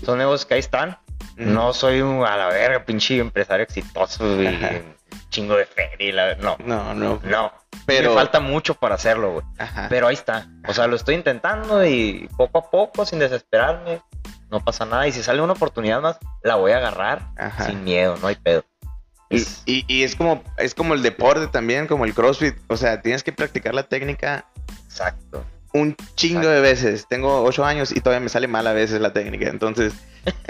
son 0.04 0.18
negocios 0.18 0.44
que 0.44 0.52
ahí 0.52 0.60
están. 0.60 0.98
No 1.34 1.72
soy 1.72 2.02
un, 2.02 2.26
a 2.26 2.36
la 2.36 2.48
verga, 2.48 2.84
pinche 2.84 3.16
empresario 3.16 3.64
exitoso 3.64 4.42
y 4.42 4.82
chingo 5.30 5.56
de 5.56 5.64
feria. 5.64 6.34
no, 6.34 6.58
no, 6.62 6.92
no. 6.92 7.20
No. 7.24 7.52
Pero 7.86 8.10
me 8.10 8.16
falta 8.16 8.38
mucho 8.38 8.74
para 8.74 8.96
hacerlo, 8.96 9.32
güey. 9.32 9.46
Pero 9.88 10.08
ahí 10.08 10.14
está. 10.14 10.48
O 10.68 10.74
sea, 10.74 10.86
lo 10.86 10.96
estoy 10.96 11.14
intentando 11.14 11.86
y 11.86 12.28
poco 12.36 12.58
a 12.58 12.70
poco, 12.70 13.06
sin 13.06 13.18
desesperarme, 13.18 14.02
no 14.50 14.62
pasa 14.62 14.84
nada. 14.84 15.08
Y 15.08 15.12
si 15.12 15.22
sale 15.22 15.40
una 15.40 15.54
oportunidad 15.54 16.02
más, 16.02 16.18
la 16.42 16.56
voy 16.56 16.72
a 16.72 16.76
agarrar 16.76 17.22
sin 17.64 17.82
miedo, 17.82 18.18
no 18.20 18.26
hay 18.26 18.34
pedo. 18.34 18.62
Y, 19.28 19.84
y, 19.88 20.02
es 20.04 20.14
como 20.14 20.44
es 20.56 20.74
como 20.74 20.94
el 20.94 21.02
deporte 21.02 21.48
también, 21.48 21.86
como 21.86 22.04
el 22.04 22.14
CrossFit. 22.14 22.54
O 22.68 22.76
sea, 22.76 23.02
tienes 23.02 23.22
que 23.22 23.32
practicar 23.32 23.74
la 23.74 23.82
técnica. 23.82 24.46
Exacto. 24.84 25.44
Un 25.72 25.96
chingo 26.14 26.48
de 26.48 26.60
veces. 26.60 27.06
Tengo 27.08 27.42
ocho 27.42 27.64
años 27.64 27.90
y 27.94 28.00
todavía 28.00 28.22
me 28.22 28.28
sale 28.28 28.46
mal 28.46 28.66
a 28.66 28.72
veces 28.72 29.00
la 29.00 29.12
técnica. 29.12 29.48
Entonces, 29.48 29.94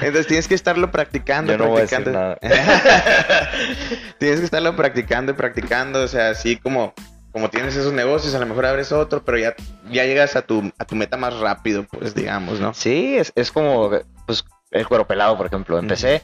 entonces 0.00 0.26
tienes 0.26 0.48
que 0.48 0.54
estarlo 0.54 0.90
practicando, 0.90 1.56
practicando. 1.56 2.38
tienes 4.18 4.40
que 4.40 4.44
estarlo 4.44 4.74
practicando 4.74 5.32
y 5.32 5.34
practicando. 5.34 6.02
O 6.02 6.08
sea, 6.08 6.30
así 6.30 6.56
como 6.56 6.94
como 7.32 7.48
tienes 7.48 7.76
esos 7.76 7.92
negocios, 7.92 8.34
a 8.34 8.38
lo 8.40 8.46
mejor 8.46 8.66
abres 8.66 8.92
otro, 8.92 9.24
pero 9.24 9.38
ya, 9.38 9.54
ya 9.90 10.04
llegas 10.04 10.34
a 10.36 10.42
tu, 10.42 10.72
a 10.78 10.84
tu 10.84 10.96
meta 10.96 11.16
más 11.16 11.38
rápido, 11.38 11.84
pues 11.84 12.14
digamos, 12.14 12.60
¿no? 12.60 12.74
Sí, 12.74 13.16
es, 13.16 13.32
es 13.36 13.52
como 13.52 13.90
pues, 14.26 14.44
el 14.72 14.86
cuero 14.88 15.06
pelado, 15.06 15.36
por 15.36 15.46
ejemplo. 15.46 15.78
Empecé. 15.78 16.22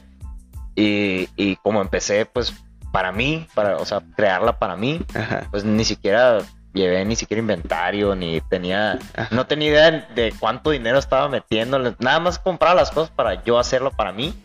Y, 0.79 1.27
y 1.35 1.55
como 1.55 1.81
empecé, 1.81 2.27
pues 2.27 2.53
para 2.91 3.11
mí, 3.11 3.47
para, 3.55 3.77
o 3.77 3.85
sea, 3.85 4.01
crearla 4.15 4.59
para 4.59 4.75
mí, 4.75 5.01
pues 5.49 5.63
ni 5.63 5.83
siquiera 5.83 6.37
llevé 6.71 7.03
ni 7.03 7.15
siquiera 7.15 7.41
inventario, 7.41 8.15
ni 8.15 8.41
tenía, 8.41 8.99
no 9.31 9.47
tenía 9.47 9.69
idea 9.69 9.91
de 10.13 10.31
cuánto 10.39 10.69
dinero 10.69 10.99
estaba 10.99 11.27
metiendo, 11.29 11.79
nada 11.97 12.19
más 12.19 12.37
compraba 12.37 12.75
las 12.75 12.91
cosas 12.91 13.09
para 13.09 13.43
yo 13.43 13.57
hacerlo 13.57 13.89
para 13.91 14.11
mí. 14.11 14.35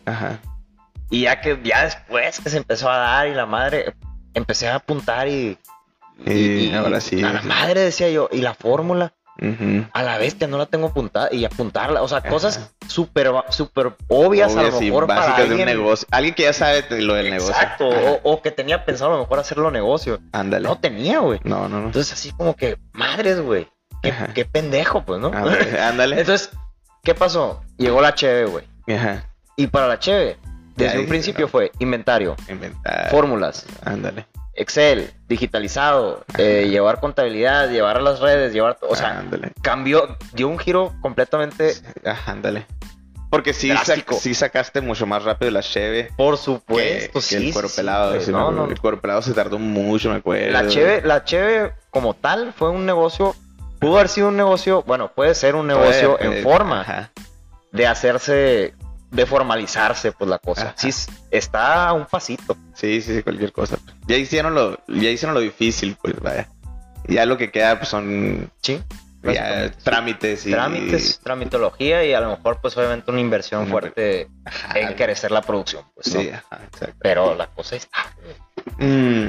Y 1.11 1.23
ya 1.23 1.43
que, 1.43 1.61
ya 1.63 1.85
después 1.85 2.41
que 2.41 2.49
se 2.49 2.57
empezó 2.57 2.91
a 2.91 2.97
dar 2.97 3.29
y 3.29 3.35
la 3.35 3.45
madre, 3.45 3.95
empecé 4.33 4.69
a 4.69 4.77
apuntar 4.77 5.29
y, 5.29 5.59
y, 6.25 6.73
ahora 6.73 7.03
sí. 7.03 7.23
A 7.23 7.35
la 7.35 7.43
madre 7.43 7.81
decía 7.83 8.09
yo, 8.09 8.31
y 8.33 8.39
la 8.39 8.55
fórmula. 8.55 9.13
A 9.93 10.03
la 10.03 10.19
que 10.19 10.47
no 10.47 10.59
la 10.59 10.67
tengo 10.67 10.89
apuntada 10.89 11.29
y 11.33 11.45
apuntarla, 11.45 12.03
o 12.03 12.09
sea, 12.09 12.21
cosas 12.21 12.71
súper 12.87 13.31
super 13.49 13.97
obvias 14.09 14.57
a 14.57 14.63
lo 14.63 14.81
mejor 14.81 15.07
para 15.07 15.37
alguien. 15.37 15.67
De 15.67 15.73
un 15.73 15.79
negocio. 15.79 16.07
Alguien 16.11 16.35
que 16.35 16.45
ya 16.45 16.53
sabe 16.53 16.85
lo 17.01 17.15
del 17.15 17.31
negocio. 17.31 17.53
Exacto, 17.53 17.89
o, 18.23 18.41
que 18.41 18.51
tenía 18.51 18.85
pensado 18.85 19.13
a 19.13 19.15
lo 19.15 19.23
mejor 19.23 19.39
hacerlo 19.41 19.71
negocio. 19.71 20.21
Ándale. 20.33 20.69
No 20.69 20.79
tenía, 20.79 21.19
güey. 21.19 21.41
No, 21.45 21.69
no, 21.69 21.81
no. 21.81 21.87
Entonces 21.87 22.13
así 22.13 22.31
como 22.33 22.55
que, 22.55 22.79
madres, 22.93 23.41
güey. 23.41 23.69
qué, 24.35 24.45
pendejo, 24.45 25.05
pues, 25.05 25.21
¿no? 25.21 25.33
Ándale. 25.81 26.21
Entonces, 26.21 26.51
¿qué 27.03 27.15
pasó? 27.15 27.63
Llegó 27.79 28.01
la 28.01 28.15
cheve, 28.15 28.45
güey. 28.45 28.65
Ajá. 28.97 29.29
Y 29.57 29.67
para 29.67 29.89
la 29.89 29.99
cheve, 29.99 30.39
desde 30.77 31.01
un 31.01 31.07
principio 31.07 31.49
fue 31.49 31.73
inventario, 31.79 32.37
inventario, 32.49 33.11
fórmulas, 33.11 33.67
ándale. 33.85 34.27
Excel, 34.55 35.13
digitalizado, 35.29 36.25
eh, 36.37 36.69
llevar 36.71 37.01
contabilidad, 37.01 37.71
llevar 37.71 37.97
a 37.97 38.01
las 38.01 38.21
redes, 38.21 38.53
llevar, 38.53 38.77
o 38.83 38.95
sea, 38.95 39.19
ándale. 39.19 39.53
cambió, 39.63 40.17
dio 40.35 40.49
un 40.49 40.59
giro 40.59 40.93
completamente, 41.01 41.75
ándale. 42.27 42.67
Porque 43.31 43.55
sí, 43.55 43.73
sí 44.21 44.35
sacaste 44.35 44.83
mucho 44.83 45.07
más 45.07 45.25
rápido 45.25 45.51
la 45.51 45.63
cheve. 45.63 46.11
Por 46.19 46.37
supuesto, 46.37 47.19
que, 47.27 47.37
el 47.37 47.53
cuero 47.55 47.71
pelado. 47.75 48.15
El 48.15 48.79
cuero 48.79 49.01
pelado 49.01 49.23
se 49.23 49.33
tardó 49.33 49.59
mucho, 49.59 50.11
me 50.11 50.17
acuerdo. 50.17 50.51
La 50.53 50.69
cheve, 50.69 51.01
la 51.03 51.25
cheve 51.25 51.73
como 51.89 52.13
tal 52.13 52.53
fue 52.53 52.69
un 52.69 52.85
negocio, 52.85 53.35
pudo 53.81 53.97
haber 53.97 54.11
sido 54.11 54.29
un 54.29 54.37
negocio, 54.37 54.83
bueno, 54.83 55.13
puede 55.15 55.35
ser 55.35 55.55
un 55.55 55.67
negocio 55.67 56.21
en 56.21 56.43
forma 56.43 57.11
de 57.73 57.87
hacerse, 57.87 58.75
de 59.13 59.27
formalizarse, 59.27 60.11
pues 60.11 60.29
la 60.29 60.39
cosa. 60.39 60.75
Sí, 60.77 60.91
está 61.31 61.89
a 61.89 61.93
un 61.93 62.07
pasito. 62.07 62.57
Sí, 62.75 63.01
sí, 63.01 63.17
sí, 63.17 63.23
cualquier 63.23 63.53
cosa. 63.53 63.79
Ya 64.07 64.17
hicieron 64.17 64.55
lo, 64.55 64.79
ya 64.89 65.11
hicieron 65.11 65.35
lo 65.35 65.41
difícil, 65.41 65.97
pues 66.03 66.19
vaya. 66.21 66.49
Ya 67.07 67.27
lo 67.27 67.37
que 67.37 67.51
queda 67.51 67.79
pues, 67.79 67.89
son 67.89 68.51
sí 68.61 68.83
trámites 69.85 70.47
y 70.47 70.51
trámites, 70.51 71.21
tramitología 71.23 72.05
y 72.05 72.13
a 72.13 72.21
lo 72.21 72.31
mejor 72.31 72.59
pues 72.61 72.77
obviamente 72.77 73.11
una 73.11 73.21
inversión 73.21 73.69
fuerte 73.69 74.29
en 74.75 74.95
crecer 74.95 75.31
la 75.31 75.43
producción. 75.43 75.85
Pues, 75.95 76.07
sí, 76.07 76.29
exacto. 76.29 76.89
Pero 76.99 77.35
la 77.35 77.47
cosa 77.47 77.77
está. 77.77 78.13
Mm, 78.79 79.29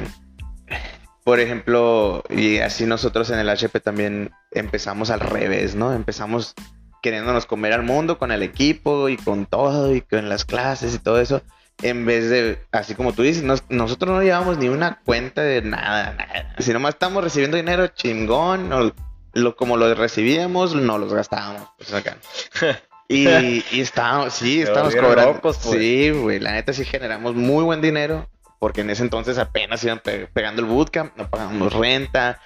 por 1.24 1.40
ejemplo, 1.40 2.24
y 2.30 2.58
así 2.58 2.86
nosotros 2.86 3.30
en 3.30 3.40
el 3.40 3.50
HP 3.50 3.80
también 3.80 4.32
empezamos 4.52 5.10
al 5.10 5.20
revés, 5.20 5.76
¿no? 5.76 5.94
Empezamos 5.94 6.56
queriéndonos 7.04 7.46
comer 7.46 7.74
al 7.74 7.84
mundo 7.84 8.18
con 8.18 8.32
el 8.32 8.42
equipo 8.42 9.10
y 9.10 9.18
con 9.18 9.46
todo 9.46 9.94
y 9.94 10.02
con 10.02 10.30
las 10.30 10.46
clases 10.46 10.96
y 10.96 11.00
todo 11.00 11.20
eso. 11.20 11.44
En 11.82 12.06
vez 12.06 12.30
de, 12.30 12.60
así 12.72 12.96
como 12.96 13.12
tú 13.14 13.24
dices, 13.24 13.44
nosotros 13.44 14.16
no 14.16 14.24
llevamos 14.24 14.58
ni 14.58 14.70
una 14.70 15.02
cuenta 15.04 15.42
de 15.42 15.62
nada, 15.62 16.14
nada. 16.14 16.56
Si 16.60 16.72
nomás 16.72 16.94
estamos 16.94 17.22
recibiendo 17.24 17.58
dinero 17.58 17.88
chingón, 17.88 18.72
o 18.72 18.94
lo, 19.34 19.56
como 19.56 19.76
lo 19.76 19.94
recibíamos, 19.94 20.76
no 20.76 20.98
los 20.98 21.14
gastábamos. 21.14 21.68
Pues 21.78 21.94
acá. 21.94 22.18
y, 23.10 23.28
y 23.28 23.82
estábamos, 23.82 24.34
sí, 24.34 24.62
estábamos 24.62 24.96
cobrando. 24.96 25.42
Pues. 25.42 25.58
Sí, 25.58 26.12
güey, 26.12 26.40
la 26.40 26.54
neta 26.54 26.72
sí 26.72 26.86
generamos 26.86 27.36
muy 27.36 27.66
buen 27.66 27.82
dinero, 27.82 28.30
porque 28.60 28.82
en 28.82 28.92
ese 28.92 29.04
entonces 29.04 29.38
apenas 29.38 29.84
iban 29.84 30.02
pegando 30.34 30.62
el 30.62 30.70
bootcamp, 30.70 31.18
no 31.18 31.30
pagábamos 31.30 31.74
renta, 31.74 32.40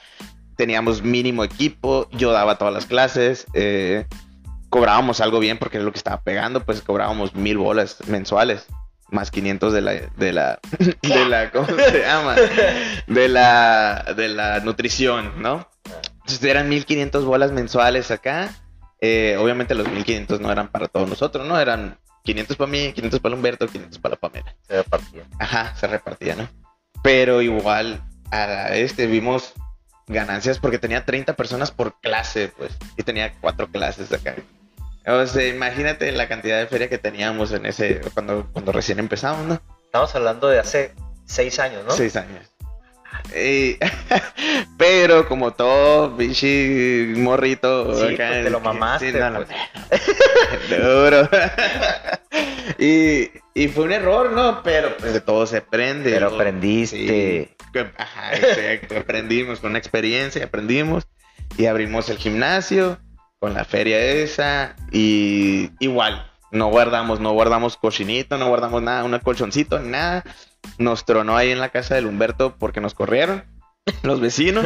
teníamos 0.55 1.03
mínimo 1.03 1.43
equipo, 1.43 2.10
yo 2.12 2.32
daba 2.32 2.58
todas 2.58 2.74
las 2.74 2.88
clases, 2.88 3.45
eh, 3.53 4.08
cobrábamos 4.70 5.22
algo 5.22 5.39
bien 5.39 5.57
porque 5.57 5.78
era 5.78 5.86
lo 5.86 5.91
que 5.91 5.97
estaba 5.97 6.22
pegando, 6.22 6.63
pues 6.63 6.82
cobrábamos 6.82 7.36
mil 7.36 7.57
bolas 7.57 7.97
mensuales 8.07 8.68
más 9.09 9.32
500 9.32 9.74
de 9.74 9.82
la 9.82 9.91
de 9.93 10.34
la 10.34 10.59
de 11.01 11.26
la 11.26 11.51
¿cómo 11.51 11.68
se 11.68 12.01
llama? 12.01 12.36
de 13.07 13.28
la 13.30 14.13
de 14.15 14.28
la 14.28 14.59
nutrición, 14.59 15.41
¿no? 15.41 15.68
Entonces 16.11 16.43
eran 16.43 16.68
1500 16.68 17.24
bolas 17.26 17.51
mensuales 17.51 18.11
acá. 18.11 18.49
Eh, 18.99 19.38
obviamente 19.39 19.76
los 19.76 19.88
1500 19.88 20.41
no 20.41 20.51
eran 20.51 20.70
para 20.70 20.88
todos 20.88 21.07
nosotros, 21.07 21.47
¿no? 21.47 21.59
Eran 21.59 21.97
500 22.24 22.57
para 22.57 22.70
mí, 22.70 22.91
500 22.93 23.20
para 23.22 23.36
Humberto, 23.36 23.68
500 23.68 23.99
para 23.99 24.15
la 24.15 24.20
Pamela. 24.20 24.55
Se 24.68 24.76
repartía. 24.76 25.24
Ajá, 25.39 25.76
se 25.76 25.88
repartía, 25.88 26.36
¿no? 26.36 26.49
Pero 27.01 27.41
igual 27.41 28.03
a 28.32 28.76
este 28.76 29.07
vimos 29.07 29.53
ganancias 30.07 30.59
porque 30.59 30.80
tenía 30.80 31.05
30 31.05 31.36
personas 31.36 31.72
por 31.72 31.99
clase, 32.01 32.51
pues, 32.57 32.72
y 32.97 33.03
tenía 33.03 33.32
cuatro 33.39 33.68
clases 33.68 34.11
acá. 34.11 34.36
O 35.08 35.26
sea, 35.26 35.47
imagínate 35.47 36.12
la 36.12 36.28
cantidad 36.28 36.60
de 36.60 36.68
feria 36.68 36.89
que 36.89 36.97
teníamos 36.97 37.53
en 37.53 37.66
ese, 37.66 38.01
cuando, 38.14 38.47
cuando 38.51 38.74
recién 38.74 38.99
empezamos, 38.99 39.45
¿no? 39.45 39.62
Estamos 39.86 40.14
hablando 40.16 40.49
de 40.49 40.60
hace 40.60 40.93
seis 41.26 41.60
años, 41.60 41.86
¿no? 41.86 41.91
Seis 41.91 42.16
años. 42.18 42.45
pero 44.78 45.28
como 45.28 45.51
todo 45.51 46.12
bichi 46.16 47.14
morrito 47.18 47.95
sí, 47.95 48.14
acá, 48.14 48.30
pues 48.30 48.43
te 48.43 48.49
lo 48.49 48.60
mamaste 48.60 49.12
pues. 49.12 49.49
duro 50.70 51.30
y, 52.78 53.30
y, 53.53 53.68
fue 53.70 53.86
un 53.86 53.91
error 53.93 54.32
no 54.32 54.62
pero 54.64 54.95
pues 54.97 55.14
de 55.14 55.22
todo 55.22 55.45
se 55.45 55.58
aprende 55.58 56.12
pero 56.12 56.28
aprendiste 56.28 57.55
ajá 57.97 58.36
exacto 58.36 58.97
aprendimos 58.97 59.60
con 59.60 59.72
una 59.72 59.80
experiencia 59.80 60.45
aprendimos 60.45 61.08
y 61.58 61.66
abrimos 61.66 62.10
el 62.10 62.18
gimnasio 62.18 62.99
con 63.39 63.53
la 63.53 63.65
feria 63.65 63.99
esa 63.99 64.75
y 64.91 65.69
igual 65.79 66.31
no 66.51 66.67
guardamos 66.67 67.19
no 67.19 67.31
guardamos 67.33 67.77
cochinito 67.77 68.38
no 68.38 68.47
guardamos 68.47 68.81
nada 68.81 69.03
un 69.03 69.17
colchoncito 69.19 69.79
nada 69.79 70.23
nos 70.77 71.05
tronó 71.05 71.38
ahí 71.38 71.51
en 71.51 71.59
la 71.59 71.69
casa 71.69 71.95
del 71.95 72.07
Humberto 72.07 72.55
porque 72.57 72.81
nos 72.81 72.93
corrieron 72.93 73.43
los 74.03 74.19
vecinos 74.19 74.65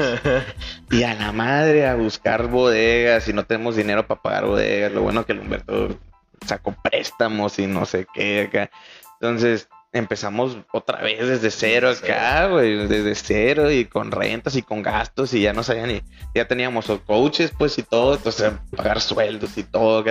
y 0.91 1.03
a 1.03 1.13
la 1.13 1.31
madre 1.31 1.87
a 1.87 1.95
buscar 1.95 2.47
bodegas 2.47 3.27
y 3.27 3.33
no 3.33 3.45
tenemos 3.45 3.75
dinero 3.75 4.07
para 4.07 4.21
pagar 4.21 4.45
bodegas. 4.45 4.91
Lo 4.91 5.01
bueno 5.01 5.25
que 5.25 5.33
el 5.33 5.39
Humberto 5.39 5.99
sacó 6.45 6.75
préstamos 6.81 7.59
y 7.59 7.67
no 7.67 7.85
sé 7.85 8.07
qué 8.13 8.41
acá. 8.41 8.71
Entonces 9.19 9.69
empezamos 9.93 10.57
otra 10.71 11.01
vez 11.01 11.27
desde 11.27 11.51
cero 11.51 11.89
acá, 11.89 12.47
güey, 12.47 12.87
desde 12.87 13.15
cero 13.15 13.71
y 13.71 13.85
con 13.85 14.11
rentas 14.11 14.55
y 14.55 14.61
con 14.61 14.81
gastos 14.81 15.33
y 15.33 15.41
ya 15.41 15.53
no 15.53 15.63
sabían 15.63 15.89
ni, 15.89 16.01
ya 16.33 16.47
teníamos 16.47 16.87
coaches 17.05 17.51
pues 17.57 17.77
y 17.77 17.83
todo, 17.83 18.15
entonces 18.15 18.53
pagar 18.75 19.01
sueldos 19.01 19.57
y 19.57 19.63
todo, 19.63 20.05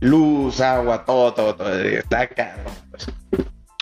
luz, 0.00 0.60
agua, 0.60 1.04
todo, 1.04 1.32
todo, 1.34 1.54
todo, 1.54 1.72
está 1.72 2.22
acá. 2.22 2.56
Pues. 2.90 3.06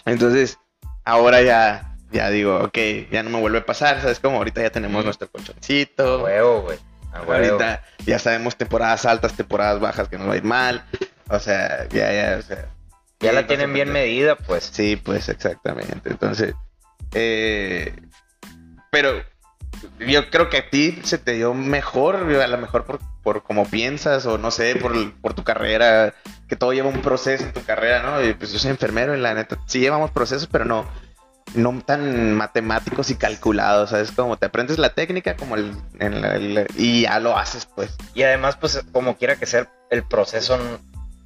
Entonces 0.05 0.59
ahora 1.05 1.43
ya, 1.43 1.97
ya 2.12 2.30
digo, 2.30 2.59
ok, 2.59 2.78
ya 3.11 3.22
no 3.22 3.30
me 3.30 3.41
vuelve 3.41 3.59
a 3.59 3.66
pasar, 3.66 4.01
¿sabes? 4.01 4.20
Como 4.20 4.36
ahorita 4.36 4.62
ya 4.62 4.70
tenemos 4.70 5.05
nuestro 5.05 5.30
colchoncito. 5.30 6.24
Huevo, 6.24 6.62
güey. 6.62 6.78
Ahorita 7.12 7.82
ya 8.07 8.18
sabemos 8.18 8.57
temporadas 8.57 9.05
altas, 9.05 9.32
temporadas 9.32 9.80
bajas 9.80 10.09
que 10.09 10.18
nos 10.18 10.28
va 10.28 10.34
a 10.34 10.36
ir 10.36 10.45
mal. 10.45 10.84
O 11.28 11.38
sea, 11.38 11.88
ya, 11.88 12.12
ya, 12.12 12.36
o 12.38 12.43
sea. 12.43 12.68
Ya 13.20 13.32
la 13.32 13.46
tienen 13.46 13.72
bien 13.72 13.92
medida, 13.92 14.36
pues. 14.36 14.70
Sí, 14.72 14.96
pues 14.96 15.28
exactamente. 15.28 16.10
Entonces, 16.10 16.54
eh, 17.12 17.94
pero 18.90 19.22
yo 20.06 20.30
creo 20.30 20.48
que 20.48 20.58
a 20.58 20.70
ti 20.70 20.98
se 21.04 21.18
te 21.18 21.32
dio 21.32 21.54
mejor, 21.54 22.16
a 22.16 22.46
lo 22.46 22.58
mejor 22.58 22.84
por, 22.84 23.00
por 23.22 23.42
como 23.42 23.66
piensas 23.66 24.26
o 24.26 24.38
no 24.38 24.50
sé, 24.50 24.76
por, 24.76 24.92
por 25.20 25.34
tu 25.34 25.44
carrera, 25.44 26.14
que 26.48 26.56
todo 26.56 26.72
lleva 26.72 26.88
un 26.88 27.02
proceso 27.02 27.44
en 27.44 27.52
tu 27.52 27.62
carrera, 27.62 28.02
¿no? 28.02 28.24
Y 28.24 28.34
pues 28.34 28.52
yo 28.52 28.58
soy 28.58 28.70
enfermero 28.70 29.14
y 29.14 29.20
la 29.20 29.34
neta, 29.34 29.58
sí 29.66 29.80
llevamos 29.80 30.10
procesos, 30.10 30.48
pero 30.50 30.64
no, 30.64 30.86
no 31.54 31.80
tan 31.84 32.34
matemáticos 32.34 33.10
y 33.10 33.16
calculados, 33.16 33.90
¿sabes? 33.90 34.12
Como 34.12 34.36
te 34.36 34.46
aprendes 34.46 34.78
la 34.78 34.94
técnica 34.94 35.36
como 35.36 35.56
el, 35.56 36.66
y 36.76 37.02
ya 37.02 37.20
lo 37.20 37.36
haces, 37.36 37.66
pues. 37.66 37.94
Y 38.14 38.22
además, 38.22 38.56
pues, 38.56 38.82
como 38.92 39.16
quiera 39.16 39.36
que 39.36 39.46
sea, 39.46 39.70
el 39.90 40.04
proceso 40.04 40.58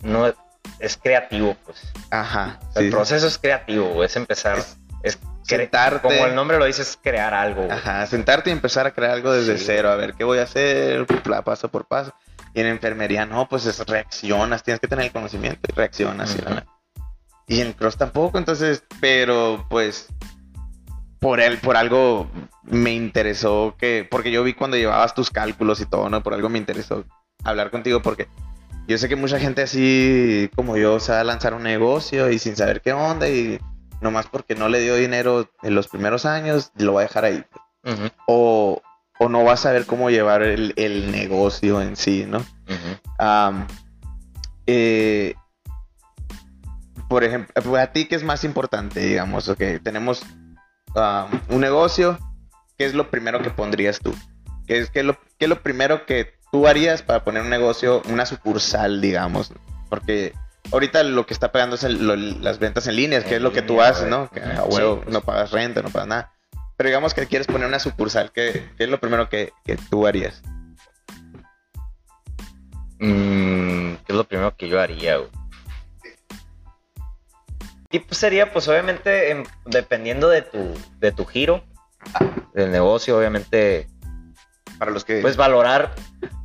no, 0.02 0.32
es 0.78 0.96
creativo, 0.96 1.56
pues. 1.64 1.80
Ajá. 2.10 2.60
el 2.76 2.90
proceso 2.90 3.26
es 3.26 3.38
creativo, 3.38 4.02
es 4.04 4.16
empezar, 4.16 4.58
es, 5.02 5.18
sentarte. 5.42 6.00
Como 6.00 6.26
el 6.26 6.34
nombre 6.34 6.58
lo 6.58 6.64
dice, 6.64 6.82
es 6.82 6.98
crear 7.00 7.34
algo. 7.34 7.70
Ajá, 7.70 8.06
sentarte 8.06 8.50
y 8.50 8.52
empezar 8.52 8.86
a 8.86 8.92
crear 8.92 9.12
algo 9.12 9.32
desde 9.32 9.58
cero, 9.58 9.90
a 9.90 9.96
ver 9.96 10.14
qué 10.14 10.24
voy 10.24 10.38
a 10.38 10.44
hacer, 10.44 11.06
paso 11.44 11.68
por 11.70 11.86
paso. 11.86 12.14
Y 12.54 12.60
en 12.60 12.66
enfermería, 12.66 13.26
no, 13.26 13.48
pues 13.48 13.66
es, 13.66 13.84
reaccionas, 13.86 14.62
tienes 14.62 14.80
que 14.80 14.86
tener 14.86 15.06
el 15.06 15.12
conocimiento 15.12 15.60
y 15.68 15.72
reaccionas. 15.72 16.36
y, 17.48 17.60
en 17.60 17.72
cross 17.72 17.96
tampoco, 17.96 18.38
entonces, 18.38 18.84
pero 19.00 19.66
pues 19.68 20.08
por 21.18 21.40
él, 21.40 21.58
por 21.58 21.76
algo 21.76 22.30
me 22.62 22.92
interesó 22.92 23.76
que, 23.78 24.06
porque 24.08 24.30
yo 24.30 24.44
vi 24.44 24.54
cuando 24.54 24.76
llevabas 24.76 25.14
tus 25.14 25.30
cálculos 25.30 25.80
y 25.80 25.86
todo, 25.86 26.10
¿no? 26.10 26.22
Por 26.22 26.34
algo 26.34 26.48
me 26.48 26.58
interesó 26.58 27.04
hablar 27.42 27.70
contigo 27.70 28.02
porque 28.02 28.28
yo 28.86 28.98
sé 28.98 29.08
que 29.08 29.16
mucha 29.16 29.38
gente 29.38 29.62
así 29.62 30.50
como 30.54 30.76
yo 30.76 31.00
se 31.00 31.12
va 31.12 31.20
a 31.20 31.24
lanzar 31.24 31.54
un 31.54 31.62
negocio 31.62 32.30
y 32.30 32.38
sin 32.38 32.56
saber 32.56 32.80
qué 32.82 32.92
onda 32.92 33.28
y 33.28 33.58
nomás 34.00 34.26
porque 34.26 34.54
no 34.54 34.68
le 34.68 34.80
dio 34.80 34.96
dinero 34.96 35.50
en 35.62 35.74
los 35.74 35.88
primeros 35.88 36.26
años, 36.26 36.72
lo 36.76 36.94
va 36.94 37.00
a 37.00 37.04
dejar 37.04 37.24
ahí. 37.24 37.44
O, 38.26 38.82
o 39.18 39.28
no 39.28 39.44
vas 39.44 39.60
a 39.60 39.62
saber 39.64 39.86
cómo 39.86 40.10
llevar 40.10 40.42
el, 40.42 41.10
negocio 41.10 41.80
en 41.80 41.96
sí, 41.96 42.26
¿no? 42.26 42.44
Eh, 44.66 45.34
por 47.08 47.24
ejemplo, 47.24 47.76
a 47.76 47.86
ti, 47.88 48.06
¿qué 48.06 48.16
es 48.16 48.24
más 48.24 48.44
importante, 48.44 49.00
digamos? 49.00 49.48
Ok, 49.48 49.62
tenemos 49.82 50.22
un 51.48 51.60
negocio, 51.60 52.18
¿qué 52.78 52.84
es 52.86 52.94
lo 52.94 53.10
primero 53.10 53.42
que 53.42 53.50
pondrías 53.50 54.00
tú? 54.00 54.14
¿Qué 54.66 54.78
es, 54.78 54.90
qué 54.90 55.02
lo, 55.02 55.14
qué 55.38 55.44
es 55.46 55.48
lo 55.48 55.62
primero 55.62 56.06
que 56.06 56.34
tú 56.54 56.68
harías 56.68 57.02
para 57.02 57.24
poner 57.24 57.42
un 57.42 57.50
negocio, 57.50 58.00
una 58.08 58.26
sucursal, 58.26 59.00
digamos? 59.00 59.52
Porque 59.88 60.34
ahorita 60.70 61.02
lo 61.02 61.26
que 61.26 61.34
está 61.34 61.50
pegando 61.50 61.74
es 61.74 61.82
las 61.82 62.60
ventas 62.60 62.86
en 62.86 62.94
línea, 62.94 63.24
que 63.24 63.34
es 63.34 63.42
lo 63.42 63.52
que 63.52 63.60
tú 63.60 63.82
haces, 63.82 64.06
¿no? 64.06 64.30
Que 64.30 64.40
a 64.40 64.62
huevo 64.62 65.02
no 65.08 65.20
pagas 65.20 65.50
renta, 65.50 65.82
no 65.82 65.90
pagas 65.90 66.06
nada. 66.06 66.32
Pero 66.76 66.90
digamos 66.90 67.12
que 67.12 67.26
quieres 67.26 67.48
poner 67.48 67.66
una 67.66 67.80
sucursal, 67.80 68.30
¿qué, 68.30 68.70
es 68.78 68.88
lo 68.88 69.00
primero 69.00 69.28
que, 69.28 69.52
tú 69.90 70.06
harías? 70.06 70.42
Mm, 73.00 73.94
¿Qué 73.94 74.12
es 74.12 74.14
lo 74.14 74.22
primero 74.22 74.56
que 74.56 74.68
yo 74.68 74.80
haría, 74.80 75.16
güey? 75.16 75.30
Tipo 77.88 78.14
sería, 78.14 78.52
pues 78.52 78.68
obviamente, 78.68 79.42
dependiendo 79.64 80.28
de 80.28 80.42
tu, 80.42 80.72
de 81.00 81.10
tu 81.10 81.26
giro 81.26 81.64
del 82.54 82.70
negocio, 82.70 83.18
obviamente. 83.18 83.88
Para 84.78 84.90
los 84.90 85.04
que. 85.04 85.20
Pues 85.20 85.36
valorar, 85.36 85.94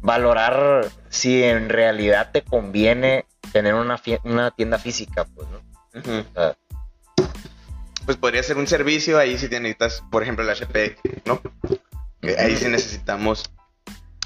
valorar 0.02 0.88
si 1.10 1.44
en 1.44 1.70
realidad 1.70 2.32
te 2.32 2.44
conviene 2.44 3.26
tener 3.52 3.74
una, 3.74 4.00
una 4.24 4.52
tienda 4.52 4.78
física, 4.78 5.26
pues, 5.26 5.48
¿no? 5.50 5.60
pues 8.06 8.18
podría 8.18 8.42
ser 8.42 8.58
un 8.58 8.68
servicio 8.68 9.20
ahí 9.20 9.38
si 9.38 9.48
necesitas, 9.48 10.04
por 10.10 10.24
ejemplo, 10.24 10.44
el 10.44 10.50
HP, 10.50 10.98
¿no? 11.26 11.42
Ahí 12.38 12.56
sí 12.56 12.68
necesitamos 12.68 13.52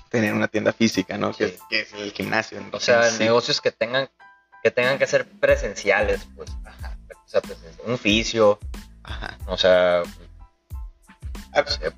tener 0.10 0.34
una 0.34 0.48
tienda 0.48 0.72
física, 0.74 1.18
¿no? 1.18 1.34
Que, 1.34 1.58
es, 1.70 1.94
el 1.94 2.12
gimnasio. 2.12 2.60
O 2.72 2.80
sea, 2.80 3.10
negocios 3.20 3.60
que 3.60 3.72
tengan 3.72 4.10
que 4.64 4.72
tengan 4.72 4.98
que 4.98 5.08
ser 5.08 5.28
presenciales, 5.28 6.26
pues. 6.36 6.50
Ajá. 6.64 6.98
un 7.86 7.94
oficio. 7.94 8.60
Ajá. 9.04 9.38
O 9.48 9.58
sea. 9.58 10.04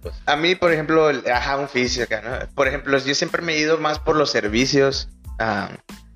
Pues. 0.01 0.15
A, 0.25 0.35
mí, 0.35 0.55
por 0.55 0.71
ejemplo, 0.71 1.09
ajá, 1.31 1.57
un 1.57 1.69
acá, 2.03 2.21
¿no? 2.21 2.55
Por 2.55 2.67
ejemplo, 2.67 2.97
yo 2.97 3.15
siempre 3.15 3.41
me 3.41 3.53
he 3.53 3.59
ido 3.59 3.77
más 3.77 3.99
por 3.99 4.15
los 4.15 4.31
servicios. 4.31 5.09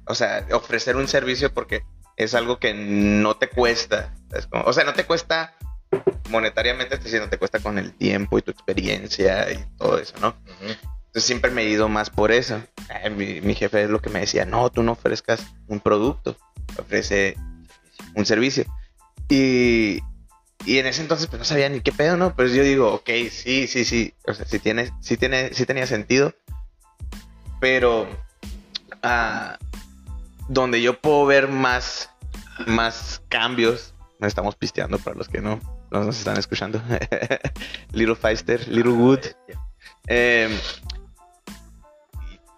o 0.06 0.16
sea, 0.16 0.46
ofrecer 0.52 0.96
un 0.96 1.08
servicio 1.08 1.54
porque 1.54 1.84
es 2.18 2.36
algo 2.36 2.60
que 2.60 2.74
no 2.74 3.38
te 3.38 3.50
cuesta. 3.50 4.14
o 4.52 4.74
sea, 4.74 4.84
no 4.84 4.94
te 4.94 5.06
cuesta 5.06 5.56
monetariamente, 6.30 6.96
estoy 6.96 7.06
diciendo, 7.06 7.30
te 7.30 7.38
cuesta 7.38 7.60
con 7.60 7.78
el 7.78 7.94
tiempo 7.94 8.38
y 8.38 8.42
tu 8.42 8.52
experiencia 8.52 9.52
y 9.52 9.66
todo 9.78 9.98
eso, 9.98 10.14
¿no? 10.20 10.36
Entonces 10.62 11.24
siempre 11.24 11.50
me 11.50 11.64
he 11.64 11.70
ido 11.70 11.90
más 11.90 12.10
por 12.10 12.32
eso. 12.32 12.62
mi, 13.16 13.56
jefe 13.56 13.84
es 13.84 13.90
lo 13.90 14.02
que 14.02 14.10
me 14.10 14.20
decía, 14.20 14.46
no, 14.46 14.70
tú 14.70 14.84
no 14.84 14.92
ofrezcas 14.92 15.44
un 15.68 15.80
producto, 15.80 16.38
ofrece 16.78 17.36
un 18.16 18.26
servicio. 18.26 18.66
Y, 19.28 20.02
en 20.66 20.86
ese 20.86 21.02
entonces 21.02 21.28
pues 21.28 21.40
no 21.40 21.46
sabía 21.46 21.70
ni 21.70 21.82
qué 21.82 21.92
pedo, 21.92 22.18
¿no? 22.18 22.36
Pues 22.36 22.54
yo 22.54 22.64
digo, 22.64 22.94
ok, 22.94 23.10
sí, 23.32 23.68
sí, 23.68 23.86
sí, 23.86 24.14
o 24.28 24.34
sea, 24.34 24.46
sí, 24.46 24.60
tiene, 24.60 24.92
sí, 25.02 25.18
tiene, 25.18 25.54
sí 25.54 25.66
tenía 25.66 25.88
sentido, 25.88 26.34
pero 27.60 28.08
ah, 29.02 29.58
donde 30.48 30.82
yo 30.82 31.00
puedo 31.00 31.26
ver 31.26 31.48
más, 31.48 32.10
más 32.68 33.22
cambios, 33.30 33.94
nos 34.20 34.28
estamos 34.28 34.56
pisteando 34.56 35.00
para 35.00 35.16
los 35.16 35.30
que 35.30 35.42
no, 35.42 35.60
no 35.92 36.04
nos 36.04 36.18
están 36.18 36.38
escuchando, 36.38 36.82
Little 37.94 38.16
Feister, 38.16 38.68
Little 38.68 38.94
Wood. 38.94 39.20
Eh, 40.08 40.50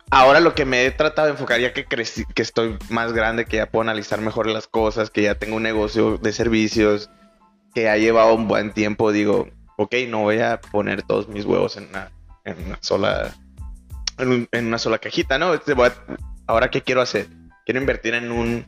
ahora 0.09 0.39
lo 0.39 0.55
que 0.55 0.65
me 0.65 0.85
he 0.85 0.91
tratado 0.91 1.27
de 1.27 1.33
enfocar, 1.33 1.59
ya 1.59 1.71
que 1.71 1.85
crecí, 1.85 2.25
que 2.33 2.41
estoy 2.41 2.77
más 2.89 3.13
grande, 3.13 3.45
que 3.45 3.57
ya 3.57 3.69
puedo 3.69 3.81
analizar 3.81 4.21
mejor 4.21 4.47
las 4.47 4.67
cosas, 4.67 5.11
que 5.11 5.21
ya 5.21 5.35
tengo 5.35 5.55
un 5.55 5.63
negocio 5.63 6.17
de 6.17 6.33
servicios, 6.33 7.09
que 7.74 7.89
ha 7.89 7.97
llevado 7.97 8.36
un 8.36 8.47
buen 8.47 8.74
tiempo, 8.74 9.11
digo, 9.11 9.47
ok, 9.78 9.95
no 10.07 10.19
voy 10.19 10.39
a 10.39 10.59
poner 10.59 11.03
todos 11.03 11.28
mis 11.28 11.45
huevos 11.45 11.78
en 11.78 11.89
una, 11.89 12.11
sola, 12.82 13.34
en, 14.17 14.47
una 14.67 14.78
sola 14.78 14.99
cajita, 14.99 15.38
¿no? 15.38 15.53
Este, 15.53 15.74
ahora, 16.47 16.69
¿qué 16.69 16.82
quiero 16.82 17.01
hacer? 17.01 17.28
Quiero 17.65 17.80
invertir 17.80 18.13
en 18.13 18.32
un, 18.32 18.65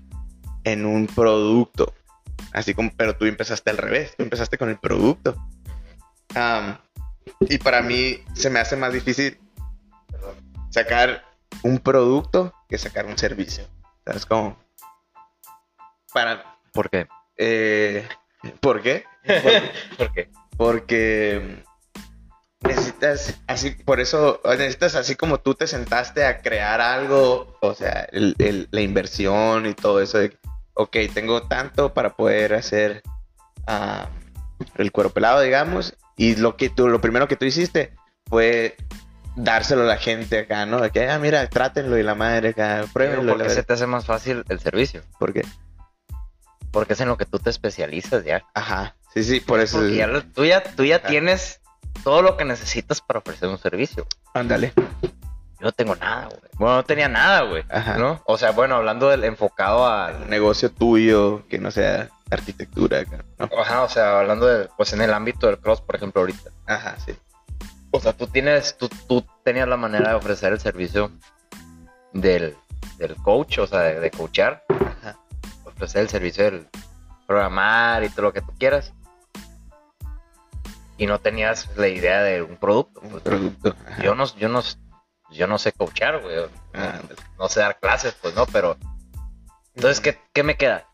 en 0.63 0.85
un 0.85 1.07
producto. 1.07 1.93
Así 2.51 2.73
como, 2.73 2.91
pero 2.95 3.15
tú 3.15 3.25
empezaste 3.25 3.69
al 3.69 3.77
revés, 3.77 4.15
tú 4.15 4.23
empezaste 4.23 4.57
con 4.57 4.69
el 4.69 4.77
producto. 4.77 5.35
y 7.41 7.57
para 7.57 7.81
mí 7.81 8.19
se 8.33 8.49
me 8.49 8.59
hace 8.59 8.75
más 8.75 8.93
difícil 8.93 9.37
sacar 10.69 11.23
un 11.61 11.79
producto 11.79 12.53
que 12.69 12.77
sacar 12.77 13.05
un 13.05 13.17
servicio. 13.17 13.65
¿Sabes 14.05 14.25
cómo? 14.25 14.57
Para, 16.13 16.57
¿Por 16.71 16.89
qué? 16.89 17.07
Eh, 17.37 18.07
¿Por 18.59 18.81
qué? 18.81 19.05
¿Por 19.97 20.11
qué? 20.13 20.29
Porque 20.57 21.63
necesitas, 22.61 23.39
así, 23.47 23.71
por 23.71 23.99
eso, 23.99 24.41
necesitas 24.45 24.95
así 24.95 25.15
como 25.15 25.39
tú 25.39 25.55
te 25.55 25.67
sentaste 25.67 26.25
a 26.25 26.41
crear 26.41 26.81
algo, 26.81 27.57
o 27.61 27.73
sea, 27.73 28.07
la 28.11 28.81
inversión 28.81 29.65
y 29.65 29.73
todo 29.73 30.01
eso 30.01 30.19
de, 30.19 30.37
ok, 30.73 30.97
tengo 31.13 31.43
tanto 31.43 31.93
para 31.93 32.15
poder 32.15 32.53
hacer 32.53 33.01
ah, 33.67 34.07
el 34.77 34.91
cuero 34.91 35.09
pelado, 35.09 35.41
digamos, 35.41 35.95
y 36.15 36.35
lo 36.35 36.55
que 36.55 36.69
tú, 36.69 36.87
lo 36.87 37.01
primero 37.01 37.27
que 37.27 37.35
tú 37.35 37.45
hiciste 37.45 37.93
fue 38.27 38.75
dárselo 39.35 39.83
a 39.83 39.85
la 39.85 39.97
gente 39.97 40.39
acá, 40.39 40.65
¿no? 40.65 40.79
De 40.79 40.91
que, 40.91 41.09
ah, 41.09 41.19
mira, 41.19 41.47
trátenlo 41.49 41.97
y 41.97 42.03
la 42.03 42.15
madre 42.15 42.49
acá, 42.49 42.85
pruébenlo. 42.93 43.33
¿Por 43.33 43.43
qué 43.43 43.49
se 43.49 43.63
te 43.63 43.73
hace 43.73 43.87
más 43.87 44.05
fácil 44.05 44.43
el 44.47 44.59
servicio? 44.59 45.01
¿Por 45.19 45.33
qué? 45.33 45.43
Porque 46.73 46.93
es 46.93 46.99
en 46.99 47.07
lo 47.07 47.15
que 47.15 47.25
tú 47.25 47.39
te 47.39 47.49
especializas 47.49 48.25
ya. 48.25 48.45
Ajá, 48.53 48.95
sí, 49.13 49.23
sí, 49.23 49.39
por 49.39 49.61
eso. 49.61 49.77
Porque 49.77 49.95
ya 49.95 50.21
tú 50.33 50.43
ya, 50.43 50.61
tú 50.61 50.83
ya 50.83 51.01
tienes 51.01 51.61
todo 52.03 52.21
lo 52.21 52.35
que 52.35 52.43
necesitas 52.43 52.99
para 52.99 53.19
ofrecer 53.19 53.47
un 53.47 53.57
servicio. 53.57 54.05
Ándale. 54.33 54.73
Yo 54.73 55.67
no 55.67 55.71
tengo 55.71 55.95
nada, 55.95 56.25
güey. 56.25 56.41
Bueno, 56.57 56.75
no 56.75 56.83
tenía 56.83 57.07
nada, 57.07 57.43
güey. 57.43 57.63
Ajá. 57.69 57.97
¿No? 57.97 58.21
O 58.25 58.37
sea, 58.37 58.51
bueno, 58.51 58.75
hablando 58.75 59.07
del 59.07 59.23
enfocado 59.23 59.87
al 59.87 60.29
negocio 60.29 60.69
tuyo, 60.69 61.47
que 61.47 61.57
no 61.57 61.71
sea 61.71 62.09
arquitectura, 62.29 63.03
¿no? 63.37 63.49
Ajá, 63.61 63.83
o 63.83 63.89
sea, 63.89 64.19
hablando 64.19 64.45
de, 64.45 64.67
pues 64.75 64.91
en 64.91 65.01
el 65.01 65.13
ámbito 65.13 65.47
del 65.47 65.59
cross, 65.59 65.79
por 65.79 65.95
ejemplo, 65.95 66.21
ahorita. 66.21 66.49
Ajá, 66.65 66.97
sí. 67.05 67.13
O 67.91 67.99
sea, 67.99 68.11
tú 68.11 68.27
tienes, 68.27 68.75
tú, 68.77 68.89
tú 69.07 69.23
tenías 69.43 69.67
la 69.67 69.77
manera 69.77 70.09
de 70.09 70.15
ofrecer 70.15 70.51
el 70.51 70.59
servicio 70.59 71.11
del, 72.11 72.55
coach, 73.21 73.59
o 73.59 73.67
sea, 73.67 73.79
de, 73.81 74.11
coachar. 74.11 74.63
Ofrecer 75.75 76.01
el 76.01 76.09
servicio 76.09 76.43
del 76.45 76.67
programar 77.27 78.03
y 78.03 78.09
todo 78.09 78.23
lo 78.23 78.33
que 78.33 78.41
tú 78.41 78.53
quieras. 78.57 78.93
Y 80.97 81.05
no 81.07 81.19
tenías 81.19 81.69
la 81.75 81.87
idea 81.87 82.21
de 82.21 82.41
un 82.41 82.57
producto. 82.57 83.01
Un 83.01 83.19
producto. 83.19 83.75
Yo 84.01 84.15
no, 84.15 84.25
yo 84.37 84.49
no, 84.49 84.61
yo 85.31 85.47
no 85.47 85.57
sé 85.57 85.71
coachar, 85.71 86.21
güey. 86.21 86.37
Ah, 86.73 86.99
no, 87.37 87.49
sé 87.49 87.59
dar 87.61 87.79
clases, 87.79 88.15
pues 88.21 88.35
no, 88.35 88.45
pero. 88.45 88.77
Entonces, 89.75 89.99
¿qué, 89.99 90.19
qué 90.33 90.43
me 90.43 90.55
queda? 90.55 90.87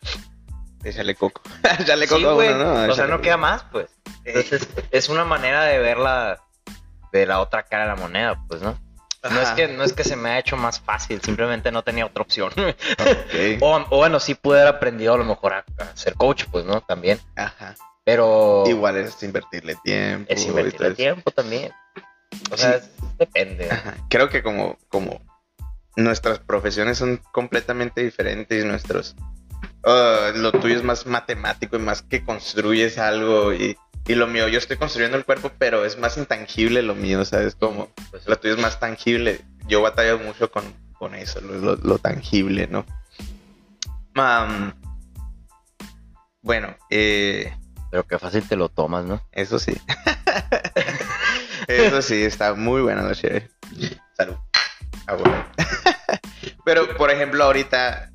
Échale 0.84 1.16
coco. 1.16 1.42
Échale 1.80 2.08
coco 2.08 2.42
¿no? 2.42 2.92
O 2.92 2.94
sea, 2.94 3.08
no 3.08 3.22
queda 3.22 3.38
más, 3.38 3.64
pues. 3.64 3.90
Entonces, 4.24 4.70
es 4.92 5.10
una 5.10 5.26
manera 5.26 5.64
de 5.64 5.80
verla 5.80 6.42
de 7.12 7.26
la 7.26 7.42
otra 7.42 7.64
cara 7.64 7.84
de 7.84 7.90
la 7.90 7.96
moneda, 7.96 8.42
pues, 8.48 8.62
¿no? 8.62 8.78
No 9.24 9.42
es, 9.42 9.50
que, 9.50 9.68
no 9.68 9.84
es 9.84 9.92
que 9.92 10.06
se 10.06 10.16
me 10.16 10.30
ha 10.30 10.40
hecho 10.40 10.56
más 10.56 10.80
fácil, 10.80 11.22
simplemente 11.22 11.72
no 11.72 11.84
tenía 11.84 12.06
otra 12.06 12.24
opción. 12.24 12.52
o, 13.62 13.86
bueno, 13.90 14.20
sí 14.20 14.34
pude 14.34 14.62
haber 14.62 14.76
aprendido 14.76 15.14
a 15.14 15.18
lo 15.18 15.26
mejor 15.26 15.54
a, 15.54 15.66
ser 15.94 16.14
coach, 16.14 16.46
pues, 16.50 16.64
¿no? 16.66 16.80
También. 16.82 17.20
Ajá. 17.36 17.76
Pero. 18.06 18.64
Igual 18.66 18.98
es 18.98 19.22
invertirle 19.22 19.76
tiempo. 19.84 20.32
Es 20.32 20.46
invertirle 20.46 20.96
tiempo 20.96 21.32
también. 21.32 21.72
O 22.50 22.58
sea, 22.58 22.82
depende. 23.18 23.70
Creo 24.10 24.30
que 24.30 24.42
como, 24.42 24.78
como 24.88 25.22
nuestras 25.98 26.40
profesiones 26.40 26.98
son 26.98 27.22
completamente 27.32 28.02
diferentes, 28.02 28.64
nuestros. 28.64 29.16
Uh, 29.84 30.38
lo 30.38 30.52
tuyo 30.52 30.76
es 30.76 30.84
más 30.84 31.06
matemático 31.06 31.78
y 31.78 31.80
más 31.80 32.02
que 32.02 32.24
construyes 32.24 32.98
algo 32.98 33.54
y 33.54 33.78
y 34.10 34.16
lo 34.16 34.26
mío, 34.26 34.48
yo 34.48 34.58
estoy 34.58 34.76
construyendo 34.78 35.18
el 35.18 35.24
cuerpo, 35.24 35.52
pero 35.60 35.86
es 35.86 36.00
más 36.00 36.18
intangible 36.18 36.82
lo 36.82 36.96
mío, 36.96 37.24
¿sabes? 37.26 37.54
Como 37.54 37.90
pues, 38.10 38.28
lo 38.28 38.40
tuyo 38.40 38.56
es 38.56 38.60
más 38.60 38.80
tangible. 38.80 39.42
Yo 39.68 39.84
batallo 39.84 40.18
mucho 40.18 40.50
con, 40.50 40.64
con 40.98 41.14
eso, 41.14 41.40
lo, 41.42 42.00
tangible, 42.00 42.68
¿no? 42.68 42.88
bueno, 46.42 46.76
eh, 46.90 47.56
pero 47.92 48.08
qué 48.08 48.18
fácil 48.18 48.48
te 48.48 48.56
lo 48.56 48.70
tomas, 48.70 49.06
¿no? 49.06 49.22
Eso 49.32 49.60
sí. 49.60 49.80
eso 51.68 52.02
sí, 52.02 52.24
está 52.24 52.56
muy 52.56 52.82
buena 52.82 53.04
la 53.04 53.14
chévere. 53.14 53.52
Salud. 54.18 54.38
Ah, 55.06 55.14
bueno. 55.14 55.46
pero, 56.66 56.98
por 56.98 57.12
ejemplo, 57.12 57.44
ahorita 57.44 58.12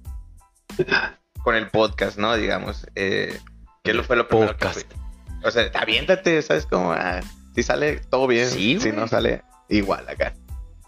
con 1.44 1.54
el 1.54 1.68
podcast, 1.68 2.16
¿no? 2.16 2.34
Digamos, 2.34 2.86
eh, 2.96 3.38
¿qué 3.84 3.92
fue 4.02 4.16
lo 4.16 4.26
primero 4.26 4.56
podcast. 4.56 4.82
que 4.82 5.04
o 5.44 5.50
sea, 5.50 5.70
aviéntate, 5.74 6.40
¿sabes? 6.40 6.64
Como, 6.64 6.92
ah, 6.92 7.20
si 7.54 7.62
sale 7.62 7.98
todo 7.98 8.26
bien, 8.26 8.48
si 8.48 8.92
no 8.92 9.06
sale 9.06 9.44
igual 9.68 10.08
acá, 10.08 10.32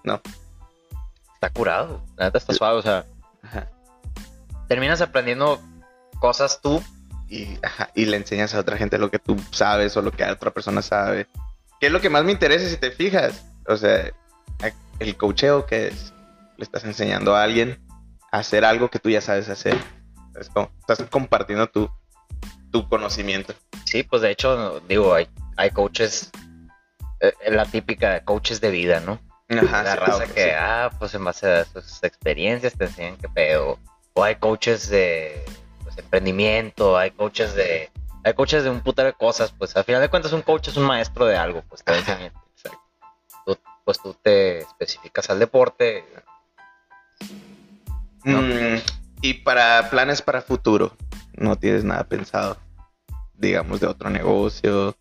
¿no? 0.03 0.23
Está 1.35 1.51
curado, 1.51 2.03
la 2.17 2.25
neta 2.25 2.39
está 2.39 2.55
suave, 2.55 2.79
o 2.79 2.83
sea, 2.83 3.05
terminas 4.67 5.03
aprendiendo 5.03 5.61
cosas 6.19 6.61
tú. 6.63 6.83
Y, 7.29 7.59
y 7.97 8.05
le 8.05 8.17
enseñas 8.17 8.55
a 8.55 8.61
otra 8.61 8.77
gente 8.77 8.99
lo 8.99 9.11
que 9.11 9.19
tú 9.19 9.37
sabes 9.51 9.97
o 9.97 10.03
lo 10.03 10.13
que 10.13 10.25
otra 10.25 10.53
persona 10.53 10.81
sabe. 10.81 11.27
¿Qué 11.81 11.89
es 11.89 11.93
lo 11.93 12.01
que 12.01 12.09
más 12.09 12.25
me 12.25 12.31
interesa 12.31 12.69
si 12.69 12.77
te 12.77 12.93
fijas? 12.93 13.45
O 13.67 13.77
sea, 13.77 14.13
el 15.01 15.17
cocheo 15.17 15.67
que 15.67 15.89
es, 15.89 16.15
le 16.57 16.63
estás 16.63 16.85
enseñando 16.85 17.35
a 17.35 17.43
alguien 17.43 17.81
a 18.31 18.39
hacer 18.39 18.65
algo 18.65 18.91
que 18.91 19.01
tú 19.01 19.11
ya 19.11 19.21
sabes 19.21 19.49
hacer. 19.49 19.77
Es 20.41 20.49
como, 20.51 20.71
estás 20.81 21.03
compartiendo 21.09 21.67
tu, 21.69 21.91
tu 22.71 22.89
conocimiento. 22.89 23.55
Sí, 23.85 24.03
pues 24.03 24.23
de 24.23 24.31
hecho, 24.31 24.81
digo, 24.81 25.15
hay, 25.15 25.29
hay 25.57 25.71
coaches, 25.71 26.31
eh, 27.21 27.33
la 27.49 27.65
típica 27.65 28.25
coaches 28.25 28.61
de 28.61 28.71
vida, 28.71 29.01
¿no? 29.01 29.21
Ajá, 29.49 29.83
la 29.83 29.97
raza 29.97 30.27
que, 30.27 30.53
ah, 30.55 30.91
pues 30.99 31.15
en 31.15 31.25
base 31.25 31.47
a 31.47 31.65
sus 31.65 32.03
experiencias 32.03 32.75
te 32.77 32.85
enseñan 32.85 33.17
qué 33.17 33.29
pedo. 33.29 33.79
O 34.15 34.25
hay 34.25 34.37
coaches 34.37 34.89
de 34.89 35.45
pues, 35.85 35.97
emprendimiento, 35.99 36.97
hay 36.99 37.13
coaches 37.13 37.55
de 37.55 37.91
hay 38.27 38.35
coaches 38.35 38.65
de 38.65 38.71
un 38.71 38.81
puto 38.81 39.05
de 39.05 39.13
cosas, 39.13 39.55
pues 39.57 39.77
al 39.77 39.85
final 39.85 40.01
de 40.01 40.09
cuentas 40.09 40.33
un 40.33 40.43
coach 40.43 40.67
es 40.67 40.77
un 40.77 40.83
maestro 40.83 41.27
de 41.27 41.37
algo, 41.37 41.63
pues 41.69 41.85
te 41.85 41.97
enseña. 41.97 42.33
Tú, 43.45 43.57
pues 43.85 44.03
tú 44.03 44.17
te 44.21 44.59
especificas 44.59 45.31
al 45.31 45.39
deporte. 45.39 46.05
Mm, 48.25 48.79
y 49.27 49.35
para 49.35 49.91
planes 49.91 50.23
para 50.23 50.41
futuro, 50.41 50.97
no 51.35 51.57
tienes 51.57 51.83
nada 51.83 52.05
pensado, 52.05 52.57
digamos, 53.35 53.81
de 53.81 53.89
otro 53.89 54.09
negocio 54.09 54.97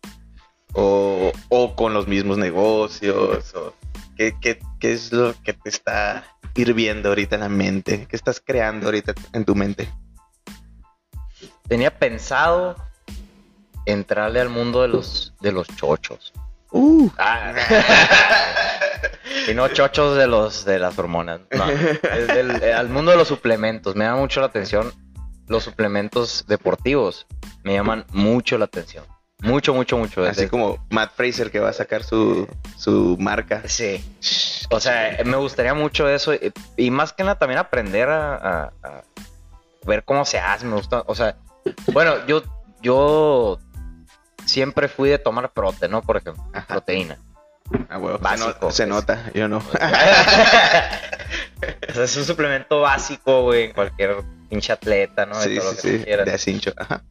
o, 0.72 1.30
o 1.48 1.76
con 1.76 1.94
los 1.94 2.08
mismos 2.08 2.36
negocios 2.36 3.54
o 3.54 3.72
¿Qué, 4.16 4.34
qué, 4.40 4.58
qué 4.80 4.92
es 4.94 5.12
lo 5.12 5.34
que 5.44 5.52
te 5.52 5.68
está 5.68 6.24
hirviendo 6.54 7.10
ahorita 7.10 7.34
en 7.34 7.42
la 7.42 7.50
mente? 7.50 8.06
¿Qué 8.08 8.16
estás 8.16 8.40
creando 8.44 8.86
ahorita 8.86 9.14
en 9.34 9.44
tu 9.44 9.54
mente? 9.54 9.90
Tenía 11.68 11.96
pensado 11.96 12.76
entrarle 13.84 14.40
al 14.40 14.48
mundo 14.48 14.80
de 14.80 14.88
los, 14.88 15.34
de 15.40 15.52
los 15.52 15.68
chochos. 15.76 16.32
Uh. 16.72 17.10
Ah. 17.18 17.52
y 19.48 19.54
no 19.54 19.68
chochos 19.68 20.16
de 20.16 20.26
los 20.26 20.64
de 20.64 20.78
las 20.78 20.98
hormonas. 20.98 21.40
No, 21.50 21.70
eh, 21.70 22.72
al 22.72 22.88
mundo 22.88 23.10
de 23.10 23.16
los 23.16 23.28
suplementos. 23.28 23.94
Me 23.96 24.04
llama 24.04 24.20
mucho 24.20 24.40
la 24.40 24.46
atención 24.46 24.92
los 25.48 25.64
suplementos 25.64 26.44
deportivos. 26.46 27.26
Me 27.62 27.74
llaman 27.74 28.04
mucho 28.12 28.58
la 28.58 28.64
atención. 28.64 29.04
Mucho, 29.42 29.74
mucho, 29.74 29.98
mucho. 29.98 30.24
Así 30.24 30.48
como 30.48 30.84
Matt 30.90 31.12
Fraser 31.14 31.50
que 31.50 31.60
va 31.60 31.68
a 31.68 31.72
sacar 31.72 32.02
su, 32.02 32.48
marca. 33.18 33.62
Sí. 33.66 34.02
O 34.70 34.80
sea, 34.80 35.18
me 35.24 35.36
gustaría 35.36 35.74
mucho 35.74 36.08
eso. 36.08 36.32
Y, 36.76 36.90
más 36.90 37.12
que 37.12 37.22
nada 37.22 37.38
también 37.38 37.58
aprender 37.58 38.08
a, 38.08 38.72
ver 39.84 40.04
cómo 40.04 40.24
se 40.24 40.38
hace. 40.38 40.64
Me 40.66 40.76
gusta. 40.76 41.04
O 41.06 41.14
sea, 41.14 41.36
bueno, 41.92 42.26
yo, 42.26 42.42
yo 42.80 43.58
siempre 44.44 44.88
fui 44.88 45.10
de 45.10 45.18
tomar 45.18 45.52
prote, 45.52 45.88
¿no? 45.88 46.02
Por 46.02 46.16
ejemplo, 46.16 46.42
proteína. 46.66 47.18
Ah, 47.88 47.98
bueno, 47.98 48.18
básico. 48.18 48.70
Se, 48.70 48.86
nota, 48.86 49.30
yo 49.34 49.48
no. 49.48 49.58
es 51.88 52.16
un 52.16 52.24
suplemento 52.24 52.80
básico, 52.80 53.42
güey, 53.42 53.72
cualquier 53.72 54.16
pinche 54.48 54.72
atleta, 54.72 55.26
¿no? 55.26 55.34
Sí, 55.36 55.58
sí, 55.60 55.76
sí, 55.76 55.98
de 55.98 56.32
asincho. 56.32 56.72
Ajá. 56.76 57.02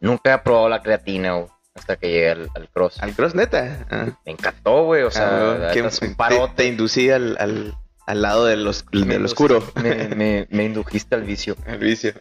Nunca 0.00 0.34
he 0.34 0.38
probado 0.38 0.68
la 0.68 0.82
creatina, 0.82 1.34
güey, 1.34 1.48
hasta 1.74 1.96
que 1.96 2.08
llegué 2.08 2.30
al, 2.30 2.68
cross. 2.72 3.02
¿Al 3.02 3.14
cross, 3.14 3.34
neta? 3.34 3.86
Ah. 3.90 4.06
Me 4.24 4.32
encantó, 4.32 4.84
güey, 4.84 5.02
o 5.02 5.10
sea, 5.10 5.70
ah, 5.70 6.52
te, 6.54 6.66
inducí 6.66 7.10
al, 7.10 7.76
al, 8.06 8.22
lado 8.22 8.46
de 8.46 8.56
los, 8.56 8.84
del 8.90 9.24
oscuro. 9.24 9.62
Me, 9.82 10.46
me, 10.50 10.64
indujiste 10.64 11.14
al 11.14 11.22
vicio. 11.22 11.56
Al 11.66 11.78
vicio. 11.78 12.12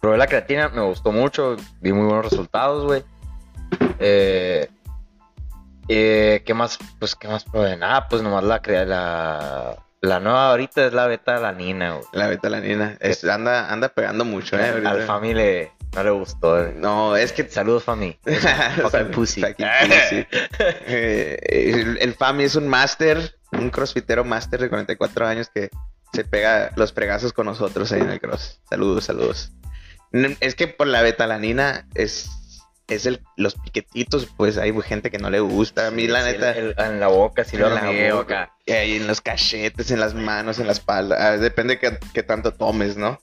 Probé 0.00 0.18
la 0.18 0.26
creatina, 0.26 0.68
me 0.68 0.82
gustó 0.82 1.12
mucho, 1.12 1.56
vi 1.80 1.92
muy 1.92 2.04
buenos 2.04 2.30
resultados, 2.30 2.84
güey. 2.84 3.02
Eh, 3.98 4.68
eh, 5.88 6.42
¿Qué 6.44 6.54
más? 6.54 6.78
Pues, 6.98 7.14
¿qué 7.14 7.28
más 7.28 7.44
probé? 7.44 7.76
Nada, 7.76 8.08
pues 8.08 8.22
nomás 8.22 8.44
la, 8.44 8.60
la, 8.84 9.76
la 10.00 10.20
nueva 10.20 10.50
ahorita 10.50 10.86
es 10.86 10.92
la 10.92 11.06
beta 11.06 11.38
la 11.38 11.52
nina, 11.52 11.94
güey. 11.94 12.04
La 12.12 12.26
beta 12.26 12.48
la 12.48 12.60
nina. 12.60 12.98
anda, 13.30 13.72
anda 13.72 13.88
pegando 13.88 14.24
mucho, 14.24 14.58
eh. 14.58 14.82
Al 14.84 15.02
familia 15.02 15.70
no 15.94 16.04
le 16.04 16.10
gustó. 16.10 16.62
Eh. 16.62 16.74
No, 16.76 17.16
es 17.16 17.32
que. 17.32 17.48
Saludos, 17.48 17.84
Fami. 17.84 18.18
Fucking 18.82 19.10
pussy. 19.10 19.42
Eh, 20.88 21.96
el, 22.00 22.14
Fami 22.14 22.44
es 22.44 22.54
un 22.54 22.68
máster, 22.68 23.38
un 23.52 23.70
crossfitero 23.70 24.24
máster 24.24 24.60
de 24.60 24.68
44 24.68 25.26
años 25.26 25.50
que 25.52 25.70
se 26.12 26.24
pega 26.24 26.70
los 26.76 26.92
fregazos 26.92 27.32
con 27.32 27.46
nosotros 27.46 27.90
ahí 27.92 28.00
en 28.00 28.10
el 28.10 28.20
cross. 28.20 28.60
Saludos, 28.68 29.04
saludos. 29.04 29.52
Es 30.40 30.54
que 30.54 30.68
por 30.68 30.86
la 30.86 31.02
betalanina 31.02 31.86
es 31.94 32.30
es 32.88 33.06
el, 33.06 33.20
los 33.36 33.54
piquetitos, 33.54 34.28
pues 34.36 34.58
hay 34.58 34.72
gente 34.82 35.10
que 35.10 35.18
no 35.18 35.30
le 35.30 35.40
gusta. 35.40 35.88
A 35.88 35.90
mí, 35.90 36.06
la 36.06 36.24
neta. 36.24 36.56
en 36.56 37.00
la 37.00 37.08
boca, 37.08 37.44
sí 37.44 37.56
lo 37.56 37.76
en 37.76 38.14
boca. 38.14 38.52
Y 38.64 38.72
ahí 38.72 38.96
en 38.96 39.06
los 39.06 39.20
cachetes, 39.20 39.90
en 39.90 40.00
las 40.00 40.14
manos, 40.14 40.58
en 40.58 40.66
la 40.66 40.72
espalda. 40.72 41.16
Ah, 41.18 41.36
depende 41.36 41.76
de 41.76 41.98
qué 42.12 42.22
tanto 42.22 42.52
tomes, 42.52 42.96
¿no? 42.96 43.18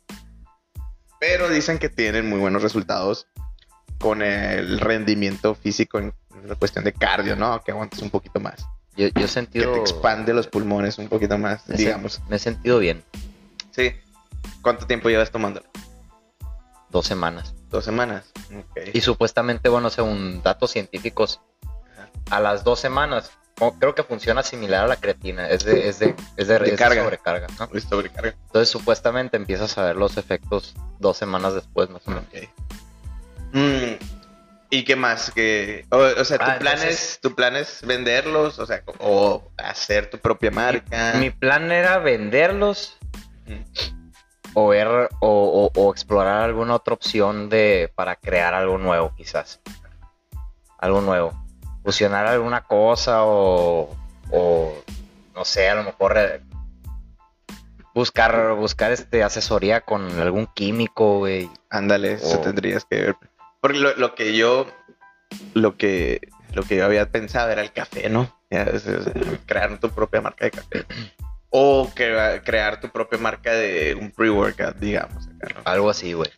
pero 1.24 1.50
dicen 1.50 1.80
que 1.80 1.88
tienen 1.88 2.28
muy 2.28 2.38
buenos 2.38 2.62
resultados 2.64 3.28
con 3.98 4.22
el 4.22 4.78
rendimiento 4.82 5.56
físico 5.56 5.98
en 5.98 6.14
la 6.46 6.56
cuestión 6.56 6.84
de 6.84 6.92
cardio, 6.92 7.38
¿no? 7.38 7.64
Que 7.64 7.72
aguantes 7.72 8.02
un 8.02 8.10
poquito 8.10 8.42
más. 8.42 8.68
Yo, 8.98 9.08
he 9.08 9.28
sentido... 9.30 9.72
Que 9.72 9.80
te 9.80 9.90
expande 9.90 10.34
los 10.34 10.48
pulmones 10.48 10.98
un 10.98 11.08
poquito 11.08 11.38
más, 11.38 11.66
digamos. 11.66 12.22
me 12.28 12.36
he 12.36 12.40
sentido 12.40 12.78
bien. 12.78 13.06
Sí. 13.72 13.94
¿Cuánto 14.62 14.86
tiempo 14.86 15.08
llevas 15.08 15.32
tomándolo? 15.32 15.66
Dos 16.90 17.08
semanas. 17.08 17.56
Dos 17.74 17.86
semanas. 17.86 18.32
Y 18.94 19.02
supuestamente, 19.02 19.68
bueno, 19.68 19.90
según 19.90 20.44
datos 20.44 20.70
científicos, 20.70 21.42
a 22.30 22.40
las 22.40 22.64
dos 22.64 22.80
semanas 22.80 23.32
creo 23.80 23.96
que 23.96 24.04
funciona 24.04 24.44
similar 24.44 24.84
a 24.84 24.88
la 24.88 24.98
creatina, 24.98 25.50
es 25.50 25.64
de, 25.64 25.90
es 25.90 25.98
de, 25.98 26.16
es 26.38 26.48
de, 26.48 26.78
sobrecarga. 26.78 27.48
Entonces 27.50 28.70
supuestamente 28.70 29.38
empiezas 29.38 29.76
a 29.80 29.86
ver 29.86 29.96
los 29.96 30.18
efectos 30.18 30.76
dos 31.00 31.18
semanas 31.18 31.56
después 31.56 31.90
más 31.90 32.08
o 32.08 32.12
menos. 32.12 32.28
Mm, 33.54 34.04
¿Y 34.70 34.84
qué 34.84 34.96
más? 34.96 35.32
Que, 35.32 35.88
o, 35.90 36.24
sea, 36.26 36.38
¿tu, 36.38 36.46
ah, 36.46 36.60
plan 36.60 36.78
es, 36.84 37.18
¿tu 37.24 37.34
plan 37.34 37.56
es 37.56 37.82
venderlos? 37.84 38.60
O 38.60 38.68
sea, 38.68 38.84
o 39.00 39.52
hacer 39.58 40.12
tu 40.12 40.20
propia 40.20 40.52
marca. 40.52 41.14
Mi, 41.16 41.32
plan 41.32 41.72
era 41.72 41.98
venderlos 41.98 42.98
o 44.54 44.68
ver 44.68 45.10
o, 45.20 45.72
o, 45.74 45.92
explorar 45.92 46.44
alguna 46.44 46.76
otra 46.76 46.94
opción 46.94 47.50
de 47.50 47.92
para 47.96 48.16
crear 48.16 48.54
algo 48.54 48.78
nuevo 48.78 49.14
quizás. 49.16 49.62
Algo 50.78 51.02
nuevo 51.02 51.44
fusionar 51.84 52.26
alguna 52.28 52.62
cosa 52.62 53.20
o, 53.24 53.90
no 55.36 55.46
sé, 55.46 55.70
a 55.70 55.76
lo 55.76 55.84
mejor 55.84 56.18
eh, 56.18 56.42
buscar 57.94 58.54
buscar 58.56 58.92
este 58.92 59.22
asesoría 59.22 59.82
con 59.82 60.20
algún 60.20 60.48
químico, 60.48 61.20
güey. 61.20 61.50
Ándale, 61.70 62.14
eso 62.14 62.40
tendrías 62.40 62.86
que 62.86 62.96
ver. 62.96 63.16
Porque 63.60 63.78
lo, 63.78 64.16
que 64.16 64.36
yo 64.36 64.66
lo 65.54 65.78
que 65.78 66.22
lo 66.54 66.64
que 66.64 66.78
yo 66.78 66.86
había 66.86 67.10
pensado 67.10 67.50
era 67.52 67.62
el 67.62 67.72
café, 67.72 68.10
¿no? 68.10 68.32
crear 69.46 69.80
tu 69.80 69.90
propia 69.90 70.22
marca 70.22 70.46
de 70.46 70.52
café. 70.52 70.86
O 71.56 71.92
crear 71.94 72.82
tu 72.82 72.90
propia 72.90 73.20
marca 73.20 73.52
de 73.54 73.94
un 73.94 74.10
pre-workout, 74.10 74.78
digamos. 74.78 75.30
Algo 75.66 75.92
así, 75.92 76.14
güey. 76.14 76.32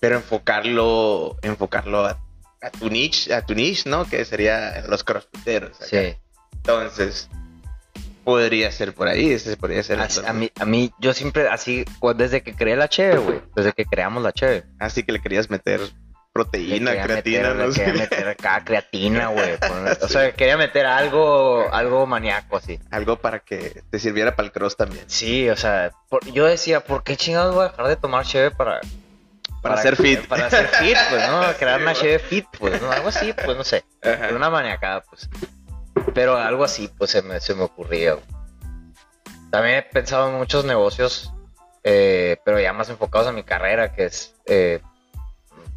pero 0.00 0.16
enfocarlo, 0.16 1.36
enfocarlo 1.42 2.06
a 2.06 2.18
a 2.62 2.70
tu 2.70 2.90
niche, 2.90 3.32
a 3.34 3.42
tu 3.42 3.54
niche, 3.54 3.88
¿no? 3.88 4.04
Que 4.04 4.24
sería 4.24 4.84
los 4.88 5.04
crossfiteros. 5.04 5.76
Sí. 5.80 6.14
Entonces, 6.52 7.28
podría 8.24 8.70
ser 8.70 8.94
por 8.94 9.08
ahí, 9.08 9.32
ese 9.32 9.56
podría 9.56 9.82
ser. 9.82 9.98
a, 10.00 10.32
mí, 10.32 10.50
a 10.58 10.64
mí, 10.64 10.92
yo 11.00 11.14
siempre, 11.14 11.48
así, 11.48 11.84
desde 12.16 12.42
que 12.42 12.54
creé 12.54 12.76
la 12.76 12.88
Cheve, 12.88 13.18
güey, 13.18 13.40
desde 13.56 13.72
que 13.72 13.86
creamos 13.86 14.22
la 14.22 14.32
Cheve. 14.32 14.64
Así 14.78 15.02
que 15.02 15.12
le 15.12 15.20
querías 15.20 15.48
meter 15.48 15.80
proteína, 16.44 17.02
creatina, 17.02 17.54
no 17.54 17.72
sé. 17.72 17.84
Quería 17.84 18.00
meter 18.00 18.28
acá 18.28 18.64
creatina, 18.64 19.28
güey. 19.28 19.58
O 20.02 20.08
sea, 20.08 20.32
quería 20.32 20.56
meter 20.56 20.86
algo, 20.86 21.66
algo 21.72 22.06
maníaco 22.06 22.56
así. 22.56 22.78
Algo 22.90 23.16
para 23.16 23.40
que 23.40 23.82
te 23.90 23.98
sirviera 23.98 24.34
para 24.36 24.46
el 24.46 24.52
cross 24.52 24.76
también. 24.76 25.04
Sí, 25.06 25.48
o 25.48 25.56
sea, 25.56 25.92
yo 26.32 26.46
decía, 26.46 26.80
¿por 26.80 27.02
qué 27.02 27.16
chingados 27.16 27.54
voy 27.54 27.66
a 27.66 27.68
dejar 27.68 27.88
de 27.88 27.96
tomar 27.96 28.24
cheve 28.24 28.50
para 28.50 28.80
para, 29.62 29.76
ser 29.82 29.96
fit. 29.96 30.26
Para 30.26 30.48
ser 30.48 30.66
fit, 30.80 30.96
pues, 31.10 31.28
¿no? 31.28 31.42
Crear 31.58 31.82
una 31.82 31.92
cheve 31.92 32.18
fit, 32.18 32.46
pues, 32.58 32.80
¿no? 32.80 32.90
Algo 32.90 33.08
así, 33.08 33.32
pues, 33.32 33.56
no 33.56 33.64
sé. 33.64 33.84
Una 34.34 34.48
maniacada, 34.48 35.02
pues. 35.02 35.28
Pero 36.14 36.36
algo 36.36 36.64
así, 36.64 36.88
pues, 36.96 37.10
se 37.10 37.22
me, 37.22 37.40
se 37.40 37.54
me 37.54 37.62
ocurría. 37.62 38.16
También 39.50 39.76
he 39.76 39.82
pensado 39.82 40.30
en 40.30 40.36
muchos 40.36 40.64
negocios, 40.64 41.32
eh, 41.84 42.38
pero 42.44 42.58
ya 42.58 42.72
más 42.72 42.88
enfocados 42.88 43.28
a 43.28 43.32
mi 43.32 43.42
carrera, 43.42 43.92
que 43.92 44.06
es, 44.06 44.34
eh, 44.46 44.80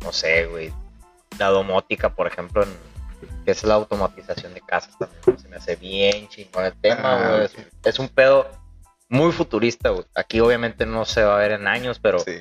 no 0.03 0.11
sé, 0.11 0.45
güey, 0.45 0.71
la 1.39 1.47
domótica, 1.47 2.13
por 2.13 2.27
ejemplo, 2.27 2.65
que 3.45 3.51
es 3.51 3.63
la 3.63 3.75
automatización 3.75 4.53
de 4.53 4.61
casas 4.61 4.97
también. 4.97 5.39
Se 5.39 5.47
me 5.47 5.57
hace 5.57 5.75
bien 5.75 6.27
chingón 6.27 6.65
el 6.65 6.73
tema, 6.73 7.01
ah, 7.03 7.37
güey. 7.37 7.49
Es, 7.83 7.99
un 7.99 8.09
pedo 8.09 8.49
muy 9.09 9.31
futurista, 9.31 9.89
güey. 9.89 10.05
Aquí 10.15 10.39
obviamente 10.39 10.85
no 10.85 11.05
se 11.05 11.23
va 11.23 11.35
a 11.35 11.39
ver 11.39 11.53
en 11.53 11.67
años, 11.67 11.99
pero... 11.99 12.19
Sí, 12.19 12.39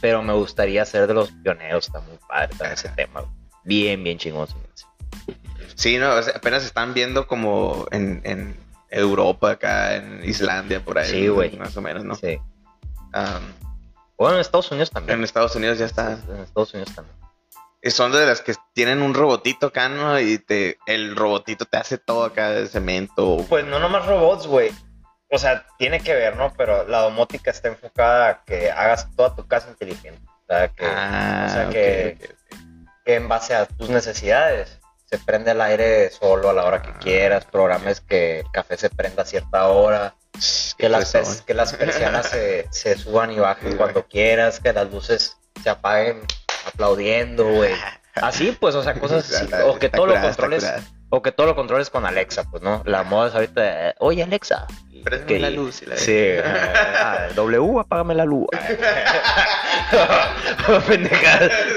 pero 0.00 0.22
me 0.22 0.32
gustaría 0.32 0.84
ser 0.84 1.06
de 1.06 1.14
los 1.14 1.30
pioneros, 1.30 1.86
está 1.86 2.00
muy 2.00 2.18
padre 2.28 2.54
ese 2.72 2.88
tema. 2.90 3.24
Bien, 3.64 4.02
bien 4.02 4.18
chingón. 4.18 4.46
Sí, 5.74 5.98
no, 5.98 6.10
apenas 6.10 6.64
están 6.64 6.94
viendo 6.94 7.26
como 7.26 7.86
en, 7.90 8.56
Europa, 8.90 9.52
acá 9.52 9.96
en 9.96 10.24
Islandia, 10.24 10.82
por 10.82 10.98
ahí. 10.98 11.10
Sí, 11.10 11.28
güey. 11.28 11.56
Más 11.56 11.76
o 11.76 11.82
menos, 11.82 12.04
¿no? 12.04 12.14
Sí. 12.14 12.38
Bueno, 14.18 14.34
en 14.34 14.40
Estados 14.40 14.70
Unidos 14.70 14.90
también. 14.90 15.18
En 15.18 15.24
Estados 15.24 15.54
Unidos 15.54 15.78
ya 15.78 15.86
está. 15.86 16.18
En 16.28 16.38
Estados 16.38 16.74
Unidos 16.74 16.94
también. 16.94 17.16
son 17.90 18.12
de 18.12 18.26
las 18.26 18.42
que 18.42 18.54
tienen 18.74 19.00
un 19.00 19.14
robotito 19.14 19.68
acá, 19.68 19.88
¿no? 19.88 20.18
Y 20.18 20.38
te, 20.38 20.78
el 20.86 21.14
robotito 21.16 21.64
te 21.64 21.76
hace 21.76 21.98
todo 21.98 22.24
acá 22.24 22.50
de 22.50 22.66
cemento. 22.66 23.46
Pues 23.48 23.64
no 23.64 23.78
nomás 23.78 24.06
robots, 24.06 24.46
güey. 24.46 24.72
O 25.30 25.38
sea, 25.38 25.66
tiene 25.78 26.00
que 26.00 26.14
ver, 26.14 26.36
¿no? 26.36 26.52
Pero 26.56 26.86
la 26.88 27.00
domótica 27.02 27.50
está 27.50 27.68
enfocada 27.68 28.28
a 28.28 28.44
que 28.44 28.70
hagas 28.70 29.14
toda 29.14 29.36
tu 29.36 29.46
casa 29.46 29.68
inteligente. 29.70 30.20
O 30.26 30.46
sea, 30.48 30.68
que, 30.68 30.86
ah, 30.86 31.68
que, 31.70 32.34
en 33.04 33.28
base 33.28 33.54
a 33.54 33.66
tus 33.66 33.90
necesidades 33.90 34.80
se 35.04 35.18
prende 35.18 35.52
el 35.52 35.60
aire 35.60 36.10
solo 36.10 36.50
a 36.50 36.52
la 36.52 36.64
hora 36.64 36.82
que 36.82 36.90
ah, 36.90 36.98
quieras, 36.98 37.44
programes 37.44 38.00
que 38.00 38.40
el 38.40 38.50
café 38.50 38.76
se 38.76 38.90
prenda 38.90 39.22
a 39.22 39.26
cierta 39.26 39.68
hora, 39.68 40.14
que 40.76 40.88
las, 40.88 41.42
que 41.46 41.54
las 41.54 41.72
persianas 41.74 42.28
se, 42.28 42.66
se, 42.70 42.96
suban 42.96 43.30
y 43.32 43.38
bajen 43.38 43.76
cuando 43.76 44.06
quieras, 44.06 44.60
que 44.60 44.72
las 44.72 44.90
luces 44.90 45.36
se 45.62 45.70
apaguen 45.70 46.22
aplaudiendo, 46.66 47.44
güey. 47.44 47.74
Así, 48.14 48.56
pues, 48.58 48.74
o 48.74 48.82
sea, 48.82 48.94
cosas 49.00 49.30
así. 49.32 49.48
O 49.66 49.78
que 49.78 49.88
todo 49.88 50.06
lo 50.06 50.20
controles. 50.20 50.66
O 51.10 51.22
que 51.22 51.32
todo 51.32 51.46
lo 51.46 51.56
controles 51.56 51.88
con 51.88 52.04
Alexa, 52.04 52.44
pues, 52.50 52.62
¿no? 52.62 52.82
La 52.84 53.02
moda 53.02 53.28
es 53.28 53.34
ahorita, 53.34 53.94
oye, 53.98 54.22
Alexa. 54.22 54.66
Prende 55.04 55.38
la 55.38 55.48
luz. 55.48 55.82
la 55.86 55.96
sí, 55.96 56.32
ah, 56.44 57.28
W, 57.34 57.80
apágame 57.80 58.14
la 58.14 58.24
luz. 58.24 58.48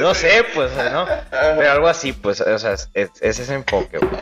no 0.02 0.14
sé, 0.14 0.44
pues, 0.54 0.72
¿no? 0.92 1.08
Pero 1.30 1.72
algo 1.72 1.88
así, 1.88 2.14
pues, 2.14 2.42
o 2.42 2.60
sea, 2.60 2.74
es, 2.74 2.90
ese 3.22 3.54
enfoque, 3.54 4.00
güey. 4.00 4.22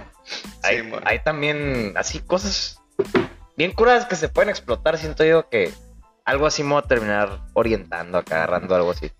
Hay, 0.62 0.94
hay 1.06 1.20
también 1.20 1.94
así 1.96 2.20
cosas 2.20 2.80
bien 3.60 3.74
curadas 3.74 4.06
que 4.06 4.16
se 4.16 4.30
pueden 4.30 4.50
explotar, 4.50 4.98
siento 4.98 5.26
yo 5.26 5.50
que 5.50 5.74
algo 6.24 6.46
así 6.46 6.64
me 6.64 6.76
voy 6.76 6.82
a 6.82 6.88
terminar 6.88 7.42
orientando 7.52 8.18
acá, 8.18 8.38
agarrando 8.38 8.74
algo 8.74 8.92
así. 8.92 9.12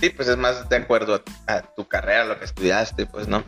Sí, 0.00 0.10
pues 0.10 0.28
es 0.28 0.36
más 0.36 0.68
de 0.68 0.76
acuerdo 0.76 1.20
a, 1.48 1.62
tu 1.62 1.88
carrera, 1.88 2.24
lo 2.24 2.38
que 2.38 2.44
estudiaste, 2.44 3.06
pues, 3.06 3.26
¿no? 3.26 3.42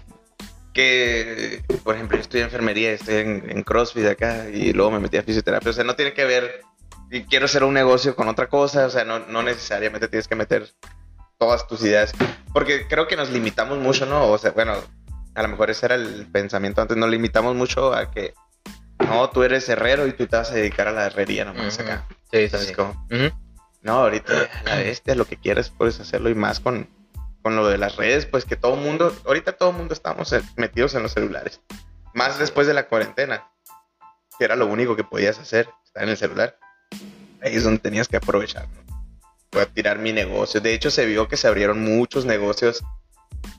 Que, 0.74 1.62
por 1.84 1.94
ejemplo, 1.94 2.16
yo 2.16 2.22
estudié 2.22 2.42
enfermería, 2.42 2.90
estoy 2.90 3.14
en, 3.18 3.62
CrossFit 3.62 4.06
acá 4.06 4.48
y 4.48 4.72
luego 4.72 4.90
me 4.90 4.98
metí 4.98 5.18
a 5.18 5.22
fisioterapia. 5.22 5.70
O 5.70 5.72
sea, 5.72 5.84
no 5.84 5.94
tiene 5.94 6.14
que 6.14 6.24
ver 6.24 6.62
y 7.12 7.22
quiero 7.22 7.44
hacer 7.44 7.62
un 7.62 7.74
negocio 7.74 8.16
con 8.16 8.26
otra 8.26 8.48
cosa, 8.48 8.86
o 8.86 8.90
sea, 8.90 9.04
no, 9.04 9.20
no 9.20 9.44
necesariamente 9.44 10.08
tienes 10.08 10.26
que 10.26 10.34
meter 10.34 10.68
todas 11.38 11.64
tus 11.68 11.84
ideas, 11.84 12.12
porque 12.52 12.88
creo 12.88 13.06
que 13.06 13.14
nos 13.14 13.30
limitamos 13.30 13.78
mucho, 13.78 14.04
¿no? 14.04 14.28
O 14.28 14.36
sea, 14.36 14.50
bueno, 14.50 14.74
a 15.32 15.42
lo 15.42 15.48
mejor 15.48 15.70
ese 15.70 15.86
era 15.86 15.94
el 15.94 16.26
pensamiento 16.26 16.82
antes, 16.82 16.96
nos 16.96 17.08
limitamos 17.08 17.54
mucho 17.54 17.94
a 17.94 18.10
que 18.10 18.34
no, 19.10 19.30
tú 19.30 19.42
eres 19.42 19.68
herrero 19.68 20.06
y 20.06 20.12
tú 20.12 20.26
te 20.26 20.36
vas 20.36 20.50
a 20.50 20.54
dedicar 20.54 20.88
a 20.88 20.92
la 20.92 21.06
herrería 21.06 21.44
nomás 21.44 21.78
acá. 21.78 22.06
Sí, 22.32 22.48
sí. 22.48 22.74
No, 23.82 23.92
ahorita 23.94 24.48
la 24.64 24.76
bestia, 24.76 25.14
lo 25.14 25.24
que 25.24 25.36
quieras 25.36 25.70
puedes 25.70 26.00
hacerlo 26.00 26.28
y 26.28 26.34
más 26.34 26.60
con, 26.60 26.88
con 27.42 27.56
lo 27.56 27.68
de 27.68 27.78
las 27.78 27.96
redes, 27.96 28.26
pues 28.26 28.44
que 28.44 28.56
todo 28.56 28.74
el 28.74 28.80
mundo, 28.80 29.14
ahorita 29.26 29.52
todo 29.52 29.70
el 29.70 29.76
mundo 29.76 29.94
estamos 29.94 30.34
metidos 30.56 30.94
en 30.94 31.02
los 31.02 31.12
celulares. 31.12 31.60
Más 32.14 32.38
después 32.38 32.66
de 32.66 32.74
la 32.74 32.88
cuarentena, 32.88 33.50
que 34.38 34.44
era 34.44 34.56
lo 34.56 34.66
único 34.66 34.96
que 34.96 35.04
podías 35.04 35.38
hacer, 35.38 35.68
estar 35.84 36.02
en 36.02 36.10
el 36.10 36.16
celular. 36.16 36.58
Ahí 37.42 37.56
es 37.56 37.64
donde 37.64 37.80
tenías 37.80 38.08
que 38.08 38.16
aprovechar, 38.16 38.68
¿no? 38.68 39.66
tirar 39.74 39.98
mi 39.98 40.12
negocio. 40.12 40.60
De 40.60 40.74
hecho, 40.74 40.90
se 40.90 41.06
vio 41.06 41.26
que 41.28 41.36
se 41.36 41.48
abrieron 41.48 41.82
muchos 41.82 42.24
negocios 42.24 42.84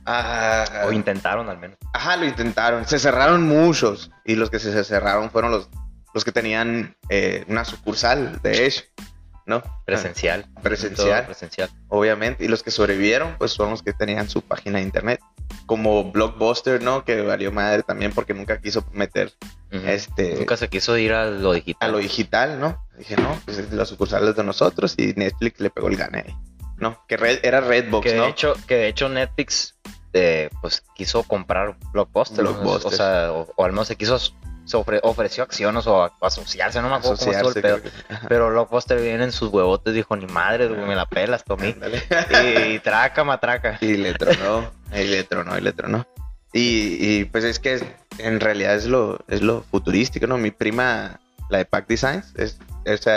Ah, 0.05 0.85
o 0.85 0.91
intentaron 0.91 1.49
al 1.49 1.59
menos. 1.59 1.77
Ajá, 1.93 2.17
lo 2.17 2.25
intentaron. 2.25 2.85
Se 2.87 2.99
cerraron 2.99 3.43
muchos. 3.43 4.11
Y 4.25 4.35
los 4.35 4.49
que 4.49 4.59
se 4.59 4.83
cerraron 4.83 5.29
fueron 5.29 5.51
los, 5.51 5.69
los 6.13 6.25
que 6.25 6.31
tenían 6.31 6.95
eh, 7.09 7.45
una 7.47 7.65
sucursal, 7.65 8.41
de 8.41 8.65
hecho. 8.65 8.83
¿No? 9.45 9.61
Presencial. 9.85 10.45
presencial. 10.61 11.25
Presencial. 11.25 11.69
Obviamente. 11.89 12.45
Y 12.45 12.47
los 12.47 12.63
que 12.63 12.71
sobrevivieron, 12.71 13.35
pues 13.37 13.51
son 13.51 13.71
los 13.71 13.81
que 13.81 13.91
tenían 13.91 14.29
su 14.29 14.41
página 14.41 14.77
de 14.77 14.85
internet. 14.85 15.19
Como 15.65 16.11
Blockbuster, 16.11 16.81
¿no? 16.81 17.03
Que 17.03 17.21
valió 17.21 17.51
madre 17.51 17.83
también 17.83 18.13
porque 18.13 18.33
nunca 18.33 18.61
quiso 18.61 18.85
meter 18.93 19.33
este. 19.71 20.35
Nunca 20.35 20.57
se 20.57 20.69
quiso 20.69 20.97
ir 20.97 21.13
a 21.13 21.25
lo 21.25 21.53
digital. 21.53 21.89
A 21.89 21.91
lo 21.91 21.97
digital, 21.97 22.59
¿no? 22.59 22.85
Dije, 22.97 23.17
no, 23.17 23.39
pues 23.45 23.57
es 23.57 23.71
la 23.73 23.85
sucursal 23.85 24.33
de 24.33 24.43
nosotros 24.43 24.93
y 24.97 25.13
Netflix 25.15 25.59
le 25.59 25.69
pegó 25.69 25.87
el 25.87 25.97
gane. 25.97 26.37
¿No? 26.81 26.99
Que 27.07 27.39
era 27.43 27.61
Redbox, 27.61 28.05
que 28.05 28.15
¿no? 28.15 28.23
De 28.23 28.29
hecho, 28.29 28.55
que 28.67 28.75
de 28.75 28.87
hecho 28.89 29.07
Netflix 29.07 29.75
eh, 30.13 30.49
pues 30.61 30.83
quiso 30.95 31.23
comprar 31.23 31.77
Blockbuster. 31.93 32.45
O, 32.45 32.91
sea, 32.91 33.31
o, 33.31 33.63
al 33.63 33.71
menos 33.71 33.87
se 33.87 33.95
quiso 33.95 34.19
se 34.63 34.77
ofreció 34.77 35.43
acciones 35.43 35.85
o 35.87 36.11
asociarse, 36.21 36.81
no 36.81 36.89
me 36.89 36.95
acuerdo 36.95 37.17
cómo 37.17 37.49
el 37.49 37.61
pedo. 37.61 37.79
Pero 38.29 38.49
Blockbuster 38.49 39.01
viene 39.01 39.23
en 39.25 39.31
sus 39.31 39.49
huevotes, 39.51 39.93
dijo, 39.93 40.15
ni 40.15 40.27
madre, 40.27 40.69
me 40.69 40.95
la 40.95 41.05
pelas, 41.07 41.43
Tommy. 41.43 41.75
Y, 42.67 42.79
traca, 42.79 43.23
matraca. 43.23 43.77
Y 43.81 43.97
le 43.97 44.13
tronó, 44.13 44.71
y 44.93 45.03
le 45.05 45.23
tronó, 45.23 45.57
y 45.57 45.61
le 45.61 45.73
tronó. 45.73 46.07
Y, 46.53 46.97
y 46.99 47.25
pues 47.25 47.43
es 47.43 47.59
que 47.59 47.83
en 48.17 48.39
realidad 48.39 48.75
es 48.75 48.85
lo, 48.85 49.19
es 49.27 49.41
lo 49.41 49.63
futurístico, 49.63 50.27
¿no? 50.27 50.37
Mi 50.37 50.51
prima, 50.51 51.19
la 51.49 51.59
de 51.59 51.65
Pack 51.65 51.87
Designs, 51.87 52.33
es, 52.35 52.57
es 52.85 53.07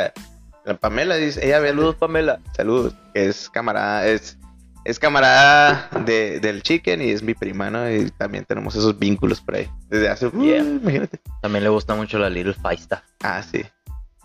la 0.64 0.74
Pamela 0.74 1.16
dice, 1.16 1.44
ella 1.44 1.60
ve 1.60 1.68
Saludos, 1.68 1.96
Pamela. 1.96 2.40
Saludos. 2.56 2.94
Es 3.12 3.50
camarada, 3.50 4.06
es, 4.06 4.38
es 4.84 4.98
camarada 4.98 5.90
de, 6.04 6.40
del 6.40 6.62
chicken 6.62 7.02
y 7.02 7.10
es 7.10 7.22
mi 7.22 7.34
prima, 7.34 7.70
¿no? 7.70 7.90
Y 7.90 8.10
también 8.10 8.44
tenemos 8.44 8.74
esos 8.74 8.98
vínculos 8.98 9.40
por 9.40 9.56
ahí. 9.56 9.68
Desde 9.88 10.08
hace, 10.08 10.26
uh, 10.26 10.44
imagínate. 10.44 11.20
También 11.42 11.64
le 11.64 11.70
gusta 11.70 11.94
mucho 11.94 12.18
la 12.18 12.30
Little 12.30 12.54
Faista. 12.54 13.04
Ah, 13.22 13.42
sí. 13.42 13.62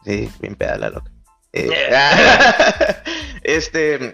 Sí, 0.05 0.29
bien 0.39 0.55
peda 0.55 0.77
la 0.77 0.89
loca. 0.89 1.11
Eh, 1.51 1.69
este, 3.43 4.13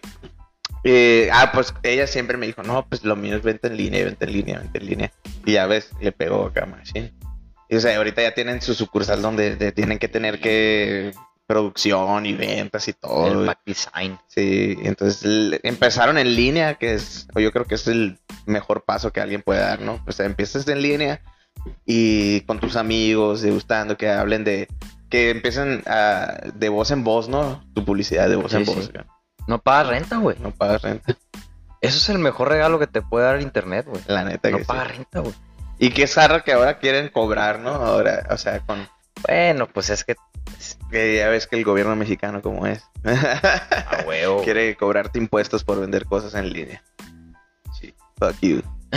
eh, 0.83 1.29
ah, 1.31 1.51
pues 1.53 1.73
ella 1.83 2.07
siempre 2.07 2.37
me 2.37 2.47
dijo, 2.47 2.63
no, 2.63 2.87
pues 2.87 3.03
lo 3.03 3.15
mío 3.15 3.35
es 3.35 3.43
venta 3.43 3.67
en 3.67 3.77
línea, 3.77 4.05
venta 4.05 4.25
en 4.25 4.31
línea, 4.31 4.59
venta 4.59 4.79
en 4.79 4.85
línea. 4.85 5.11
Y 5.45 5.53
ya 5.53 5.67
ves, 5.67 5.91
le 5.99 6.11
pegó 6.11 6.45
acá 6.45 6.65
Machine. 6.65 7.13
Y 7.69 7.75
o 7.75 7.79
sea, 7.79 7.95
ahorita 7.97 8.21
ya 8.21 8.33
tienen 8.33 8.61
su 8.61 8.73
sucursal 8.73 9.21
donde 9.21 9.71
tienen 9.71 9.99
que 9.99 10.07
tener 10.07 10.39
que 10.39 11.11
producción 11.47 12.25
y 12.25 12.33
ventas 12.33 12.87
y 12.87 12.93
todo. 12.93 13.27
El 13.27 13.45
back 13.45 13.59
design. 13.65 14.19
Sí, 14.27 14.77
entonces 14.83 15.59
empezaron 15.63 16.17
en 16.17 16.35
línea, 16.35 16.75
que 16.75 16.93
es, 16.95 17.27
yo 17.35 17.51
creo 17.51 17.65
que 17.65 17.75
es 17.75 17.87
el 17.87 18.19
mejor 18.45 18.83
paso 18.83 19.11
que 19.11 19.21
alguien 19.21 19.41
puede 19.41 19.59
dar, 19.59 19.81
¿no? 19.81 20.03
O 20.07 20.11
sea, 20.11 20.25
empiezas 20.25 20.67
en 20.67 20.81
línea 20.81 21.21
y 21.85 22.41
con 22.41 22.59
tus 22.59 22.75
amigos, 22.75 23.45
gustando 23.45 23.97
que 23.97 24.09
hablen 24.09 24.43
de, 24.43 24.67
que 25.09 25.29
empiecen 25.29 25.83
a, 25.85 26.51
de 26.53 26.69
voz 26.69 26.91
en 26.91 27.03
voz, 27.03 27.29
¿no? 27.29 27.63
Tu 27.73 27.85
publicidad 27.85 28.29
de 28.29 28.35
voz 28.35 28.53
en 28.53 28.65
voz. 28.65 28.91
No 29.47 29.61
pagas 29.61 29.87
renta, 29.87 30.17
güey. 30.17 30.37
No 30.39 30.51
pagas 30.51 30.81
renta. 30.81 31.15
Eso 31.81 31.97
es 31.97 32.09
el 32.09 32.17
mejor 32.17 32.49
regalo 32.49 32.79
que 32.79 32.87
te 32.87 33.01
puede 33.01 33.25
dar 33.25 33.41
internet, 33.41 33.85
güey. 33.87 34.01
La 34.07 34.23
neta 34.23 34.49
no 34.49 34.57
que 34.57 34.63
No 34.63 34.67
pagas 34.67 34.97
renta, 34.97 35.19
güey. 35.19 35.33
Y 35.77 35.89
qué 35.91 36.05
raro 36.07 36.43
que 36.43 36.53
ahora 36.53 36.79
quieren 36.79 37.09
cobrar, 37.09 37.59
¿no? 37.59 37.71
Ahora, 37.71 38.27
o 38.29 38.37
sea, 38.37 38.59
con... 38.61 38.87
Bueno, 39.27 39.67
pues 39.67 39.89
es 39.89 40.03
que 40.03 40.15
que 40.89 41.17
ya 41.17 41.29
ves 41.29 41.47
que 41.47 41.55
el 41.55 41.63
gobierno 41.63 41.95
mexicano 41.95 42.41
como 42.41 42.67
es. 42.67 42.83
A 43.03 44.03
huevo. 44.05 44.41
Quiere 44.43 44.75
cobrarte 44.75 45.19
impuestos 45.19 45.63
por 45.63 45.79
vender 45.79 46.05
cosas 46.05 46.33
en 46.35 46.51
línea. 46.51 46.83
Sí. 47.79 47.93
Fuck 48.17 48.35
you. 48.41 48.61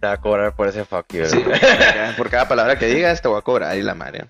te 0.00 0.06
va 0.06 0.12
a 0.12 0.20
cobrar 0.20 0.54
por 0.54 0.68
ese 0.68 0.84
fuck 0.84 1.06
you. 1.12 1.26
Sí, 1.26 1.42
por 2.16 2.30
cada 2.30 2.48
palabra 2.48 2.78
que 2.78 2.86
digas 2.86 3.20
te 3.20 3.28
voy 3.28 3.38
a 3.38 3.42
cobrar 3.42 3.76
y 3.76 3.82
la 3.82 3.94
madre. 3.94 4.26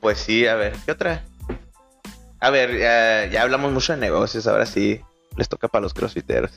pues 0.00 0.18
sí, 0.18 0.46
a 0.46 0.54
ver, 0.54 0.74
¿qué 0.84 0.92
otra? 0.92 1.22
A 2.40 2.50
ver, 2.50 2.78
ya, 3.30 3.42
hablamos 3.42 3.72
mucho 3.72 3.92
de 3.92 3.98
negocios, 3.98 4.46
ahora 4.46 4.66
sí 4.66 5.00
les 5.36 5.48
toca 5.48 5.68
para 5.68 5.82
los 5.82 5.92
crossfiteros. 5.92 6.52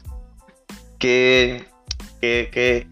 ¿Qué, 1.00 1.66
qué, 2.22 2.50
qué, 2.52 2.88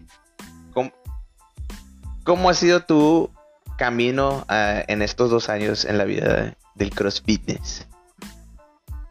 ¿Cómo 2.28 2.50
ha 2.50 2.54
sido 2.54 2.80
tu 2.80 3.32
camino 3.78 4.44
ah, 4.48 4.82
en 4.86 5.00
estos 5.00 5.30
dos 5.30 5.48
años 5.48 5.86
en 5.86 5.96
la 5.96 6.04
vida 6.04 6.58
del 6.74 6.90
crossfitness? 6.90 7.88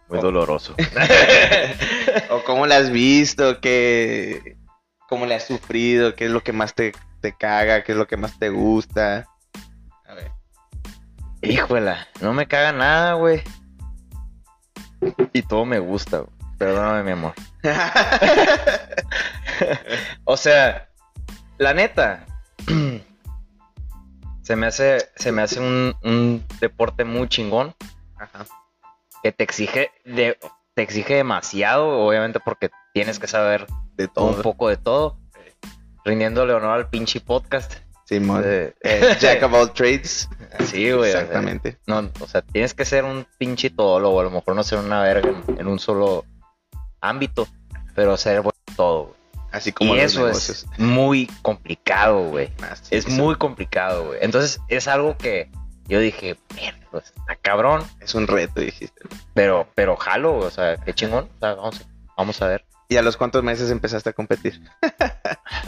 Muy 0.08 0.20
doloroso. 0.20 0.76
¿O 2.30 2.44
cómo 2.44 2.68
la 2.68 2.78
has 2.78 2.92
visto? 2.92 3.60
¿Qué, 3.60 4.56
¿Cómo 5.10 5.26
le 5.26 5.34
has 5.34 5.48
sufrido? 5.48 6.14
¿Qué 6.14 6.26
es 6.26 6.32
lo 6.32 6.44
que 6.44 6.54
más 6.54 6.76
te, 6.76 6.94
te 7.20 7.36
caga? 7.36 7.84
¿Qué 7.84 7.94
es 7.94 7.98
lo 7.98 8.06
que 8.06 8.18
más 8.18 8.38
te 8.38 8.50
gusta? 8.50 9.26
A 10.06 10.14
ver. 10.14 10.30
Híjola, 11.42 12.08
no 12.22 12.34
me 12.34 12.48
caga 12.48 12.72
nada, 12.72 13.14
güey. 13.14 13.42
Y 15.34 15.42
todo 15.42 15.66
me 15.66 15.80
gusta, 15.80 16.20
güey. 16.20 16.32
Perdóname, 16.60 17.02
mi 17.02 17.12
amor. 17.14 17.34
o 20.24 20.38
sea, 20.38 20.88
la 21.58 21.74
neta, 21.74 22.24
se 24.48 24.56
me 24.56 24.66
hace, 24.66 25.10
se 25.18 25.34
me 25.34 25.42
hace 25.42 25.60
un, 25.60 26.42
deporte 26.62 27.04
muy 27.04 27.28
chingón. 27.28 27.76
Que 29.22 29.34
te 29.34 29.44
exige, 29.44 29.92
de, 30.06 30.38
te 30.74 30.84
exige 30.84 31.16
demasiado, 31.16 31.90
obviamente, 32.00 32.40
porque 32.40 32.70
tienes 32.94 33.20
que 33.20 33.28
saber 33.28 33.68
de 33.98 34.08
todo. 34.08 34.28
un 34.28 34.42
poco 34.42 34.70
de 34.70 34.78
todo. 34.78 35.20
Rindiéndole 36.06 36.54
honor 36.54 36.78
al 36.78 36.90
pinche 36.90 37.20
podcast. 37.20 37.74
Simón. 38.06 38.42
Eh, 38.46 38.74
Jack 39.20 39.44
of 39.44 39.54
all 39.54 39.74
trades. 39.74 40.30
Sí, 40.64 40.94
güey. 40.94 41.12
Exactamente. 41.12 41.78
O 41.82 41.84
sea, 41.84 42.02
no, 42.02 42.12
o 42.22 42.28
sea, 42.28 42.42
tienes 42.42 42.74
que 42.74 42.86
ser 42.86 43.04
un 43.04 43.28
pinche 43.38 43.70
todólogo, 43.70 44.22
a 44.22 44.24
lo 44.24 44.32
mejor 44.32 44.56
no 44.56 44.64
ser 44.64 44.80
una 44.80 45.02
verga 45.02 45.30
en, 45.58 45.68
un 45.68 45.78
solo 45.78 46.24
ámbito, 47.02 47.50
pero 47.96 48.16
ser 48.16 48.40
bueno 48.40 48.58
en 48.66 48.76
todo, 48.78 49.04
güey. 49.08 49.17
Así 49.52 49.72
como 49.72 49.94
y 49.96 49.98
los 49.98 50.06
eso 50.12 50.26
negocios. 50.26 50.66
es 50.72 50.80
muy 50.80 51.28
complicado, 51.42 52.24
güey. 52.30 52.52
Ah, 52.62 52.76
Es 52.92 53.08
muy 53.08 53.36
complicado, 53.36 54.08
güey. 54.08 54.20
Entonces 54.22 54.60
es 54.68 54.88
algo 54.88 55.18
que 55.18 55.50
yo 55.88 56.00
dije, 56.00 56.38
mierda, 56.56 56.80
pues, 56.92 57.06
está 57.16 57.36
cabrón, 57.38 57.82
Es 58.02 58.14
un 58.14 58.28
reto, 58.28 58.60
dijiste. 58.60 59.02
pero, 59.34 59.68
pero 59.74 59.96
jalo, 59.96 60.38
o 60.38 60.50
sea, 60.52 60.76
qué 60.78 60.94
chingón. 60.94 61.30
O 61.36 61.40
sea, 61.40 61.54
vamos, 61.56 61.82
vamos 62.18 62.42
a 62.42 62.48
ver. 62.48 62.66
¿Y 62.90 62.96
a 62.98 63.02
los 63.02 63.18
cuántos 63.18 63.44
meses 63.44 63.70
empezaste 63.72 64.10
a 64.10 64.14
competir? 64.14 64.62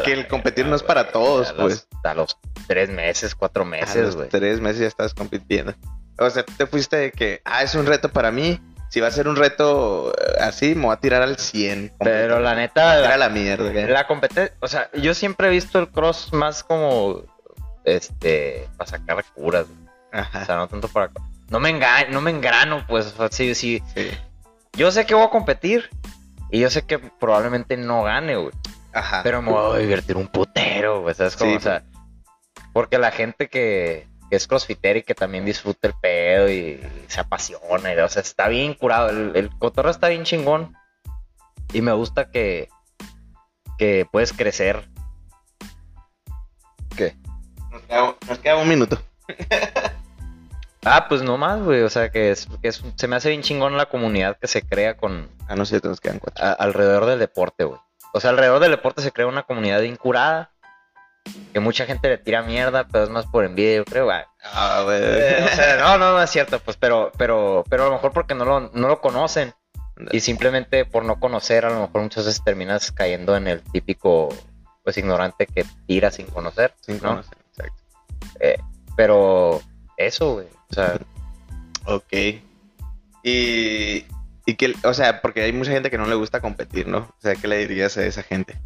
Que 0.03 0.13
el 0.13 0.27
competir 0.27 0.65
no 0.65 0.75
es 0.75 0.83
para 0.83 1.11
todos, 1.11 1.49
a 1.49 1.53
los, 1.53 1.61
pues. 1.61 1.87
A 2.03 2.13
los 2.13 2.37
tres 2.67 2.89
meses, 2.89 3.35
cuatro 3.35 3.65
meses, 3.65 4.15
güey. 4.15 4.29
tres 4.29 4.61
meses 4.61 4.79
ya 4.81 4.87
estabas 4.87 5.13
compitiendo. 5.13 5.73
O 6.17 6.29
sea, 6.29 6.43
te 6.43 6.67
fuiste 6.67 6.95
de 6.97 7.11
que, 7.11 7.41
ah, 7.45 7.63
es 7.63 7.75
un 7.75 7.85
reto 7.85 8.09
para 8.09 8.31
mí. 8.31 8.59
Si 8.89 8.99
va 8.99 9.07
a 9.07 9.11
ser 9.11 9.27
un 9.27 9.35
reto 9.35 10.11
eh, 10.13 10.37
así, 10.41 10.75
me 10.75 10.87
voy 10.87 10.93
a 10.93 10.99
tirar 10.99 11.21
al 11.21 11.37
100. 11.37 11.93
Pero 11.99 12.39
la 12.39 12.55
neta, 12.55 12.83
voy 12.83 12.93
a 12.93 12.97
tirar 12.97 13.13
a 13.13 13.17
la, 13.17 13.27
la 13.27 13.33
mierda. 13.33 13.71
¿qué? 13.71 13.87
la 13.87 14.07
competencia, 14.07 14.55
o 14.59 14.67
sea, 14.67 14.89
yo 14.93 15.13
siempre 15.13 15.47
he 15.47 15.51
visto 15.51 15.79
el 15.79 15.89
cross 15.89 16.33
más 16.33 16.63
como, 16.63 17.23
este, 17.85 18.67
para 18.77 18.89
sacar 18.89 19.23
curas, 19.35 19.67
güey. 19.67 19.89
O 20.11 20.17
Ajá. 20.17 20.45
sea, 20.45 20.55
no 20.55 20.67
tanto 20.67 20.87
para... 20.87 21.11
No 21.49 21.59
me 21.59 21.69
engaño, 21.69 22.09
no 22.11 22.21
me 22.21 22.31
engrano, 22.31 22.85
pues, 22.87 23.05
o 23.07 23.09
sea, 23.09 23.29
sí, 23.31 23.53
sí. 23.55 23.81
Sí. 23.95 24.09
Yo 24.73 24.91
sé 24.91 25.05
que 25.05 25.13
voy 25.13 25.25
a 25.25 25.29
competir 25.29 25.89
y 26.51 26.59
yo 26.59 26.69
sé 26.69 26.83
que 26.83 26.99
probablemente 26.99 27.77
no 27.77 28.03
gane, 28.03 28.35
güey. 28.37 28.53
Ajá. 28.93 29.21
Pero 29.23 29.41
me 29.41 29.51
voy 29.51 29.77
a 29.77 29.79
divertir 29.79 30.17
un 30.17 30.27
putero, 30.27 31.01
güey. 31.01 31.13
¿Sabes 31.13 31.35
cómo? 31.35 31.51
Sí, 31.51 31.57
o 31.57 31.59
sea, 31.59 31.83
porque 32.73 32.97
la 32.97 33.11
gente 33.11 33.49
que, 33.49 34.07
que 34.29 34.35
es 34.35 34.47
crossfitera 34.47 34.99
y 34.99 35.03
que 35.03 35.15
también 35.15 35.45
disfruta 35.45 35.87
el 35.87 35.93
pedo 36.01 36.49
y, 36.49 36.79
se 37.07 37.19
apasiona, 37.19 37.93
y, 37.93 37.97
o 37.97 38.09
sea, 38.09 38.21
está 38.21 38.47
bien 38.47 38.73
curado. 38.73 39.09
El, 39.09 39.31
el 39.35 39.49
cotorreo 39.57 39.91
está 39.91 40.09
bien 40.09 40.23
chingón. 40.23 40.75
Y 41.73 41.81
me 41.81 41.91
gusta 41.93 42.31
que, 42.31 42.69
que 43.77 44.07
puedes 44.11 44.33
crecer. 44.33 44.87
¿Qué? 46.95 47.15
Nos 47.71 47.81
queda, 47.83 48.15
nos 48.27 48.39
queda 48.39 48.55
un 48.57 48.67
minuto. 48.69 49.01
Ah, 50.85 51.07
pues 51.09 51.21
no 51.21 51.37
más, 51.37 51.59
güey. 51.61 51.81
O 51.81 51.89
sea, 51.89 52.09
que, 52.09 52.31
es, 52.31 52.47
que 52.61 52.69
es- 52.69 52.81
se 52.95 53.07
me 53.09 53.17
hace 53.17 53.27
bien 53.29 53.41
chingón 53.41 53.75
la 53.75 53.87
comunidad 53.87 54.37
que 54.39 54.47
se 54.47 54.65
crea 54.65 54.95
con 54.95 55.29
Ah, 55.49 55.55
no 55.55 55.65
sé, 55.65 55.81
nos 55.83 55.99
quedan 55.99 56.19
cuatro. 56.19 56.43
a- 56.43 56.53
alrededor 56.53 57.05
del 57.05 57.19
deporte, 57.19 57.65
güey. 57.65 57.79
O 58.13 58.21
sea, 58.21 58.29
alrededor 58.29 58.61
del 58.61 58.71
deporte 58.71 59.01
se 59.01 59.11
crea 59.11 59.27
una 59.27 59.43
comunidad 59.43 59.81
incurada. 59.81 60.51
Que 61.53 61.59
mucha 61.59 61.85
gente 61.85 62.09
le 62.09 62.17
tira 62.17 62.41
mierda, 62.43 62.87
pero 62.87 63.03
es 63.03 63.09
más 63.09 63.25
por 63.25 63.45
envidia, 63.45 63.77
yo 63.77 63.85
creo. 63.85 64.09
Ah. 64.11 64.85
Eh, 64.91 65.47
o 65.51 65.55
sea, 65.55 65.77
no, 65.77 65.97
no, 65.97 66.13
no 66.13 66.21
es 66.21 66.29
cierto, 66.29 66.59
pues, 66.59 66.77
pero, 66.77 67.11
pero, 67.17 67.63
pero 67.69 67.83
a 67.83 67.87
lo 67.87 67.93
mejor 67.93 68.11
porque 68.11 68.35
no 68.35 68.45
lo, 68.45 68.59
no 68.61 68.87
lo 68.87 69.01
conocen. 69.01 69.53
Y 70.11 70.21
simplemente 70.21 70.85
por 70.85 71.03
no 71.03 71.19
conocer, 71.19 71.65
a 71.65 71.69
lo 71.71 71.81
mejor 71.81 72.01
muchas 72.01 72.25
veces 72.25 72.43
terminas 72.43 72.91
cayendo 72.91 73.35
en 73.35 73.47
el 73.47 73.61
típico, 73.61 74.29
pues, 74.83 74.97
ignorante 74.97 75.45
que 75.45 75.65
tira 75.87 76.09
sin 76.09 76.27
conocer, 76.27 76.73
Sin 76.79 76.95
¿no? 77.01 77.09
conocer, 77.09 77.37
exacto. 77.49 77.83
Pero 78.95 79.61
eso, 79.97 80.33
güey. 80.35 80.47
O 80.69 80.73
sea, 80.73 80.97
Ok. 81.89 82.13
Y, 83.23 84.05
y 84.45 84.55
que, 84.55 84.75
o 84.83 84.93
sea, 84.93 85.21
porque 85.21 85.41
hay 85.41 85.53
mucha 85.53 85.71
gente 85.71 85.89
que 85.89 85.97
no 85.97 86.05
le 86.05 86.15
gusta 86.15 86.39
competir, 86.39 86.87
¿no? 86.87 86.99
O 86.99 87.15
sea, 87.21 87.35
¿qué 87.35 87.47
le 87.47 87.57
dirías 87.57 87.97
a 87.97 88.05
esa 88.05 88.23
gente? 88.23 88.57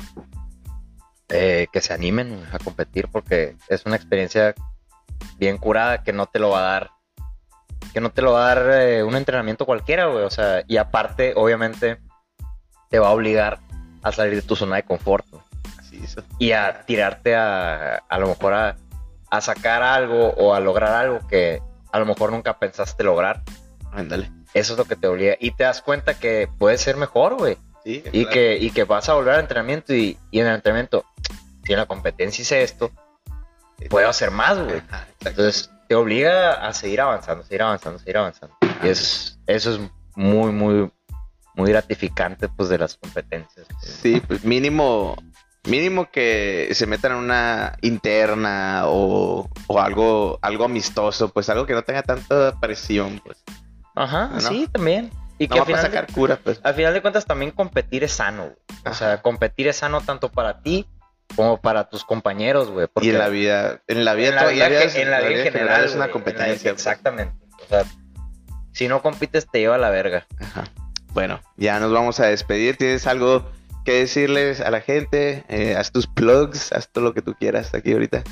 Eh, 1.30 1.68
que 1.72 1.82
se 1.82 1.94
animen 1.94 2.44
a 2.52 2.60
competir 2.60 3.08
porque 3.12 3.56
es 3.70 3.86
una 3.86 3.96
experiencia 3.96 4.54
bien 5.38 5.58
curada 5.58 6.04
que 6.04 6.14
no 6.14 6.26
te 6.26 6.40
lo 6.40 6.50
va 6.50 6.60
a 6.60 6.72
dar 6.74 6.92
que 7.94 8.02
no 8.02 8.12
te 8.12 8.22
lo 8.22 8.34
va 8.34 8.52
a 8.52 8.56
dar 8.56 8.82
eh, 8.82 9.04
un 9.04 9.16
entrenamiento 9.16 9.66
cualquiera, 9.66 10.06
güey, 10.08 10.24
o 10.24 10.30
sea, 10.30 10.64
y 10.68 10.78
aparte, 10.78 11.34
obviamente, 11.36 12.00
te 12.90 12.98
va 12.98 13.10
a 13.10 13.12
obligar 13.12 13.60
a 14.02 14.12
salir 14.12 14.36
de 14.36 14.42
tu 14.42 14.56
zona 14.56 14.78
de 14.78 14.84
confort 14.84 15.26
Así 15.78 16.02
y 16.40 16.54
a 16.54 16.86
tirarte 16.86 17.36
a, 17.36 17.98
a 17.98 18.20
lo 18.20 18.28
mejor 18.28 18.54
a, 18.54 18.78
a 19.30 19.42
sacar 19.42 19.84
algo 19.84 20.30
o 20.30 20.54
a 20.54 20.60
lograr 20.60 20.92
algo 20.94 21.28
que 21.28 21.62
a 21.92 22.00
lo 22.00 22.06
mejor 22.06 22.32
nunca 22.32 22.58
pensaste 22.58 23.04
lograr. 23.04 23.44
Ándale. 23.92 24.32
Eso 24.54 24.74
es 24.74 24.80
lo 24.80 24.86
que 24.86 24.96
te 24.96 25.08
obliga. 25.08 25.36
Y 25.40 25.52
te 25.52 25.64
das 25.64 25.82
cuenta 25.82 26.16
que 26.16 26.50
puedes 26.58 26.82
ser 26.82 26.98
mejor, 26.98 27.36
güey. 27.36 27.58
Sí, 27.84 28.04
Y 28.12 28.26
claro. 28.26 28.30
que, 28.30 28.58
y 28.58 28.72
que 28.72 28.84
vas 28.86 29.10
a 29.10 29.14
volver 29.14 29.36
al 29.36 29.42
entrenamiento 29.42 29.94
y, 29.94 30.18
y 30.32 30.40
en 30.40 30.48
el 30.48 30.56
entrenamiento, 30.56 31.06
si 31.64 31.74
en 31.74 31.80
la 31.80 31.86
competencia 31.86 32.42
hice 32.42 32.64
esto, 32.64 32.92
puedo 33.90 34.10
hacer 34.10 34.32
más, 34.32 34.58
güey. 34.60 34.82
Entonces 35.24 35.72
te 35.88 35.96
obliga 35.96 36.54
a 36.66 36.74
seguir 36.74 37.02
avanzando, 37.02 37.44
seguir 37.44 37.64
avanzando, 37.64 38.00
seguir 38.00 38.18
avanzando. 38.18 38.56
Y 38.84 38.88
es, 38.88 39.40
eso 39.48 39.74
es 39.74 39.80
muy, 40.16 40.52
muy, 40.52 40.92
muy 41.56 41.70
gratificante, 41.70 42.50
pues, 42.50 42.70
de 42.70 42.78
las 42.78 42.98
competencias. 42.98 43.68
Sí, 43.82 44.22
pues 44.28 44.44
mínimo, 44.44 45.16
mínimo 45.68 46.10
que 46.12 46.70
se 46.74 46.88
metan 46.88 47.14
en 47.14 47.18
una 47.20 47.78
interna 47.82 48.84
o, 48.86 49.50
o 49.68 49.80
algo, 49.80 50.40
algo 50.42 50.66
amistoso, 50.66 51.30
pues 51.30 51.50
algo 51.50 51.66
que 51.66 51.74
no 51.74 51.84
tenga 51.84 52.04
tanta 52.04 52.60
presión, 52.60 53.22
pues. 53.24 53.44
Ajá, 53.96 54.30
¿No? 54.34 54.40
sí, 54.42 54.68
también. 54.72 55.12
Y 55.40 55.48
No 55.48 55.56
que 55.56 55.60
va 55.60 55.64
al 55.64 55.68
final, 55.68 55.82
de, 55.84 55.88
sacar 55.88 56.14
cura, 56.14 56.40
pues. 56.42 56.62
al 56.64 56.74
final 56.76 56.94
de 56.94 57.02
cuentas 57.02 57.26
también 57.26 57.52
competir 57.52 58.04
es 58.04 58.14
sano, 58.14 58.44
güey. 58.44 58.56
O 58.86 58.94
sea, 58.94 59.22
competir 59.22 59.68
es 59.68 59.78
sano 59.78 60.02
tanto 60.02 60.32
para 60.32 60.62
ti 60.62 60.88
como 61.36 61.60
para 61.62 61.90
tus 61.90 62.04
compañeros, 62.04 62.70
güey. 62.70 62.88
Y 63.02 63.10
en 63.10 63.18
la 63.20 63.30
vida, 63.30 63.82
en 63.88 64.06
la 64.06 64.14
vida, 64.14 64.30
en 64.30 64.36
la 64.36 64.46
vida, 64.48 64.70
que- 64.70 64.84
es- 64.84 64.96
en 64.96 65.12
la 65.12 65.20
vida 65.22 65.44
en 65.46 65.52
general, 65.52 65.84
es 65.86 65.96
una 65.96 66.10
competencia. 66.12 66.72
exactamente. 66.72 67.36
O 67.64 67.68
sea, 67.68 67.84
si 68.72 68.88
no 68.88 69.02
compites 69.02 69.48
te 69.52 69.60
lleva 69.60 69.76
a 69.76 69.80
la 69.80 69.90
verga. 69.90 70.28
Ajá. 70.40 70.66
Bueno, 71.14 71.42
ya 71.58 71.80
nos 71.80 71.92
vamos 71.92 72.20
a 72.20 72.26
despedir. 72.28 72.76
¿Tienes 72.78 73.06
algo 73.08 73.48
que 73.86 73.94
decirles 74.00 74.62
a 74.62 74.72
la 74.72 74.82
gente? 74.82 75.44
Eh, 75.48 75.76
haz 75.76 75.92
tus 75.92 76.08
plugs, 76.08 76.72
haz 76.74 76.90
todo 76.92 77.04
lo 77.04 77.14
que 77.14 77.22
tú 77.22 77.36
quieras 77.36 77.74
aquí 77.74 77.94
ahorita. 77.94 78.24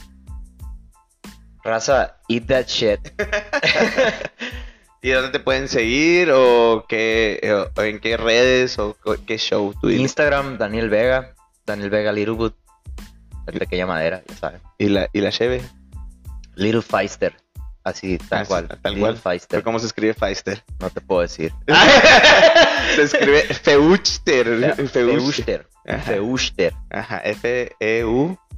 Raza, 1.64 2.18
eat 2.28 2.48
that 2.48 2.66
shit. 2.68 3.00
¿Y 5.04 5.10
dónde 5.12 5.30
te 5.32 5.40
pueden 5.40 5.68
seguir? 5.68 6.32
¿O, 6.34 6.86
qué, 6.88 7.68
o 7.76 7.82
en 7.82 8.00
qué 8.00 8.18
redes? 8.18 8.78
¿O 8.80 8.96
qué 9.26 9.38
show 9.38 9.74
tú? 9.80 9.90
Instagram, 9.90 10.58
Daniel 10.58 10.90
Vega. 10.90 11.34
Daniel 11.66 11.90
Vega 11.90 12.12
Littlewood. 12.12 12.54
El 13.48 13.60
pequeña 13.60 13.86
madera, 13.86 14.22
ya 14.28 14.36
saben. 14.36 14.62
¿Y 14.78 14.90
la, 14.90 15.10
y 15.14 15.22
la 15.22 15.32
cheve? 15.32 15.62
Little 16.56 16.82
Feister. 16.82 17.36
Así, 17.84 18.18
tal 18.30 18.44
Ah, 18.44 18.46
cual. 18.46 18.68
tal 18.68 18.94
Little 18.94 19.00
cual. 19.02 19.18
Feister. 19.18 19.64
¿Cómo 19.64 19.80
se 19.80 19.88
escribe 19.88 20.14
Feister? 20.14 20.64
No 20.80 20.90
te 20.92 21.02
puedo 21.02 21.22
decir. 21.22 21.52
se 22.96 23.02
escribe 23.04 23.42
Feuchter. 23.42 24.46
Feuchter. 24.76 24.90
Feuchter. 24.90 25.68
Ajá. 25.88 26.02
Feuchter. 26.12 26.74
Ajá, 26.92 27.18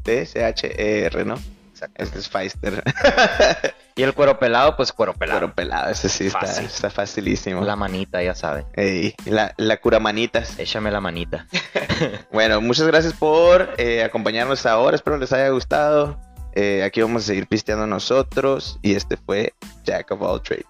F-E-U-T-C-H-E-R, 0.03 1.25
¿no? 1.25 1.35
Exacto. 1.83 2.03
Este 2.03 2.19
es 2.19 2.29
Feister. 2.29 2.83
Y 3.95 4.01
el 4.01 4.15
cuero 4.15 4.39
pelado, 4.39 4.75
pues 4.75 4.91
cuero 4.91 5.13
pelado. 5.13 5.39
Pero 5.39 5.53
pelado, 5.53 5.91
ese 5.91 6.09
sí 6.09 6.25
está, 6.25 6.39
Fácil. 6.39 6.65
está 6.65 6.89
facilísimo. 6.89 7.61
La 7.63 7.75
manita, 7.75 8.23
ya 8.23 8.33
saben. 8.33 8.65
Ey, 8.73 9.13
la, 9.25 9.53
la 9.57 9.77
cura 9.77 9.99
manitas. 9.99 10.57
Échame 10.57 10.89
la 10.91 10.99
manita. 10.99 11.45
Bueno, 12.31 12.59
muchas 12.59 12.87
gracias 12.87 13.13
por 13.13 13.75
eh, 13.77 14.03
acompañarnos 14.03 14.65
ahora. 14.65 14.95
Espero 14.95 15.17
les 15.17 15.31
haya 15.31 15.49
gustado. 15.49 16.19
Eh, 16.55 16.81
aquí 16.83 17.01
vamos 17.01 17.23
a 17.23 17.27
seguir 17.27 17.45
pisteando 17.47 17.85
nosotros. 17.85 18.79
Y 18.81 18.95
este 18.95 19.15
fue 19.15 19.53
Jack 19.83 20.09
of 20.09 20.21
All 20.23 20.41
Trades. 20.41 20.65